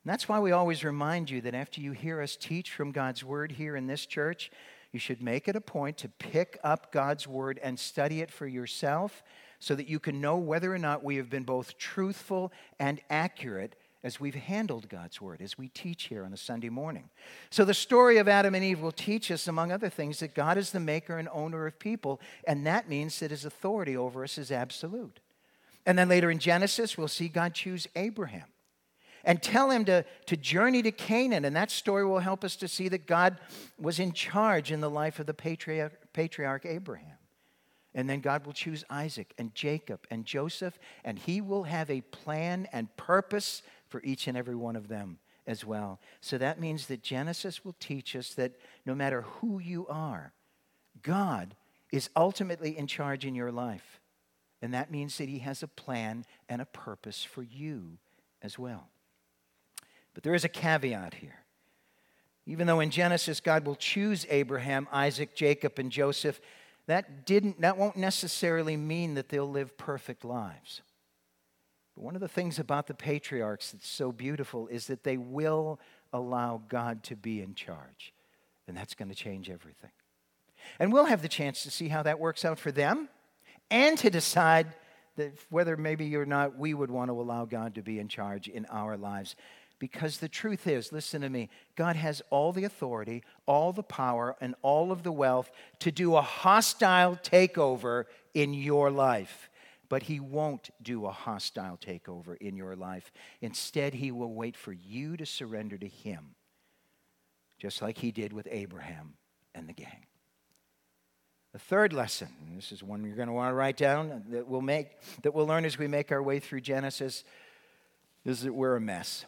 And 0.03 0.11
that's 0.11 0.27
why 0.27 0.39
we 0.39 0.51
always 0.51 0.83
remind 0.83 1.29
you 1.29 1.39
that 1.41 1.55
after 1.55 1.79
you 1.79 1.93
hear 1.93 2.21
us 2.21 2.35
teach 2.35 2.71
from 2.71 2.91
God's 2.91 3.23
Word 3.23 3.53
here 3.53 3.75
in 3.77 3.87
this 3.87 4.05
church, 4.05 4.51
you 4.91 4.99
should 4.99 5.23
make 5.23 5.47
it 5.47 5.55
a 5.55 5.61
point 5.61 5.97
to 5.99 6.09
pick 6.09 6.59
up 6.63 6.91
God's 6.91 7.25
Word 7.25 7.59
and 7.63 7.79
study 7.79 8.19
it 8.19 8.29
for 8.29 8.45
yourself 8.45 9.23
so 9.59 9.75
that 9.75 9.87
you 9.87 9.99
can 9.99 10.19
know 10.19 10.37
whether 10.37 10.73
or 10.73 10.77
not 10.77 11.05
we 11.05 11.15
have 11.15 11.29
been 11.29 11.43
both 11.43 11.77
truthful 11.77 12.51
and 12.79 12.99
accurate 13.09 13.77
as 14.03 14.19
we've 14.19 14.35
handled 14.35 14.89
God's 14.89 15.21
word, 15.21 15.41
as 15.41 15.57
we 15.57 15.69
teach 15.69 16.03
here 16.03 16.25
on 16.25 16.33
a 16.33 16.37
Sunday 16.37 16.69
morning. 16.69 17.09
So, 17.49 17.63
the 17.63 17.73
story 17.73 18.17
of 18.17 18.27
Adam 18.27 18.53
and 18.53 18.63
Eve 18.63 18.81
will 18.81 18.91
teach 18.91 19.31
us, 19.31 19.47
among 19.47 19.71
other 19.71 19.89
things, 19.89 20.19
that 20.19 20.35
God 20.35 20.57
is 20.57 20.71
the 20.71 20.79
maker 20.79 21.17
and 21.17 21.29
owner 21.31 21.65
of 21.65 21.79
people, 21.79 22.19
and 22.45 22.67
that 22.67 22.89
means 22.89 23.19
that 23.19 23.31
his 23.31 23.45
authority 23.45 23.95
over 23.95 24.23
us 24.23 24.37
is 24.37 24.51
absolute. 24.51 25.19
And 25.85 25.97
then 25.97 26.09
later 26.09 26.29
in 26.31 26.39
Genesis, 26.39 26.97
we'll 26.97 27.07
see 27.07 27.27
God 27.27 27.53
choose 27.53 27.87
Abraham 27.95 28.47
and 29.23 29.41
tell 29.41 29.69
him 29.69 29.85
to, 29.85 30.05
to 30.25 30.37
journey 30.37 30.81
to 30.81 30.91
Canaan. 30.91 31.45
And 31.45 31.55
that 31.55 31.71
story 31.71 32.05
will 32.05 32.19
help 32.19 32.43
us 32.43 32.55
to 32.57 32.67
see 32.67 32.89
that 32.89 33.07
God 33.07 33.37
was 33.79 33.99
in 33.99 34.11
charge 34.11 34.71
in 34.71 34.81
the 34.81 34.89
life 34.89 35.19
of 35.19 35.25
the 35.25 35.33
patriarch, 35.33 35.93
patriarch 36.13 36.65
Abraham. 36.65 37.17
And 37.95 38.09
then 38.09 38.21
God 38.21 38.45
will 38.45 38.53
choose 38.53 38.83
Isaac 38.89 39.33
and 39.37 39.53
Jacob 39.53 40.07
and 40.09 40.25
Joseph, 40.25 40.79
and 41.03 41.19
he 41.19 41.41
will 41.41 41.63
have 41.63 41.89
a 41.91 42.01
plan 42.01 42.67
and 42.73 42.95
purpose 42.97 43.61
for 43.93 44.01
each 44.03 44.27
and 44.27 44.35
every 44.35 44.55
one 44.55 44.75
of 44.75 44.87
them 44.87 45.19
as 45.45 45.63
well. 45.63 45.99
So 46.19 46.39
that 46.39 46.59
means 46.59 46.87
that 46.87 47.03
Genesis 47.03 47.63
will 47.63 47.75
teach 47.79 48.15
us 48.15 48.33
that 48.33 48.53
no 48.87 48.95
matter 48.95 49.21
who 49.21 49.59
you 49.59 49.85
are, 49.85 50.33
God 51.03 51.53
is 51.91 52.09
ultimately 52.15 52.75
in 52.75 52.87
charge 52.87 53.23
in 53.23 53.35
your 53.35 53.51
life. 53.51 54.01
And 54.63 54.73
that 54.73 54.89
means 54.89 55.19
that 55.19 55.29
He 55.29 55.37
has 55.39 55.61
a 55.61 55.67
plan 55.67 56.25
and 56.49 56.59
a 56.59 56.65
purpose 56.65 57.23
for 57.23 57.43
you 57.43 57.99
as 58.41 58.57
well. 58.57 58.87
But 60.15 60.23
there 60.23 60.33
is 60.33 60.43
a 60.43 60.49
caveat 60.49 61.13
here. 61.13 61.43
Even 62.47 62.65
though 62.65 62.79
in 62.79 62.89
Genesis 62.89 63.39
God 63.41 63.63
will 63.63 63.75
choose 63.75 64.25
Abraham, 64.31 64.87
Isaac, 64.91 65.35
Jacob, 65.35 65.77
and 65.77 65.91
Joseph, 65.91 66.41
that, 66.87 67.27
didn't, 67.27 67.61
that 67.61 67.77
won't 67.77 67.97
necessarily 67.97 68.75
mean 68.75 69.13
that 69.13 69.29
they'll 69.29 69.47
live 69.47 69.77
perfect 69.77 70.25
lives. 70.25 70.81
But 71.95 72.03
one 72.03 72.15
of 72.15 72.21
the 72.21 72.27
things 72.27 72.59
about 72.59 72.87
the 72.87 72.93
patriarchs 72.93 73.71
that's 73.71 73.87
so 73.87 74.11
beautiful 74.11 74.67
is 74.67 74.87
that 74.87 75.03
they 75.03 75.17
will 75.17 75.79
allow 76.11 76.61
God 76.69 77.03
to 77.03 77.15
be 77.15 77.41
in 77.41 77.55
charge. 77.55 78.13
And 78.67 78.75
that's 78.75 78.95
going 78.95 79.09
to 79.09 79.15
change 79.15 79.49
everything. 79.49 79.91
And 80.79 80.93
we'll 80.93 81.05
have 81.05 81.21
the 81.21 81.27
chance 81.27 81.63
to 81.63 81.71
see 81.71 81.89
how 81.89 82.03
that 82.03 82.19
works 82.19 82.45
out 82.45 82.57
for 82.57 82.71
them 82.71 83.09
and 83.69 83.97
to 83.99 84.09
decide 84.09 84.67
that 85.17 85.33
whether 85.49 85.77
maybe 85.77 86.15
or 86.15 86.25
not 86.25 86.57
we 86.57 86.73
would 86.73 86.89
want 86.89 87.09
to 87.09 87.19
allow 87.19 87.45
God 87.45 87.75
to 87.75 87.81
be 87.81 87.99
in 87.99 88.07
charge 88.07 88.47
in 88.47 88.65
our 88.67 88.97
lives. 88.97 89.35
Because 89.77 90.17
the 90.17 90.29
truth 90.29 90.65
is, 90.65 90.93
listen 90.93 91.21
to 91.21 91.29
me, 91.29 91.49
God 91.75 91.95
has 91.97 92.21
all 92.29 92.53
the 92.53 92.63
authority, 92.63 93.23
all 93.45 93.73
the 93.73 93.83
power, 93.83 94.35
and 94.39 94.55
all 94.61 94.91
of 94.91 95.03
the 95.03 95.11
wealth 95.11 95.51
to 95.79 95.91
do 95.91 96.15
a 96.15 96.21
hostile 96.21 97.17
takeover 97.17 98.05
in 98.33 98.53
your 98.53 98.89
life 98.89 99.49
but 99.93 100.01
he 100.01 100.19
won't 100.19 100.71
do 100.81 101.05
a 101.05 101.11
hostile 101.11 101.77
takeover 101.77 102.35
in 102.37 102.57
your 102.57 102.75
life. 102.75 103.11
Instead, 103.41 103.93
he 103.93 104.09
will 104.09 104.33
wait 104.33 104.57
for 104.57 104.73
you 104.73 105.15
to 105.15 105.23
surrender 105.23 105.77
to 105.77 105.87
him, 105.87 106.33
just 107.59 107.79
like 107.79 107.99
he 107.99 108.11
did 108.11 108.33
with 108.33 108.47
Abraham 108.49 109.13
and 109.53 109.69
the 109.69 109.73
gang. 109.73 110.07
The 111.51 111.59
third 111.59 111.93
lesson, 111.93 112.29
this 112.55 112.71
is 112.71 112.81
one 112.81 113.03
you're 113.03 113.15
going 113.15 113.27
to 113.27 113.35
want 113.35 113.51
to 113.51 113.53
write 113.53 113.77
down 113.77 114.11
uh, 114.11 114.19
that 114.31 114.47
we'll 114.47 114.61
make 114.61 114.87
that 115.21 115.35
we'll 115.35 115.45
learn 115.45 115.63
as 115.63 115.77
we 115.77 115.85
make 115.85 116.11
our 116.11 116.23
way 116.23 116.39
through 116.39 116.61
Genesis, 116.61 117.23
is 118.25 118.41
that 118.41 118.53
we're 118.55 118.75
a 118.75 118.81
mess. 118.81 119.25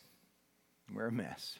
We're 0.92 1.10
a 1.10 1.12
mess. 1.12 1.60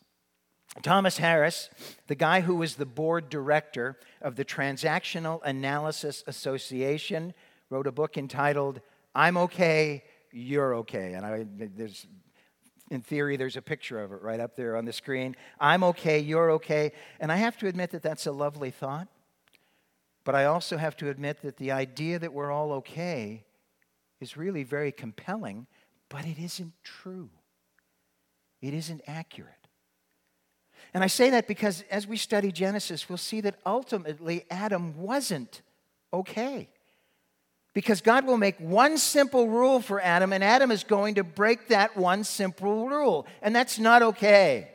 Thomas 0.82 1.20
Harris, 1.20 1.70
the 2.08 2.16
guy 2.16 2.42
who 2.42 2.56
was 2.56 2.74
the 2.74 2.88
board 2.88 3.30
director 3.30 4.00
of 4.20 4.36
the 4.36 4.44
Transactional 4.44 5.42
Analysis 5.44 6.24
Association, 6.26 7.36
wrote 7.70 7.86
a 7.86 7.92
book 7.92 8.18
entitled 8.18 8.82
I'm 9.16 9.38
okay, 9.38 10.04
you're 10.32 10.76
okay. 10.76 11.14
And 11.14 11.26
I, 11.26 11.46
there's 11.58 12.06
in 12.92 13.02
theory, 13.02 13.36
there's 13.36 13.58
a 13.58 13.62
picture 13.62 14.00
of 14.00 14.12
it 14.12 14.22
right 14.22 14.40
up 14.40 14.56
there 14.56 14.76
on 14.76 14.86
the 14.86 14.94
screen. 14.94 15.36
I'm 15.60 15.84
okay, 15.84 16.20
you're 16.20 16.52
okay. 16.52 16.92
And 17.20 17.32
I 17.32 17.38
have 17.38 17.58
to 17.58 17.68
admit 17.68 17.92
that 17.92 18.04
that's 18.04 18.28
a 18.28 18.32
lovely 18.32 18.70
thought. 18.70 19.08
But 20.24 20.36
I 20.36 20.46
also 20.46 20.78
have 20.78 20.96
to 20.98 21.10
admit 21.10 21.42
that 21.42 21.58
the 21.58 21.72
idea 21.72 22.20
that 22.20 22.34
we're 22.34 22.52
all 22.52 22.74
okay 22.74 23.44
is 24.20 24.38
really 24.38 24.64
very 24.64 24.92
compelling, 24.92 25.68
but 26.10 26.26
it 26.26 26.38
isn't 26.40 26.74
true. 26.84 27.30
It 28.62 28.74
isn't 28.74 29.02
accurate. 29.08 29.68
And 30.94 31.04
I 31.04 31.08
say 31.08 31.30
that 31.32 31.48
because 31.48 31.84
as 31.90 32.08
we 32.08 32.18
study 32.18 32.52
Genesis, 32.52 33.10
we'll 33.10 33.18
see 33.18 33.42
that 33.42 33.60
ultimately 33.66 34.46
Adam 34.50 34.98
wasn't 34.98 35.62
okay. 36.14 36.70
Because 37.76 38.00
God 38.00 38.26
will 38.26 38.38
make 38.38 38.58
one 38.58 38.98
simple 38.98 39.50
rule 39.50 39.82
for 39.82 40.00
Adam, 40.00 40.32
and 40.32 40.42
Adam 40.44 40.72
is 40.72 40.86
going 40.86 41.16
to 41.16 41.26
break 41.26 41.68
that 41.68 41.96
one 41.98 42.24
simple 42.24 42.88
rule. 42.88 43.28
And 43.42 43.54
that's 43.54 43.78
not 43.78 44.02
okay. 44.02 44.72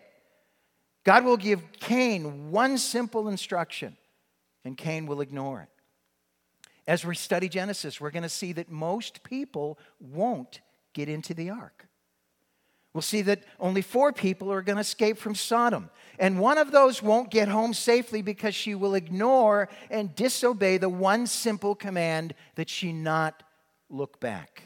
God 1.03 1.25
will 1.25 1.39
give 1.39 1.73
Cain 1.73 2.51
one 2.51 2.77
simple 2.77 3.29
instruction, 3.29 3.97
and 4.67 4.77
Cain 4.77 5.07
will 5.07 5.23
ignore 5.23 5.63
it. 5.63 5.69
As 6.87 7.05
we 7.05 7.15
study 7.15 7.49
Genesis, 7.49 8.03
we're 8.03 8.11
going 8.11 8.23
to 8.23 8.29
see 8.29 8.53
that 8.53 8.71
most 8.71 9.23
people 9.23 9.79
won't 9.99 10.61
get 10.93 11.09
into 11.09 11.33
the 11.33 11.49
ark. 11.49 11.87
We'll 12.93 13.03
see 13.03 13.23
that 13.23 13.45
only 13.61 13.83
four 13.83 14.13
people 14.13 14.53
are 14.53 14.63
going 14.63 14.77
to 14.77 14.81
escape 14.81 15.17
from 15.17 15.35
Sodom. 15.35 15.91
And 16.19 16.41
one 16.41 16.59
of 16.59 16.73
those 16.73 17.03
won't 17.03 17.31
get 17.31 17.49
home 17.49 17.73
safely 17.73 18.21
because 18.21 18.55
she 18.55 18.75
will 18.75 18.95
ignore 18.95 19.69
and 19.91 20.15
disobey 20.15 20.77
the 20.77 20.89
one 20.89 21.27
simple 21.27 21.75
command 21.75 22.35
that 22.57 22.69
she 22.69 22.93
not 22.93 23.45
look 23.89 24.19
back. 24.19 24.65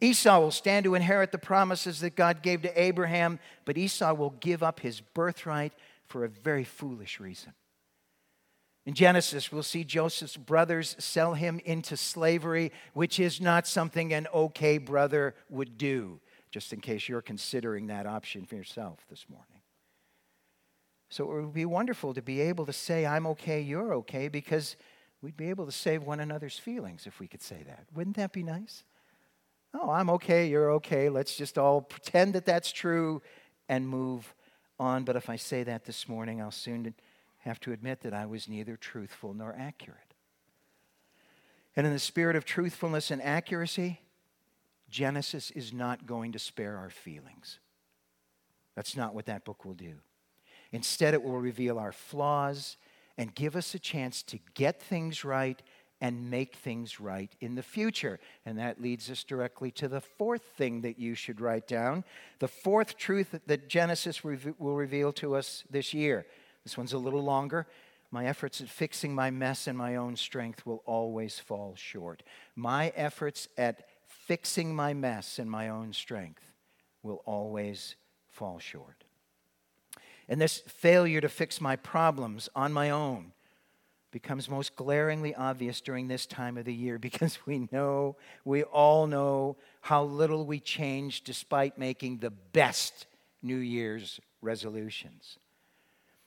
Esau 0.00 0.40
will 0.40 0.50
stand 0.50 0.84
to 0.84 0.94
inherit 0.94 1.32
the 1.32 1.38
promises 1.38 2.00
that 2.00 2.16
God 2.16 2.42
gave 2.42 2.62
to 2.62 2.80
Abraham, 2.80 3.38
but 3.64 3.78
Esau 3.78 4.12
will 4.12 4.30
give 4.40 4.62
up 4.62 4.80
his 4.80 5.00
birthright 5.00 5.72
for 6.06 6.24
a 6.24 6.28
very 6.28 6.64
foolish 6.64 7.18
reason. 7.18 7.52
In 8.84 8.94
Genesis, 8.94 9.50
we'll 9.50 9.62
see 9.62 9.84
Joseph's 9.84 10.36
brothers 10.36 10.96
sell 10.98 11.34
him 11.34 11.60
into 11.64 11.96
slavery, 11.96 12.72
which 12.92 13.18
is 13.18 13.40
not 13.40 13.66
something 13.66 14.12
an 14.12 14.26
okay 14.34 14.78
brother 14.78 15.34
would 15.48 15.78
do 15.78 16.20
just 16.56 16.72
in 16.72 16.80
case 16.80 17.06
you're 17.06 17.20
considering 17.20 17.88
that 17.88 18.06
option 18.06 18.46
for 18.46 18.54
yourself 18.54 19.04
this 19.10 19.26
morning. 19.28 19.60
So 21.10 21.30
it 21.30 21.42
would 21.42 21.52
be 21.52 21.66
wonderful 21.66 22.14
to 22.14 22.22
be 22.22 22.40
able 22.40 22.64
to 22.64 22.72
say, 22.72 23.04
I'm 23.04 23.26
okay, 23.26 23.60
you're 23.60 23.92
okay, 23.96 24.28
because 24.28 24.74
we'd 25.20 25.36
be 25.36 25.50
able 25.50 25.66
to 25.66 25.70
save 25.70 26.04
one 26.04 26.18
another's 26.18 26.58
feelings 26.58 27.06
if 27.06 27.20
we 27.20 27.28
could 27.28 27.42
say 27.42 27.62
that. 27.66 27.84
Wouldn't 27.94 28.16
that 28.16 28.32
be 28.32 28.42
nice? 28.42 28.84
Oh, 29.74 29.90
I'm 29.90 30.08
okay, 30.08 30.46
you're 30.46 30.72
okay. 30.76 31.10
Let's 31.10 31.36
just 31.36 31.58
all 31.58 31.82
pretend 31.82 32.32
that 32.32 32.46
that's 32.46 32.72
true 32.72 33.20
and 33.68 33.86
move 33.86 34.34
on. 34.80 35.04
But 35.04 35.16
if 35.16 35.28
I 35.28 35.36
say 35.36 35.62
that 35.62 35.84
this 35.84 36.08
morning, 36.08 36.40
I'll 36.40 36.50
soon 36.50 36.94
have 37.40 37.60
to 37.60 37.72
admit 37.72 38.00
that 38.00 38.14
I 38.14 38.24
was 38.24 38.48
neither 38.48 38.78
truthful 38.78 39.34
nor 39.34 39.54
accurate. 39.58 40.14
And 41.76 41.86
in 41.86 41.92
the 41.92 41.98
spirit 41.98 42.34
of 42.34 42.46
truthfulness 42.46 43.10
and 43.10 43.20
accuracy, 43.20 44.00
Genesis 44.96 45.50
is 45.50 45.74
not 45.74 46.06
going 46.06 46.32
to 46.32 46.38
spare 46.38 46.78
our 46.78 46.88
feelings. 46.88 47.58
That's 48.74 48.96
not 48.96 49.14
what 49.14 49.26
that 49.26 49.44
book 49.44 49.66
will 49.66 49.74
do. 49.74 49.96
Instead, 50.72 51.12
it 51.12 51.22
will 51.22 51.38
reveal 51.38 51.78
our 51.78 51.92
flaws 51.92 52.78
and 53.18 53.34
give 53.34 53.56
us 53.56 53.74
a 53.74 53.78
chance 53.78 54.22
to 54.22 54.38
get 54.54 54.80
things 54.80 55.22
right 55.22 55.60
and 56.00 56.30
make 56.30 56.56
things 56.56 56.98
right 56.98 57.30
in 57.42 57.56
the 57.56 57.62
future. 57.62 58.18
And 58.46 58.58
that 58.58 58.80
leads 58.80 59.10
us 59.10 59.22
directly 59.22 59.70
to 59.72 59.86
the 59.86 60.00
fourth 60.00 60.44
thing 60.56 60.80
that 60.80 60.98
you 60.98 61.14
should 61.14 61.42
write 61.42 61.68
down. 61.68 62.02
The 62.38 62.48
fourth 62.48 62.96
truth 62.96 63.38
that 63.44 63.68
Genesis 63.68 64.24
will 64.24 64.76
reveal 64.76 65.12
to 65.12 65.36
us 65.36 65.62
this 65.68 65.92
year. 65.92 66.24
This 66.64 66.78
one's 66.78 66.94
a 66.94 66.98
little 66.98 67.22
longer. 67.22 67.66
My 68.10 68.24
efforts 68.24 68.62
at 68.62 68.70
fixing 68.70 69.14
my 69.14 69.30
mess 69.30 69.68
in 69.68 69.76
my 69.76 69.96
own 69.96 70.16
strength 70.16 70.64
will 70.64 70.82
always 70.86 71.38
fall 71.38 71.74
short. 71.76 72.22
My 72.54 72.94
efforts 72.96 73.48
at 73.58 73.86
fixing 74.26 74.74
my 74.74 74.92
mess 74.92 75.38
in 75.38 75.48
my 75.48 75.68
own 75.68 75.92
strength 75.92 76.42
will 77.02 77.22
always 77.24 77.94
fall 78.28 78.58
short. 78.58 79.04
And 80.28 80.40
this 80.40 80.58
failure 80.66 81.20
to 81.20 81.28
fix 81.28 81.60
my 81.60 81.76
problems 81.76 82.48
on 82.54 82.72
my 82.72 82.90
own 82.90 83.32
becomes 84.10 84.48
most 84.48 84.74
glaringly 84.74 85.34
obvious 85.34 85.80
during 85.80 86.08
this 86.08 86.26
time 86.26 86.58
of 86.58 86.64
the 86.64 86.74
year 86.74 86.98
because 87.08 87.38
we 87.46 87.68
know, 87.70 88.16
we 88.44 88.64
all 88.64 89.06
know 89.06 89.56
how 89.80 90.02
little 90.02 90.44
we 90.44 90.58
change 90.58 91.22
despite 91.22 91.78
making 91.78 92.18
the 92.18 92.30
best 92.30 93.06
New 93.42 93.58
Year's 93.58 94.18
resolutions. 94.42 95.38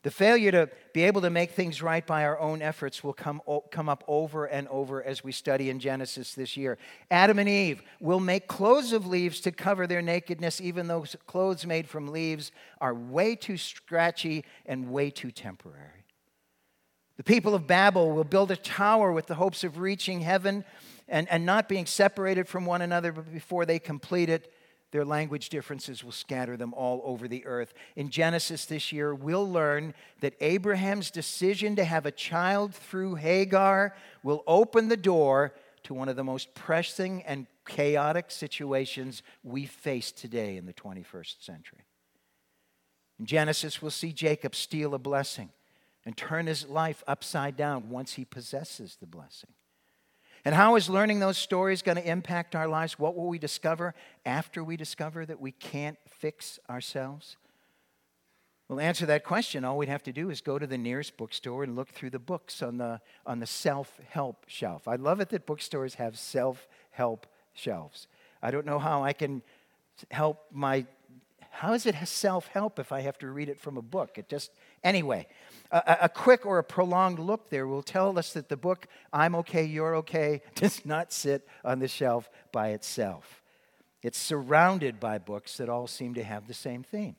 The 0.01 0.12
failure 0.12 0.51
to 0.51 0.69
be 0.93 1.03
able 1.03 1.21
to 1.21 1.29
make 1.29 1.51
things 1.51 1.81
right 1.81 2.05
by 2.05 2.23
our 2.23 2.39
own 2.39 2.62
efforts 2.62 3.03
will 3.03 3.13
come, 3.13 3.41
come 3.69 3.89
up 3.89 4.03
over 4.07 4.45
and 4.45 4.65
over 4.69 5.03
as 5.03 5.25
we 5.25 5.33
study 5.33 5.69
in 5.69 5.79
Genesis 5.79 6.33
this 6.35 6.55
year. 6.55 6.77
Adam 7.12 7.38
and 7.38 7.49
Eve 7.49 7.81
will 7.99 8.21
make 8.21 8.47
clothes 8.47 8.93
of 8.93 9.05
leaves 9.05 9.41
to 9.41 9.51
cover 9.51 9.88
their 9.88 10.01
nakedness, 10.01 10.62
even 10.62 10.88
though 10.88 11.03
clothes 11.27 11.65
made 11.65 11.88
from 11.89 12.07
leaves 12.07 12.53
are 12.79 12.93
way 12.93 13.35
too 13.35 13.57
scratchy 13.57 14.45
and 14.65 14.89
way 14.89 15.09
too 15.09 15.31
temporary. 15.31 16.05
The 17.17 17.23
people 17.23 17.53
of 17.53 17.67
Babel 17.67 18.13
will 18.13 18.23
build 18.23 18.51
a 18.51 18.55
tower 18.55 19.12
with 19.12 19.27
the 19.27 19.35
hopes 19.35 19.65
of 19.65 19.79
reaching 19.79 20.21
heaven 20.21 20.63
and, 21.09 21.27
and 21.29 21.45
not 21.45 21.67
being 21.67 21.85
separated 21.85 22.47
from 22.47 22.65
one 22.65 22.81
another 22.81 23.12
before 23.12 23.65
they 23.65 23.79
complete 23.79 24.29
it 24.29 24.53
their 24.91 25.06
language 25.06 25.49
differences 25.49 26.04
will 26.04 26.12
scatter 26.12 26.58
them 26.58 26.73
all 26.73 27.02
over 27.04 27.28
the 27.28 27.45
earth. 27.45 27.73
In 27.95 28.10
Genesis 28.10 28.65
this 28.65 28.91
year, 28.91 29.13
we'll 29.13 29.49
learn 29.49 29.93
that 30.21 30.36
Abraham's 30.41 31.12
decision 31.12 31.75
to 31.75 31.84
have 31.84 32.06
a 32.06 32.12
child 32.12 32.73
through 32.73 33.15
Hagar 33.15 33.95
will 34.23 34.43
open 34.47 34.88
the 34.88 34.97
door 34.97 35.54
to 35.84 35.93
one 35.93 36.10
of 36.10 36.15
the 36.15 36.23
most 36.23 36.54
pressing 36.56 37.23
and 37.23 37.45
chaotic 37.65 38.32
situations 38.32 39.21
we 39.43 39.65
face 39.65 40.12
today 40.12 40.58
in 40.58 40.65
the 40.65 40.73
21st 40.73 41.43
century. 41.43 41.86
In 43.19 43.25
Genesis, 43.25 43.82
we'll 43.82 43.91
see 43.91 44.12
Jacob 44.12 44.56
steal 44.56 44.95
a 44.95 44.99
blessing 44.99 45.49
and 46.06 46.17
turn 46.17 46.47
his 46.47 46.67
life 46.67 47.04
upside 47.06 47.56
down 47.56 47.89
once 47.89 48.13
he 48.13 48.25
possesses 48.25 48.97
the 48.99 49.06
blessing. 49.06 49.52
And 50.45 50.56
how 50.56 50.75
is 50.75 50.89
learning 50.89 51.19
those 51.19 51.38
stories 51.38 51.82
going 51.82 51.97
to 51.97 52.10
impact 52.10 52.56
our 52.56 52.67
lives? 52.67 52.97
What 52.97 53.15
will 53.15 53.28
we 53.28 53.39
discover 53.39 53.93
after 54.25 54.63
we 54.63 54.78
discover 54.78 55.25
that 55.25 55.39
we 55.39 55.52
can't 55.52 55.97
fix 56.08 56.60
ourselves? 56.69 57.38
We'll 58.69 58.80
answer 58.80 59.08
that 59.08 59.23
question. 59.23 59.65
All 59.65 59.78
we'd 59.78 59.89
have 59.89 60.04
to 60.04 60.13
do 60.13 60.30
is 60.30 60.41
go 60.41 60.60
to 60.60 60.67
the 60.67 60.78
nearest 60.78 61.17
bookstore 61.17 61.63
and 61.63 61.75
look 61.75 61.89
through 61.89 62.12
the 62.12 62.19
books 62.19 62.62
on 62.62 62.78
the, 62.78 63.02
on 63.25 63.39
the 63.39 63.47
self 63.47 63.99
help 64.10 64.45
shelf. 64.47 64.88
I 64.88 64.95
love 64.95 65.19
it 65.19 65.30
that 65.30 65.47
bookstores 65.47 65.95
have 65.95 66.17
self 66.17 66.67
help 66.91 67.25
shelves. 67.54 68.08
I 68.43 68.52
don't 68.52 68.67
know 68.67 68.78
how 68.80 69.04
I 69.04 69.13
can 69.13 69.41
help 70.12 70.45
my. 70.52 70.86
How 71.49 71.73
is 71.73 71.88
it 71.88 71.95
self 72.08 72.47
help 72.47 72.78
if 72.78 72.91
I 72.91 73.02
have 73.02 73.17
to 73.17 73.28
read 73.28 73.49
it 73.49 73.60
from 73.60 73.75
a 73.78 73.82
book? 73.82 74.17
It 74.17 74.30
just. 74.30 74.52
Anyway, 74.83 75.27
a, 75.71 75.97
a, 76.01 76.09
quick 76.09 76.45
or 76.45 76.57
a 76.57 76.63
prolonged 76.63 77.19
look 77.19 77.49
there 77.49 77.67
will 77.67 77.83
tell 77.83 78.17
us 78.17 78.33
that 78.33 78.49
the 78.49 78.57
book, 78.57 78.87
I'm 79.13 79.35
okay, 79.35 79.65
you're 79.65 79.95
okay, 79.97 80.41
does 80.55 80.85
not 80.85 81.11
sit 81.11 81.47
on 81.63 81.79
the 81.79 81.87
shelf 81.87 82.29
by 82.51 82.69
itself. 82.69 83.43
It's 84.01 84.17
surrounded 84.17 84.99
by 84.99 85.17
books 85.17 85.57
that 85.57 85.69
all 85.69 85.87
seem 85.87 86.13
to 86.13 86.23
have 86.23 86.47
the 86.47 86.53
same 86.53 86.83
theme. 86.83 87.15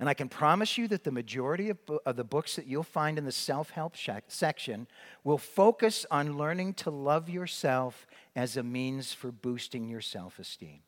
And 0.00 0.08
I 0.08 0.14
can 0.14 0.28
promise 0.28 0.78
you 0.78 0.86
that 0.88 1.02
the 1.02 1.10
majority 1.10 1.70
of, 1.70 1.78
of 2.06 2.14
the 2.14 2.24
books 2.24 2.54
that 2.54 2.66
you'll 2.66 2.84
find 2.84 3.18
in 3.18 3.24
the 3.24 3.32
self 3.32 3.70
help 3.70 3.96
section 4.28 4.86
will 5.24 5.38
focus 5.38 6.06
on 6.10 6.38
learning 6.38 6.74
to 6.74 6.90
love 6.90 7.28
yourself 7.28 8.06
as 8.36 8.56
a 8.56 8.62
means 8.62 9.12
for 9.12 9.32
boosting 9.32 9.88
your 9.88 10.00
self 10.00 10.38
esteem. 10.38 10.80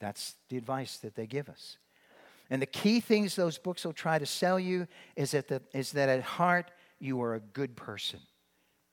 That's 0.00 0.34
the 0.48 0.56
advice 0.56 0.96
that 0.98 1.14
they 1.14 1.28
give 1.28 1.48
us. 1.48 1.76
And 2.52 2.60
the 2.60 2.66
key 2.66 3.00
things 3.00 3.34
those 3.34 3.56
books 3.56 3.82
will 3.82 3.94
try 3.94 4.18
to 4.18 4.26
sell 4.26 4.60
you 4.60 4.86
is 5.16 5.30
that, 5.30 5.48
the, 5.48 5.62
is 5.72 5.92
that 5.92 6.10
at 6.10 6.22
heart, 6.22 6.70
you 6.98 7.22
are 7.22 7.34
a 7.34 7.40
good 7.40 7.76
person. 7.76 8.20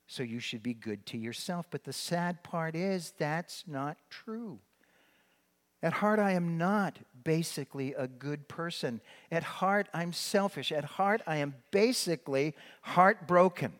So 0.06 0.22
you 0.22 0.40
should 0.40 0.62
be 0.62 0.72
good 0.72 1.04
to 1.06 1.18
yourself. 1.18 1.66
But 1.70 1.84
the 1.84 1.92
sad 1.92 2.42
part 2.42 2.74
is 2.74 3.12
that's 3.18 3.64
not 3.66 3.98
true. 4.08 4.60
At 5.82 5.92
heart, 5.92 6.18
I 6.18 6.32
am 6.32 6.56
not 6.56 7.00
basically 7.22 7.92
a 7.92 8.08
good 8.08 8.48
person. 8.48 9.02
At 9.30 9.42
heart, 9.42 9.90
I'm 9.92 10.14
selfish. 10.14 10.72
At 10.72 10.84
heart, 10.84 11.20
I 11.26 11.36
am 11.36 11.54
basically 11.70 12.54
heartbroken 12.80 13.74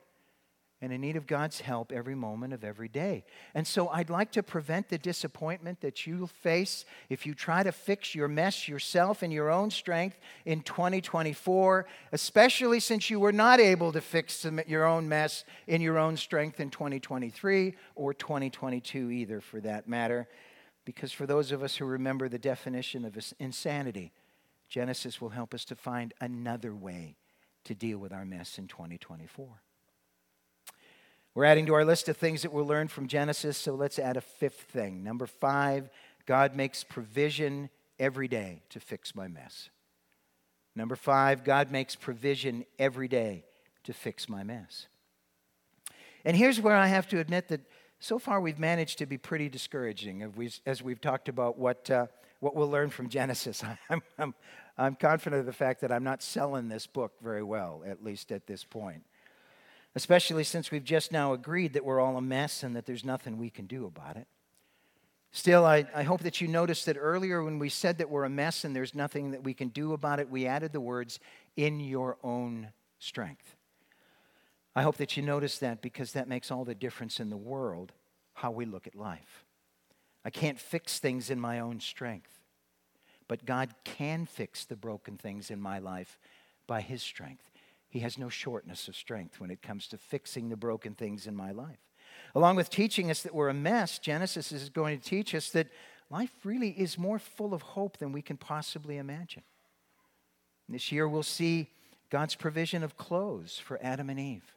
and 0.83 0.93
in 0.93 1.01
need 1.03 1.17
of 1.17 1.27
God's 1.27 1.61
help 1.61 1.93
every 1.93 2.15
moment 2.15 2.55
of 2.55 2.65
every 2.65 2.89
day. 2.89 3.25
And 3.55 3.67
so 3.67 3.89
I'd 3.89 4.09
like 4.09 4.33
to 4.33 4.43
prevent 4.43 4.89
the 4.89 4.97
disappointment 4.97 5.83
that 5.83 6.07
you'll 6.07 6.27
face 6.27 6.87
if 7.11 7.27
you 7.27 7.35
try 7.35 7.63
to 7.63 7.71
fix 7.71 8.15
your 8.15 8.29
mess 8.29 8.67
yourself 8.67 9.23
in 9.23 9.31
your 9.31 9.51
own 9.51 9.71
strength 9.71 10.19
in 10.47 10.63
2024, 10.63 11.87
especially 12.13 12.81
since 12.81 13.11
you 13.11 13.21
were 13.21 13.33
not 13.33 13.61
able 13.61 13.93
to 13.93 14.01
fix 14.01 14.47
your 14.67 14.87
own 14.87 15.07
mess 15.09 15.45
in 15.67 15.83
your 15.83 15.99
own 15.99 16.17
strength 16.17 16.61
in 16.61 16.71
2023 16.71 17.75
or 17.95 18.15
2022 18.15 19.11
either, 19.11 19.41
for 19.41 19.61
that 19.61 19.87
matter. 19.87 20.29
Because 20.87 21.13
for 21.13 21.27
those 21.27 21.53
of 21.53 21.63
us 21.63 21.77
who 21.77 21.85
remember 21.85 22.27
the 22.29 22.39
definition 22.39 23.05
of 23.05 23.19
insanity, 23.39 24.13
Genesis 24.71 25.21
will 25.21 25.29
help 25.29 25.53
us 25.53 25.67
to 25.67 25.75
find 25.75 26.15
another 26.23 26.75
way 26.75 27.17
to 27.65 27.75
deal 27.75 27.99
with 27.99 28.15
our 28.15 28.25
mess 28.25 28.57
in 28.57 28.67
2024. 28.67 29.61
We're 31.35 31.45
adding 31.45 31.67
to 31.67 31.75
our 31.75 31.85
list 31.85 32.09
of 32.09 32.17
things 32.17 32.43
that 32.43 32.53
we'll 32.53 32.67
learn 32.67 32.89
from 32.89 33.07
Genesis, 33.07 33.57
so 33.57 33.75
let's 33.75 33.99
add 33.99 34.17
a 34.17 34.21
fifth 34.21 34.63
thing. 34.73 35.05
Number 35.05 35.27
five, 35.27 35.89
God 36.27 36.57
makes 36.57 36.83
provision 36.83 37.71
every 37.99 38.27
day 38.27 38.63
to 38.71 38.81
fix 38.81 39.15
my 39.15 39.29
mess. 39.29 39.71
Number 40.75 40.97
five, 40.97 41.45
God 41.45 41.71
makes 41.71 41.95
provision 41.95 42.65
every 42.79 43.09
day 43.09 43.45
to 43.85 43.93
fix 43.93 44.29
my 44.29 44.43
mess. 44.43 44.89
And 46.25 46.37
here's 46.37 46.61
where 46.61 46.77
I 46.77 46.87
have 46.87 47.09
to 47.09 47.19
admit 47.19 47.49
that 47.49 47.61
so 47.99 48.19
far 48.19 48.41
we've 48.41 48.59
managed 48.59 48.99
to 48.99 49.07
be 49.07 49.19
pretty 49.19 49.49
discouraging 49.49 50.33
as 50.67 50.83
we've 50.83 51.01
talked 51.01 51.29
about 51.29 51.59
what, 51.59 51.91
uh, 51.91 52.07
what 52.41 52.57
we'll 52.57 52.71
learn 52.71 52.91
from 52.91 53.09
Genesis. 53.09 53.63
I'm, 53.91 54.03
I'm, 54.19 54.35
I'm 54.77 54.95
confident 54.97 55.41
of 55.41 55.47
the 55.47 55.53
fact 55.53 55.81
that 55.83 55.93
I'm 55.93 56.05
not 56.05 56.23
selling 56.23 56.69
this 56.69 56.87
book 56.87 57.13
very 57.23 57.43
well, 57.43 57.83
at 57.87 58.03
least 58.03 58.33
at 58.33 58.47
this 58.47 58.65
point. 58.65 59.05
Especially 59.95 60.45
since 60.45 60.71
we've 60.71 60.85
just 60.85 61.11
now 61.11 61.33
agreed 61.33 61.73
that 61.73 61.85
we're 61.85 62.01
all 62.01 62.17
a 62.17 62.23
mess 62.23 62.63
and 62.63 62.77
that 62.77 62.87
there's 62.87 63.05
nothing 63.05 63.39
we 63.39 63.51
can 63.51 63.67
do 63.67 63.87
about 63.87 64.17
it. 64.17 64.27
Still, 65.33 65.65
I, 65.65 65.87
I 65.95 66.03
hope 66.03 66.23
that 66.23 66.41
you 66.41 66.49
noticed 66.49 66.87
that 66.87 66.97
earlier 66.99 67.43
when 67.43 67.59
we 67.59 67.69
said 67.69 67.99
that 67.99 68.11
we're 68.11 68.25
a 68.25 68.31
mess 68.31 68.65
and 68.65 68.75
there's 68.75 68.95
nothing 68.95 69.31
that 69.31 69.45
we 69.45 69.55
can 69.55 69.69
do 69.69 69.93
about 69.93 70.19
it, 70.19 70.29
we 70.29 70.47
added 70.47 70.73
the 70.73 70.81
words, 70.81 71.21
in 71.57 71.79
your 71.81 72.19
own 72.23 72.69
strength. 72.99 73.57
I 74.75 74.83
hope 74.83 74.97
that 74.97 75.17
you 75.17 75.23
noticed 75.23 75.61
that 75.61 75.83
because 75.83 76.13
that 76.13 76.29
makes 76.29 76.51
all 76.51 76.65
the 76.65 76.75
difference 76.75 77.21
in 77.21 77.31
the 77.31 77.37
world 77.37 77.93
how 78.35 78.51
we 78.51 78.65
look 78.65 78.87
at 78.87 78.95
life. 78.95 79.45
I 80.25 80.31
can't 80.31 80.59
fix 80.59 80.99
things 80.99 81.31
in 81.31 81.41
my 81.41 81.61
own 81.61 81.81
strength, 81.81 82.41
but 83.29 83.47
God 83.47 83.75
can 83.85 84.27
fix 84.27 84.65
the 84.65 84.77
broken 84.77 85.17
things 85.17 85.51
in 85.51 85.61
my 85.61 85.79
life 85.79 86.19
by 86.67 86.81
His 86.81 87.03
strength. 87.03 87.50
He 87.91 88.01
has 88.01 88.17
no 88.17 88.29
shortness 88.29 88.89
of 88.89 88.97
strength 88.97 89.41
when 89.41 89.51
it 89.51 89.63
comes 89.63 89.89
to 89.89 89.99
fixing 89.99 90.49
the 90.49 90.57
broken 90.57 90.95
things 90.95 91.27
in 91.27 91.37
my 91.37 91.51
life. 91.51 91.81
Along 92.35 92.57
with 92.57 92.71
teaching 92.71 93.11
us 93.11 93.23
that 93.23 93.35
we're 93.35 93.49
a 93.49 93.55
mess, 93.55 93.99
Genesis 93.99 94.53
is 94.53 94.71
going 94.71 94.99
to 94.99 95.05
teach 95.05 95.35
us 95.35 95.51
that 95.51 95.69
life 96.09 96.33
really 96.45 96.71
is 96.71 96.97
more 96.97 97.19
full 97.19 97.53
of 97.53 97.63
hope 97.63 97.99
than 97.99 98.13
we 98.13 98.23
can 98.23 98.37
possibly 98.37 98.97
imagine. 98.97 99.43
This 100.69 100.93
year 100.93 101.09
we'll 101.09 101.25
see 101.25 101.69
God's 102.11 102.37
provision 102.37 102.85
of 102.85 102.97
clothes 102.97 103.59
for 103.59 103.79
Adam 103.83 104.09
and 104.09 104.21
Eve, 104.21 104.55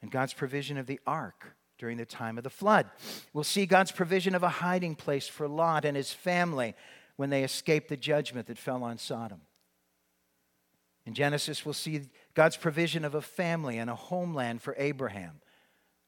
and 0.00 0.10
God's 0.10 0.32
provision 0.32 0.78
of 0.78 0.86
the 0.86 1.00
ark 1.06 1.56
during 1.78 1.96
the 1.96 2.04
time 2.04 2.38
of 2.38 2.44
the 2.44 2.50
flood. 2.50 2.86
We'll 3.32 3.42
see 3.42 3.66
God's 3.66 3.90
provision 3.90 4.36
of 4.36 4.44
a 4.44 4.48
hiding 4.48 4.94
place 4.94 5.26
for 5.26 5.48
Lot 5.48 5.84
and 5.84 5.96
his 5.96 6.12
family 6.12 6.74
when 7.16 7.30
they 7.30 7.42
escaped 7.42 7.88
the 7.88 7.96
judgment 7.96 8.46
that 8.46 8.58
fell 8.58 8.84
on 8.84 8.98
Sodom. 8.98 9.40
In 11.06 11.14
Genesis, 11.14 11.64
we'll 11.64 11.72
see 11.72 12.02
God's 12.34 12.56
provision 12.56 13.04
of 13.04 13.14
a 13.14 13.22
family 13.22 13.78
and 13.78 13.90
a 13.90 13.94
homeland 13.94 14.62
for 14.62 14.74
Abraham 14.78 15.40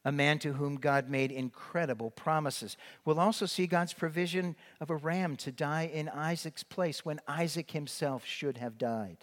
a 0.05 0.13
man 0.13 0.39
to 0.41 0.55
whom 0.55 0.77
God 0.77 1.09
made 1.09 1.31
incredible 1.31 2.11
promises. 2.11 2.77
We'll 3.05 3.21
also 3.21 3.47
see 3.47 3.67
God's 3.67 3.93
provision 3.93 4.57
of 4.81 4.91
a 4.91 4.97
ram 4.97 5.37
to 5.37 5.53
die 5.53 5.91
in 5.93 6.09
Isaac's 6.09 6.65
place 6.65 7.05
when 7.05 7.21
Isaac 7.29 7.71
himself 7.71 8.25
should 8.25 8.59
have 8.59 8.79
died. 8.79 9.19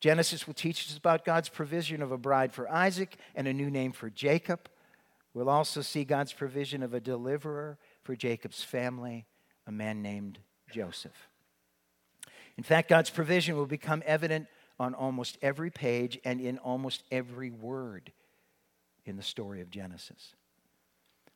Genesis 0.00 0.46
will 0.46 0.54
teach 0.54 0.86
us 0.88 0.96
about 0.96 1.24
God's 1.24 1.48
provision 1.48 2.02
of 2.02 2.12
a 2.12 2.18
bride 2.18 2.52
for 2.52 2.70
Isaac 2.70 3.16
and 3.34 3.48
a 3.48 3.54
new 3.54 3.70
name 3.70 3.92
for 3.92 4.10
Jacob. 4.10 4.68
We'll 5.32 5.48
also 5.48 5.80
see 5.80 6.04
God's 6.04 6.34
provision 6.34 6.82
of 6.82 6.92
a 6.92 7.00
deliverer 7.00 7.78
for 8.02 8.14
Jacob's 8.14 8.62
family, 8.62 9.26
a 9.66 9.72
man 9.72 10.02
named 10.02 10.38
Joseph. 10.70 11.28
In 12.58 12.62
fact, 12.62 12.90
God's 12.90 13.10
provision 13.10 13.56
will 13.56 13.66
become 13.66 14.02
evident 14.06 14.48
on 14.78 14.94
almost 14.94 15.38
every 15.42 15.70
page 15.70 16.18
and 16.24 16.40
in 16.40 16.58
almost 16.58 17.02
every 17.10 17.50
word 17.50 18.12
in 19.04 19.16
the 19.16 19.22
story 19.22 19.60
of 19.60 19.70
Genesis. 19.70 20.34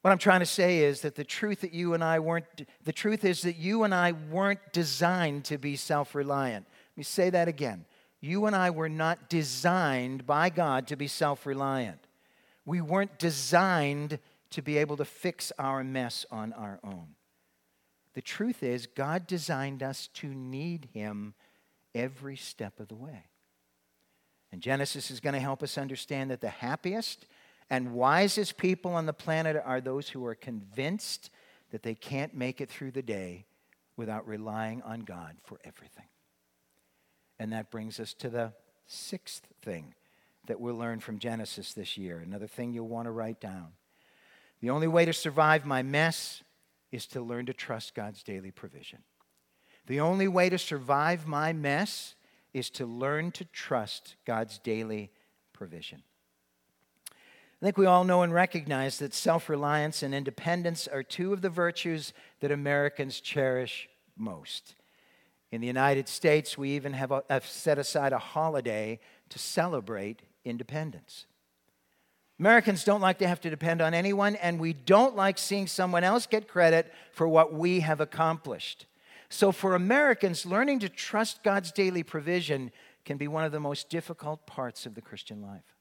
What 0.02 0.10
I'm 0.10 0.18
trying 0.18 0.40
to 0.40 0.46
say 0.46 0.78
is 0.78 1.02
that 1.02 1.14
the 1.14 1.24
truth 1.24 1.60
that 1.60 1.74
you 1.74 1.92
and 1.94 2.02
I 2.02 2.20
weren't, 2.20 2.44
the 2.84 2.92
truth 2.92 3.24
is 3.24 3.42
that 3.42 3.56
you 3.56 3.84
and 3.84 3.94
I 3.94 4.12
weren't 4.12 4.72
designed 4.72 5.44
to 5.46 5.58
be 5.58 5.76
self 5.76 6.14
reliant. 6.14 6.66
Let 6.92 6.96
me 6.96 7.04
say 7.04 7.30
that 7.30 7.48
again. 7.48 7.84
You 8.20 8.46
and 8.46 8.56
I 8.56 8.70
were 8.70 8.88
not 8.88 9.28
designed 9.28 10.26
by 10.26 10.50
God 10.50 10.86
to 10.88 10.96
be 10.96 11.06
self 11.06 11.46
reliant. 11.46 11.98
We 12.64 12.80
weren't 12.80 13.18
designed 13.18 14.18
to 14.50 14.62
be 14.62 14.78
able 14.78 14.96
to 14.96 15.04
fix 15.04 15.52
our 15.58 15.84
mess 15.84 16.26
on 16.30 16.52
our 16.54 16.80
own. 16.82 17.14
The 18.14 18.22
truth 18.22 18.62
is, 18.62 18.86
God 18.86 19.26
designed 19.26 19.82
us 19.82 20.08
to 20.14 20.28
need 20.28 20.88
Him 20.92 21.34
every 21.94 22.36
step 22.36 22.80
of 22.80 22.88
the 22.88 22.94
way. 22.94 23.24
And 24.52 24.60
Genesis 24.60 25.10
is 25.10 25.20
going 25.20 25.34
to 25.34 25.40
help 25.40 25.62
us 25.62 25.78
understand 25.78 26.30
that 26.30 26.40
the 26.40 26.48
happiest 26.48 27.26
and 27.68 27.92
wisest 27.92 28.56
people 28.56 28.94
on 28.94 29.06
the 29.06 29.12
planet 29.12 29.60
are 29.64 29.80
those 29.80 30.08
who 30.08 30.24
are 30.26 30.34
convinced 30.34 31.30
that 31.70 31.82
they 31.82 31.94
can't 31.94 32.34
make 32.34 32.60
it 32.60 32.68
through 32.68 32.90
the 32.90 33.02
day 33.02 33.46
without 33.96 34.26
relying 34.26 34.82
on 34.82 35.00
God 35.00 35.36
for 35.44 35.58
everything. 35.64 36.06
And 37.38 37.52
that 37.52 37.70
brings 37.70 38.00
us 38.00 38.12
to 38.14 38.28
the 38.28 38.52
sixth 38.86 39.46
thing 39.62 39.94
that 40.46 40.60
we'll 40.60 40.74
learn 40.74 40.98
from 41.00 41.18
Genesis 41.18 41.74
this 41.74 41.96
year, 41.96 42.18
another 42.18 42.48
thing 42.48 42.72
you'll 42.72 42.88
want 42.88 43.06
to 43.06 43.12
write 43.12 43.40
down. 43.40 43.68
The 44.60 44.70
only 44.70 44.88
way 44.88 45.04
to 45.04 45.12
survive 45.12 45.64
my 45.64 45.82
mess 45.82 46.42
is 46.90 47.06
to 47.08 47.20
learn 47.20 47.46
to 47.46 47.52
trust 47.52 47.94
God's 47.94 48.22
daily 48.22 48.50
provision. 48.50 48.98
The 49.86 50.00
only 50.00 50.28
way 50.28 50.50
to 50.50 50.58
survive 50.58 51.26
my 51.26 51.52
mess 51.52 52.14
is 52.52 52.70
to 52.70 52.86
learn 52.86 53.32
to 53.32 53.44
trust 53.46 54.16
God's 54.24 54.58
daily 54.58 55.10
provision. 55.52 56.02
I 57.10 57.66
think 57.66 57.76
we 57.76 57.86
all 57.86 58.04
know 58.04 58.22
and 58.22 58.32
recognize 58.32 58.98
that 58.98 59.12
self 59.12 59.48
reliance 59.48 60.02
and 60.02 60.14
independence 60.14 60.88
are 60.88 61.02
two 61.02 61.32
of 61.32 61.42
the 61.42 61.50
virtues 61.50 62.14
that 62.40 62.50
Americans 62.50 63.20
cherish 63.20 63.88
most. 64.16 64.74
In 65.52 65.60
the 65.60 65.66
United 65.66 66.08
States, 66.08 66.56
we 66.56 66.70
even 66.70 66.92
have, 66.94 67.10
a, 67.10 67.24
have, 67.28 67.44
set 67.44 67.78
aside 67.78 68.12
a 68.12 68.18
holiday 68.18 69.00
to 69.28 69.38
celebrate 69.38 70.22
independence. 70.44 71.26
Americans 72.38 72.84
don't 72.84 73.02
like 73.02 73.18
to 73.18 73.28
have 73.28 73.40
to 73.42 73.50
depend 73.50 73.82
on 73.82 73.92
anyone, 73.92 74.36
and 74.36 74.58
we 74.58 74.72
don't 74.72 75.14
like 75.14 75.36
seeing 75.36 75.66
someone 75.66 76.04
else 76.04 76.26
get 76.26 76.48
credit 76.48 76.90
for 77.12 77.28
what 77.28 77.52
we 77.52 77.80
have 77.80 78.00
accomplished. 78.00 78.86
So, 79.30 79.52
for 79.52 79.76
Americans, 79.76 80.44
learning 80.44 80.80
to 80.80 80.88
trust 80.88 81.44
God's 81.44 81.70
daily 81.70 82.02
provision 82.02 82.72
can 83.04 83.16
be 83.16 83.28
one 83.28 83.44
of 83.44 83.52
the 83.52 83.60
most 83.60 83.88
difficult 83.88 84.44
parts 84.44 84.86
of 84.86 84.94
the 84.96 85.00
Christian 85.00 85.40
life. 85.40 85.76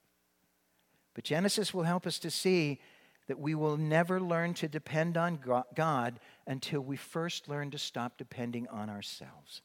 But 1.14 1.24
Genesis 1.24 1.74
will 1.74 1.82
help 1.82 2.06
us 2.06 2.20
to 2.20 2.30
see 2.30 2.80
that 3.26 3.40
we 3.40 3.56
will 3.56 3.76
never 3.76 4.20
learn 4.20 4.54
to 4.54 4.68
depend 4.68 5.16
on 5.16 5.40
God 5.74 6.20
until 6.46 6.80
we 6.80 6.96
first 6.96 7.48
learn 7.48 7.72
to 7.72 7.78
stop 7.78 8.16
depending 8.16 8.68
on 8.68 8.88
ourselves. 8.88 9.62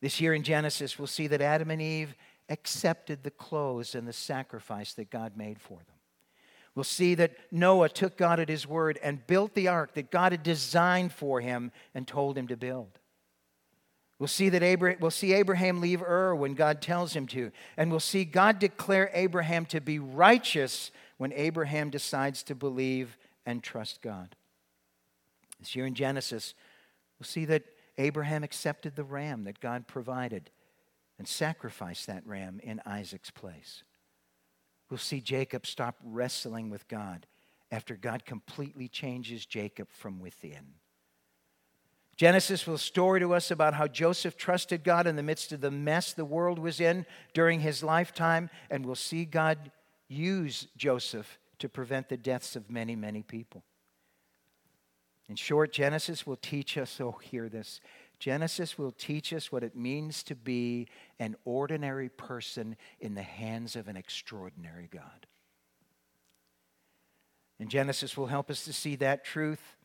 This 0.00 0.18
year 0.18 0.32
in 0.32 0.42
Genesis, 0.42 0.98
we'll 0.98 1.06
see 1.06 1.26
that 1.26 1.42
Adam 1.42 1.70
and 1.70 1.82
Eve 1.82 2.14
accepted 2.48 3.22
the 3.22 3.30
clothes 3.30 3.94
and 3.94 4.08
the 4.08 4.14
sacrifice 4.14 4.94
that 4.94 5.10
God 5.10 5.36
made 5.36 5.60
for 5.60 5.76
them. 5.76 5.99
We'll 6.74 6.84
see 6.84 7.14
that 7.16 7.32
Noah 7.50 7.88
took 7.88 8.16
God 8.16 8.38
at 8.38 8.48
his 8.48 8.66
word 8.66 8.98
and 9.02 9.26
built 9.26 9.54
the 9.54 9.68
ark 9.68 9.94
that 9.94 10.10
God 10.10 10.32
had 10.32 10.42
designed 10.42 11.12
for 11.12 11.40
him 11.40 11.72
and 11.94 12.06
told 12.06 12.38
him 12.38 12.48
to 12.48 12.56
build. 12.56 12.98
We'll 14.18 14.28
see 14.28 14.50
that 14.50 14.62
Abraham, 14.62 14.98
we'll 15.00 15.10
see 15.10 15.32
Abraham 15.32 15.80
leave 15.80 16.02
Ur 16.02 16.34
when 16.34 16.54
God 16.54 16.82
tells 16.82 17.14
him 17.16 17.26
to. 17.28 17.50
And 17.76 17.90
we'll 17.90 18.00
see 18.00 18.24
God 18.24 18.58
declare 18.58 19.10
Abraham 19.14 19.64
to 19.66 19.80
be 19.80 19.98
righteous 19.98 20.90
when 21.16 21.32
Abraham 21.32 21.90
decides 21.90 22.42
to 22.44 22.54
believe 22.54 23.16
and 23.46 23.62
trust 23.62 24.02
God. 24.02 24.36
This 25.58 25.74
year 25.74 25.86
in 25.86 25.94
Genesis, 25.94 26.54
we'll 27.18 27.26
see 27.26 27.46
that 27.46 27.64
Abraham 27.98 28.44
accepted 28.44 28.94
the 28.94 29.04
ram 29.04 29.44
that 29.44 29.58
God 29.60 29.86
provided 29.86 30.50
and 31.18 31.26
sacrificed 31.26 32.06
that 32.06 32.26
ram 32.26 32.60
in 32.62 32.80
Isaac's 32.86 33.30
place. 33.30 33.82
We'll 34.90 34.98
see 34.98 35.20
Jacob 35.20 35.66
stop 35.66 35.96
wrestling 36.04 36.68
with 36.68 36.88
God 36.88 37.26
after 37.70 37.94
God 37.94 38.24
completely 38.24 38.88
changes 38.88 39.46
Jacob 39.46 39.88
from 39.92 40.18
within. 40.18 40.74
Genesis 42.16 42.66
will 42.66 42.76
story 42.76 43.20
to 43.20 43.32
us 43.32 43.50
about 43.50 43.72
how 43.72 43.86
Joseph 43.86 44.36
trusted 44.36 44.84
God 44.84 45.06
in 45.06 45.16
the 45.16 45.22
midst 45.22 45.52
of 45.52 45.62
the 45.62 45.70
mess 45.70 46.12
the 46.12 46.24
world 46.24 46.58
was 46.58 46.80
in 46.80 47.06
during 47.32 47.60
his 47.60 47.82
lifetime, 47.82 48.50
and 48.68 48.84
we'll 48.84 48.94
see 48.94 49.24
God 49.24 49.70
use 50.08 50.66
Joseph 50.76 51.38
to 51.60 51.68
prevent 51.68 52.08
the 52.08 52.16
deaths 52.16 52.56
of 52.56 52.68
many, 52.68 52.96
many 52.96 53.22
people. 53.22 53.62
In 55.30 55.36
short, 55.36 55.72
Genesis 55.72 56.26
will 56.26 56.36
teach 56.36 56.76
us, 56.76 57.00
oh, 57.00 57.12
hear 57.22 57.48
this. 57.48 57.80
Genesis 58.20 58.78
will 58.78 58.92
teach 58.92 59.32
us 59.32 59.50
what 59.50 59.64
it 59.64 59.74
means 59.74 60.22
to 60.22 60.36
be 60.36 60.86
an 61.18 61.34
ordinary 61.44 62.08
person 62.08 62.76
in 63.00 63.14
the 63.14 63.22
hands 63.22 63.74
of 63.74 63.88
an 63.88 63.96
extraordinary 63.96 64.88
God. 64.92 65.26
And 67.58 67.68
Genesis 67.68 68.16
will 68.16 68.28
help 68.28 68.50
us 68.50 68.64
to 68.66 68.72
see 68.72 68.94
that 68.96 69.24
truth 69.24 69.76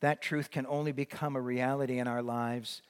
That 0.00 0.22
truth 0.22 0.50
can 0.50 0.66
only 0.68 0.92
become 0.92 1.36
a 1.36 1.40
reality 1.40 1.98
in 1.98 2.06
our 2.06 2.22
lives 2.22 2.82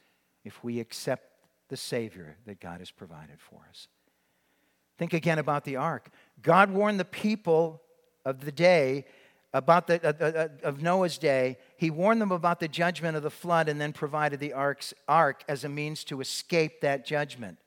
if 0.44 0.62
we 0.62 0.80
accept 0.80 1.24
the 1.68 1.76
Savior 1.76 2.36
that 2.46 2.60
God 2.60 2.80
has 2.80 2.90
provided 2.90 3.40
for 3.40 3.66
us. 3.68 3.88
Think 4.98 5.12
again 5.12 5.38
about 5.38 5.64
the 5.64 5.76
ark. 5.76 6.10
God 6.42 6.70
warned 6.70 6.98
the 7.00 7.04
people 7.04 7.82
of 8.24 8.44
the 8.44 8.52
day 8.52 9.04
about 9.52 9.86
the 9.86 10.06
uh, 10.06 10.12
uh, 10.20 10.24
uh, 10.24 10.48
of 10.62 10.82
Noah's 10.82 11.18
day. 11.18 11.58
He 11.76 11.90
warned 11.90 12.20
them 12.20 12.32
about 12.32 12.60
the 12.60 12.68
judgment 12.68 13.16
of 13.16 13.22
the 13.22 13.30
flood 13.30 13.68
and 13.68 13.80
then 13.80 13.92
provided 13.92 14.40
the 14.40 14.52
ark's, 14.52 14.92
ark 15.06 15.42
as 15.48 15.64
a 15.64 15.68
means 15.68 16.04
to 16.04 16.20
escape 16.20 16.80
that 16.82 17.06
judgment. 17.06 17.58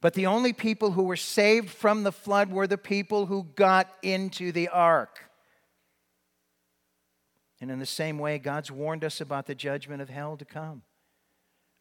But 0.00 0.14
the 0.14 0.26
only 0.26 0.52
people 0.52 0.92
who 0.92 1.02
were 1.02 1.16
saved 1.16 1.70
from 1.70 2.02
the 2.02 2.12
flood 2.12 2.50
were 2.50 2.66
the 2.66 2.78
people 2.78 3.26
who 3.26 3.44
got 3.56 3.88
into 4.02 4.52
the 4.52 4.68
ark. 4.68 5.24
And 7.60 7.70
in 7.70 7.80
the 7.80 7.86
same 7.86 8.18
way, 8.18 8.38
God's 8.38 8.70
warned 8.70 9.04
us 9.04 9.20
about 9.20 9.46
the 9.46 9.54
judgment 9.54 10.00
of 10.00 10.08
hell 10.08 10.36
to 10.36 10.44
come. 10.44 10.82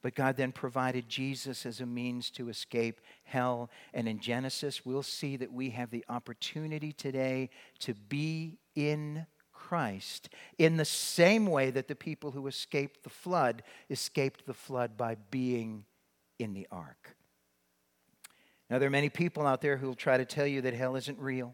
But 0.02 0.16
God 0.16 0.38
then 0.38 0.52
provided 0.52 1.10
Jesus 1.10 1.66
as 1.66 1.82
a 1.82 1.86
means 1.86 2.32
to 2.32 2.50
escape 2.50 3.02
hell. 3.24 3.70
And 3.94 4.08
in 4.08 4.20
Genesis, 4.20 4.86
we'll 4.86 5.04
see 5.04 5.38
that 5.38 5.52
we 5.52 5.72
have 5.72 5.92
the 5.92 6.06
opportunity 6.10 6.92
today 6.92 7.50
to 7.80 7.94
be 7.94 8.58
in 8.76 9.26
Christ 9.68 10.30
in 10.58 10.78
the 10.78 10.86
same 10.86 11.46
way 11.46 11.72
that 11.72 11.90
the 11.90 11.96
people 11.96 12.32
who 12.32 12.48
escaped 12.48 13.04
the 13.04 13.10
flood 13.10 13.64
escaped 13.90 14.46
the 14.46 14.54
flood 14.54 14.96
by 14.96 15.16
being 15.30 15.84
in 16.40 16.54
the 16.54 16.68
ark. 16.72 17.18
Now, 18.70 18.80
there 18.80 18.88
are 18.88 18.92
many 18.92 19.10
people 19.10 19.46
out 19.46 19.60
there 19.60 19.76
who 19.76 19.88
will 19.88 19.96
try 19.96 20.18
to 20.18 20.24
tell 20.24 20.48
you 20.48 20.62
that 20.62 20.74
hell 20.74 20.96
isn't 20.96 21.20
real, 21.20 21.54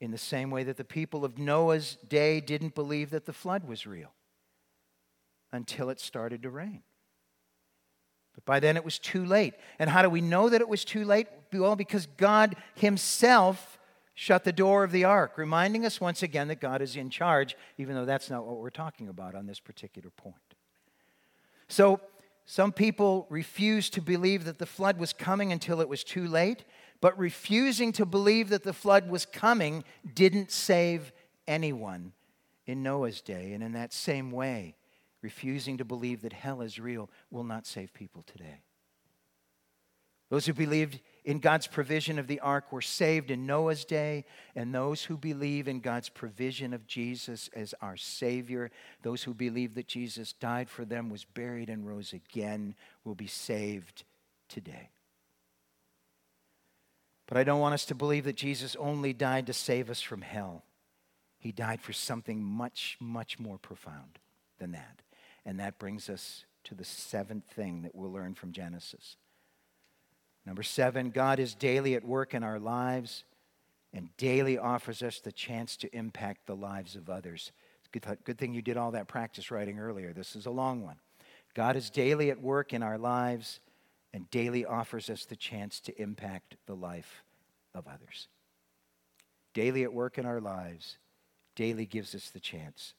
in 0.00 0.10
the 0.10 0.18
same 0.18 0.50
way 0.50 0.64
that 0.64 0.76
the 0.76 0.84
people 0.84 1.24
of 1.24 1.38
Noah's 1.38 1.96
day 2.08 2.40
didn't 2.40 2.74
believe 2.74 3.10
that 3.10 3.24
the 3.24 3.32
flood 3.32 3.68
was 3.68 3.86
real 3.86 4.12
until 5.52 5.90
it 5.90 6.00
started 6.00 6.42
to 6.42 6.50
rain. 6.50 6.82
But 8.34 8.44
by 8.44 8.58
then 8.58 8.76
it 8.76 8.84
was 8.84 8.98
too 8.98 9.24
late. 9.24 9.54
And 9.78 9.88
how 9.88 10.02
do 10.02 10.10
we 10.10 10.20
know 10.20 10.48
that 10.48 10.60
it 10.60 10.68
was 10.68 10.84
too 10.84 11.04
late? 11.04 11.28
Well, 11.52 11.76
because 11.76 12.06
God 12.16 12.56
Himself 12.74 13.71
shut 14.22 14.44
the 14.44 14.52
door 14.52 14.84
of 14.84 14.92
the 14.92 15.02
ark, 15.02 15.36
reminding 15.36 15.84
us 15.84 16.00
once 16.00 16.22
again 16.22 16.46
that 16.46 16.60
God 16.60 16.80
is 16.80 16.94
in 16.94 17.10
charge, 17.10 17.56
even 17.76 17.96
though 17.96 18.04
that's 18.04 18.30
not 18.30 18.46
what 18.46 18.58
we're 18.58 18.70
talking 18.70 19.08
about 19.08 19.34
on 19.34 19.46
this 19.46 19.58
particular 19.58 20.10
point. 20.10 20.36
So, 21.66 21.98
some 22.44 22.70
people 22.70 23.26
refused 23.30 23.94
to 23.94 24.00
believe 24.00 24.44
that 24.44 24.60
the 24.60 24.66
flood 24.66 24.96
was 24.96 25.12
coming 25.12 25.50
until 25.50 25.80
it 25.80 25.88
was 25.88 26.04
too 26.04 26.28
late, 26.28 26.64
but 27.00 27.18
refusing 27.18 27.90
to 27.92 28.06
believe 28.06 28.48
that 28.50 28.62
the 28.62 28.72
flood 28.72 29.08
was 29.08 29.26
coming 29.26 29.82
didn't 30.14 30.52
save 30.52 31.12
anyone 31.48 32.12
in 32.64 32.80
Noah's 32.80 33.22
day. 33.22 33.52
And 33.54 33.62
in 33.62 33.72
that 33.72 33.92
same 33.92 34.30
way, 34.30 34.76
refusing 35.20 35.78
to 35.78 35.84
believe 35.84 36.22
that 36.22 36.32
hell 36.32 36.62
is 36.62 36.78
real 36.78 37.10
will 37.32 37.44
not 37.44 37.66
save 37.66 37.92
people 37.92 38.22
today. 38.22 38.60
Those 40.30 40.46
who 40.46 40.52
believed 40.52 41.00
in 41.24 41.38
God's 41.38 41.68
provision 41.68 42.18
of 42.18 42.26
the 42.26 42.40
ark 42.40 42.72
were 42.72 42.82
saved 42.82 43.30
in 43.30 43.46
Noah's 43.46 43.84
day, 43.84 44.24
and 44.56 44.74
those 44.74 45.04
who 45.04 45.16
believe 45.16 45.68
in 45.68 45.80
God's 45.80 46.08
provision 46.08 46.72
of 46.72 46.86
Jesus 46.86 47.48
as 47.54 47.74
our 47.80 47.96
Savior, 47.96 48.70
those 49.02 49.22
who 49.22 49.32
believe 49.32 49.74
that 49.74 49.86
Jesus 49.86 50.32
died 50.32 50.68
for 50.68 50.84
them, 50.84 51.10
was 51.10 51.24
buried, 51.24 51.68
and 51.68 51.86
rose 51.86 52.12
again, 52.12 52.74
will 53.04 53.14
be 53.14 53.28
saved 53.28 54.02
today. 54.48 54.90
But 57.26 57.38
I 57.38 57.44
don't 57.44 57.60
want 57.60 57.74
us 57.74 57.84
to 57.86 57.94
believe 57.94 58.24
that 58.24 58.36
Jesus 58.36 58.74
only 58.76 59.12
died 59.12 59.46
to 59.46 59.52
save 59.52 59.90
us 59.90 60.02
from 60.02 60.22
hell. 60.22 60.64
He 61.38 61.52
died 61.52 61.80
for 61.80 61.92
something 61.92 62.42
much, 62.42 62.96
much 63.00 63.38
more 63.38 63.58
profound 63.58 64.18
than 64.58 64.72
that. 64.72 65.02
And 65.46 65.58
that 65.60 65.78
brings 65.78 66.10
us 66.10 66.44
to 66.64 66.74
the 66.74 66.84
seventh 66.84 67.46
thing 67.46 67.82
that 67.82 67.94
we'll 67.94 68.12
learn 68.12 68.34
from 68.34 68.52
Genesis. 68.52 69.16
Number 70.44 70.62
seven, 70.62 71.10
God 71.10 71.38
is 71.38 71.54
daily 71.54 71.94
at 71.94 72.04
work 72.04 72.34
in 72.34 72.42
our 72.42 72.58
lives 72.58 73.24
and 73.92 74.08
daily 74.16 74.58
offers 74.58 75.02
us 75.02 75.20
the 75.20 75.32
chance 75.32 75.76
to 75.78 75.96
impact 75.96 76.46
the 76.46 76.56
lives 76.56 76.96
of 76.96 77.10
others. 77.10 77.52
Good, 77.92 78.06
good 78.24 78.38
thing 78.38 78.54
you 78.54 78.62
did 78.62 78.76
all 78.76 78.92
that 78.92 79.06
practice 79.06 79.50
writing 79.50 79.78
earlier. 79.78 80.12
This 80.12 80.34
is 80.34 80.46
a 80.46 80.50
long 80.50 80.82
one. 80.82 80.96
God 81.54 81.76
is 81.76 81.90
daily 81.90 82.30
at 82.30 82.40
work 82.40 82.72
in 82.72 82.82
our 82.82 82.96
lives 82.96 83.60
and 84.14 84.30
daily 84.30 84.64
offers 84.64 85.10
us 85.10 85.24
the 85.24 85.36
chance 85.36 85.80
to 85.80 86.00
impact 86.00 86.56
the 86.66 86.74
life 86.74 87.22
of 87.74 87.86
others. 87.86 88.28
Daily 89.54 89.84
at 89.84 89.92
work 89.92 90.18
in 90.18 90.24
our 90.24 90.40
lives, 90.40 90.96
daily 91.54 91.84
gives 91.84 92.14
us 92.14 92.30
the 92.30 92.40
chance 92.40 92.94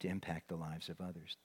to 0.00 0.08
impact 0.08 0.48
the 0.48 0.56
lives 0.56 0.88
of 0.90 1.00
others. 1.00 1.36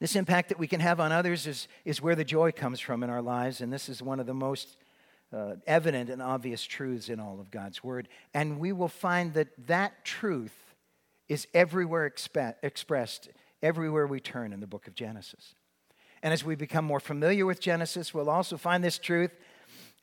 This 0.00 0.16
impact 0.16 0.48
that 0.48 0.58
we 0.58 0.66
can 0.66 0.80
have 0.80 0.98
on 0.98 1.12
others 1.12 1.46
is, 1.46 1.68
is 1.84 2.02
where 2.02 2.16
the 2.16 2.24
joy 2.24 2.50
comes 2.50 2.80
from 2.80 3.02
in 3.02 3.10
our 3.10 3.22
lives, 3.22 3.60
and 3.60 3.72
this 3.72 3.88
is 3.88 4.02
one 4.02 4.18
of 4.18 4.26
the 4.26 4.34
most 4.34 4.76
uh, 5.32 5.54
evident 5.66 6.10
and 6.10 6.20
obvious 6.20 6.64
truths 6.64 7.08
in 7.08 7.20
all 7.20 7.40
of 7.40 7.50
God's 7.50 7.82
Word. 7.84 8.08
And 8.34 8.58
we 8.58 8.72
will 8.72 8.88
find 8.88 9.32
that 9.34 9.48
that 9.66 10.04
truth 10.04 10.74
is 11.28 11.46
everywhere 11.54 12.10
expe- 12.10 12.56
expressed, 12.62 13.30
everywhere 13.62 14.06
we 14.06 14.20
turn 14.20 14.52
in 14.52 14.60
the 14.60 14.66
book 14.66 14.86
of 14.86 14.94
Genesis. 14.94 15.54
And 16.22 16.32
as 16.32 16.44
we 16.44 16.54
become 16.54 16.84
more 16.84 17.00
familiar 17.00 17.46
with 17.46 17.60
Genesis, 17.60 18.12
we'll 18.12 18.30
also 18.30 18.56
find 18.56 18.82
this 18.82 18.98
truth 18.98 19.30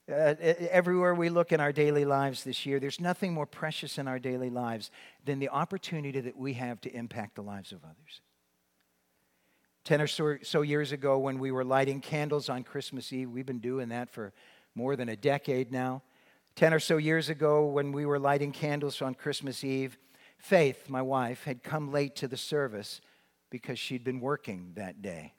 uh, 0.10 0.34
everywhere 0.72 1.14
we 1.14 1.30
look 1.30 1.52
in 1.52 1.60
our 1.60 1.72
daily 1.72 2.04
lives 2.04 2.43
this 2.43 2.66
year. 2.66 2.80
There's 2.80 3.00
nothing 3.00 3.34
more 3.34 3.45
precious 3.45 3.97
in 3.97 4.08
our 4.08 4.18
daily 4.18 4.50
lives 4.50 4.91
than 5.24 5.39
the 5.39 5.50
opportunity 5.50 6.20
that 6.20 6.36
we 6.36 6.54
have 6.54 6.82
to 6.82 6.93
impact 6.95 7.36
the 7.36 7.43
lives 7.43 7.72
of 7.72 7.84
others. 7.84 8.22
10 9.86 10.01
or 10.01 10.07
so 10.43 10.61
years 10.61 10.91
ago 10.91 11.17
when 11.17 11.39
we 11.39 11.51
were 11.51 11.63
lighting 11.63 12.01
candles 12.01 12.49
on 12.49 12.63
Christmas 12.63 13.11
Eve. 13.13 13.30
We've 13.30 13.45
been 13.45 13.59
doing 13.59 13.89
that 13.89 14.09
for 14.09 14.34
more 14.75 14.95
than 14.95 15.09
a 15.09 15.15
decade 15.15 15.71
now. 15.71 16.03
10 16.55 16.73
or 16.73 16.80
so 16.80 16.97
years 16.97 17.30
ago 17.30 17.65
when 17.65 17.91
we 17.91 18.05
were 18.05 18.19
lighting 18.19 18.51
candles 18.51 19.01
on 19.01 19.15
Christmas 19.15 19.63
Eve, 19.63 19.97
Faith, 20.39 20.89
my 20.89 21.01
wife, 21.01 21.43
had 21.43 21.63
come 21.63 21.91
late 21.91 22.15
to 22.15 22.27
the 22.27 22.38
service 22.38 23.01
because 23.49 23.77
she'd 23.77 24.05
been 24.05 24.21
working 24.21 24.71
that 24.75 25.01
day. 25.01 25.34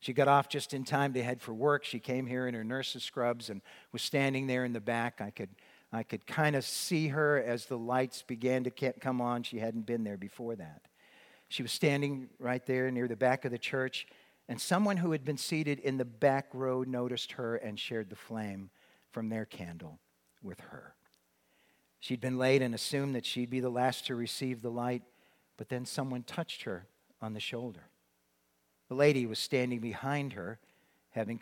She 0.00 0.14
got 0.14 0.26
off 0.26 0.48
just 0.48 0.72
in 0.72 0.84
time 0.84 1.12
to 1.12 1.22
head 1.22 1.40
for 1.40 1.52
work. 1.52 1.84
She 1.84 2.00
came 2.00 2.26
here 2.26 2.48
in 2.48 2.54
her 2.54 2.64
nurse's 2.64 3.04
scrubs 3.04 3.50
and 3.50 3.60
was 3.92 4.02
standing 4.02 4.46
there 4.46 4.64
in 4.64 4.72
the 4.72 4.80
back. 4.80 5.20
I 5.20 5.30
could, 5.30 5.50
I 5.92 6.02
could 6.02 6.26
kind 6.26 6.56
of 6.56 6.64
see 6.64 7.08
her 7.08 7.40
as 7.40 7.66
the 7.66 7.78
lights 7.78 8.22
began 8.22 8.64
to 8.64 8.70
come 8.70 9.20
on. 9.20 9.42
She 9.42 9.58
hadn't 9.58 9.86
been 9.86 10.02
there 10.02 10.16
before 10.16 10.56
that. 10.56 10.82
She 11.52 11.62
was 11.62 11.70
standing 11.70 12.30
right 12.38 12.64
there 12.64 12.90
near 12.90 13.06
the 13.06 13.14
back 13.14 13.44
of 13.44 13.50
the 13.50 13.58
church, 13.58 14.06
and 14.48 14.58
someone 14.58 14.96
who 14.96 15.12
had 15.12 15.22
been 15.22 15.36
seated 15.36 15.80
in 15.80 15.98
the 15.98 16.04
back 16.06 16.46
row 16.54 16.82
noticed 16.82 17.32
her 17.32 17.56
and 17.56 17.78
shared 17.78 18.08
the 18.08 18.16
flame 18.16 18.70
from 19.10 19.28
their 19.28 19.44
candle 19.44 19.98
with 20.42 20.60
her. 20.60 20.94
She'd 22.00 22.22
been 22.22 22.38
late 22.38 22.62
and 22.62 22.74
assumed 22.74 23.14
that 23.16 23.26
she'd 23.26 23.50
be 23.50 23.60
the 23.60 23.68
last 23.68 24.06
to 24.06 24.14
receive 24.14 24.62
the 24.62 24.70
light, 24.70 25.02
but 25.58 25.68
then 25.68 25.84
someone 25.84 26.22
touched 26.22 26.62
her 26.62 26.86
on 27.20 27.34
the 27.34 27.38
shoulder. 27.38 27.84
The 28.88 28.94
lady 28.94 29.26
was 29.26 29.38
standing 29.38 29.80
behind 29.80 30.32
her, 30.32 30.58
having 31.10 31.30